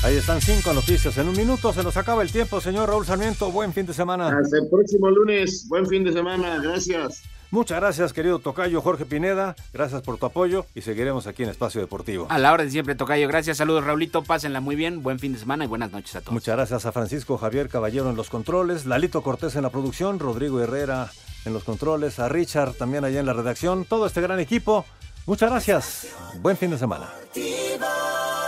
Ahí 0.02 0.16
están 0.16 0.40
cinco 0.40 0.72
noticias 0.72 1.16
en 1.18 1.28
un 1.28 1.36
minuto. 1.36 1.72
Se 1.72 1.82
nos 1.82 1.96
acaba 1.96 2.22
el 2.22 2.30
tiempo, 2.30 2.60
señor 2.60 2.88
Raúl 2.88 3.04
Sarmiento. 3.04 3.50
Buen 3.50 3.72
fin 3.72 3.86
de 3.86 3.92
semana. 3.92 4.28
Hasta 4.28 4.58
el 4.58 4.68
próximo 4.68 5.10
lunes. 5.10 5.66
Buen 5.68 5.86
fin 5.86 6.04
de 6.04 6.12
semana. 6.12 6.60
Gracias. 6.62 7.22
Muchas 7.50 7.80
gracias, 7.80 8.12
querido 8.12 8.38
Tocayo 8.40 8.80
Jorge 8.82 9.06
Pineda. 9.06 9.54
Gracias 9.72 10.02
por 10.02 10.18
tu 10.18 10.26
apoyo 10.26 10.66
y 10.74 10.82
seguiremos 10.82 11.26
aquí 11.26 11.44
en 11.44 11.48
Espacio 11.48 11.80
Deportivo. 11.80 12.26
A 12.28 12.38
la 12.38 12.52
hora 12.52 12.64
de 12.64 12.70
siempre, 12.70 12.94
Tocayo. 12.94 13.28
Gracias, 13.28 13.56
saludos, 13.56 13.84
Raulito. 13.84 14.22
Pásenla 14.22 14.60
muy 14.60 14.76
bien. 14.76 15.02
Buen 15.02 15.18
fin 15.18 15.32
de 15.32 15.38
semana 15.38 15.64
y 15.64 15.68
buenas 15.68 15.92
noches 15.92 16.14
a 16.16 16.20
todos. 16.20 16.32
Muchas 16.32 16.56
gracias 16.56 16.86
a 16.86 16.92
Francisco 16.92 17.38
Javier 17.38 17.68
Caballero 17.68 18.10
en 18.10 18.16
los 18.16 18.30
controles, 18.30 18.84
Lalito 18.84 19.22
Cortés 19.22 19.56
en 19.56 19.62
la 19.62 19.70
producción, 19.70 20.18
Rodrigo 20.18 20.60
Herrera 20.60 21.10
en 21.44 21.52
los 21.52 21.62
controles, 21.62 22.18
a 22.18 22.28
Richard 22.28 22.74
también 22.74 23.04
allá 23.04 23.20
en 23.20 23.26
la 23.26 23.32
redacción, 23.32 23.84
todo 23.84 24.06
este 24.06 24.20
gran 24.20 24.40
equipo. 24.40 24.84
Muchas 25.26 25.50
gracias. 25.50 26.08
Buen 26.40 26.56
fin 26.56 26.70
de 26.70 26.78
semana. 26.78 27.08
Deportivo. 27.34 28.45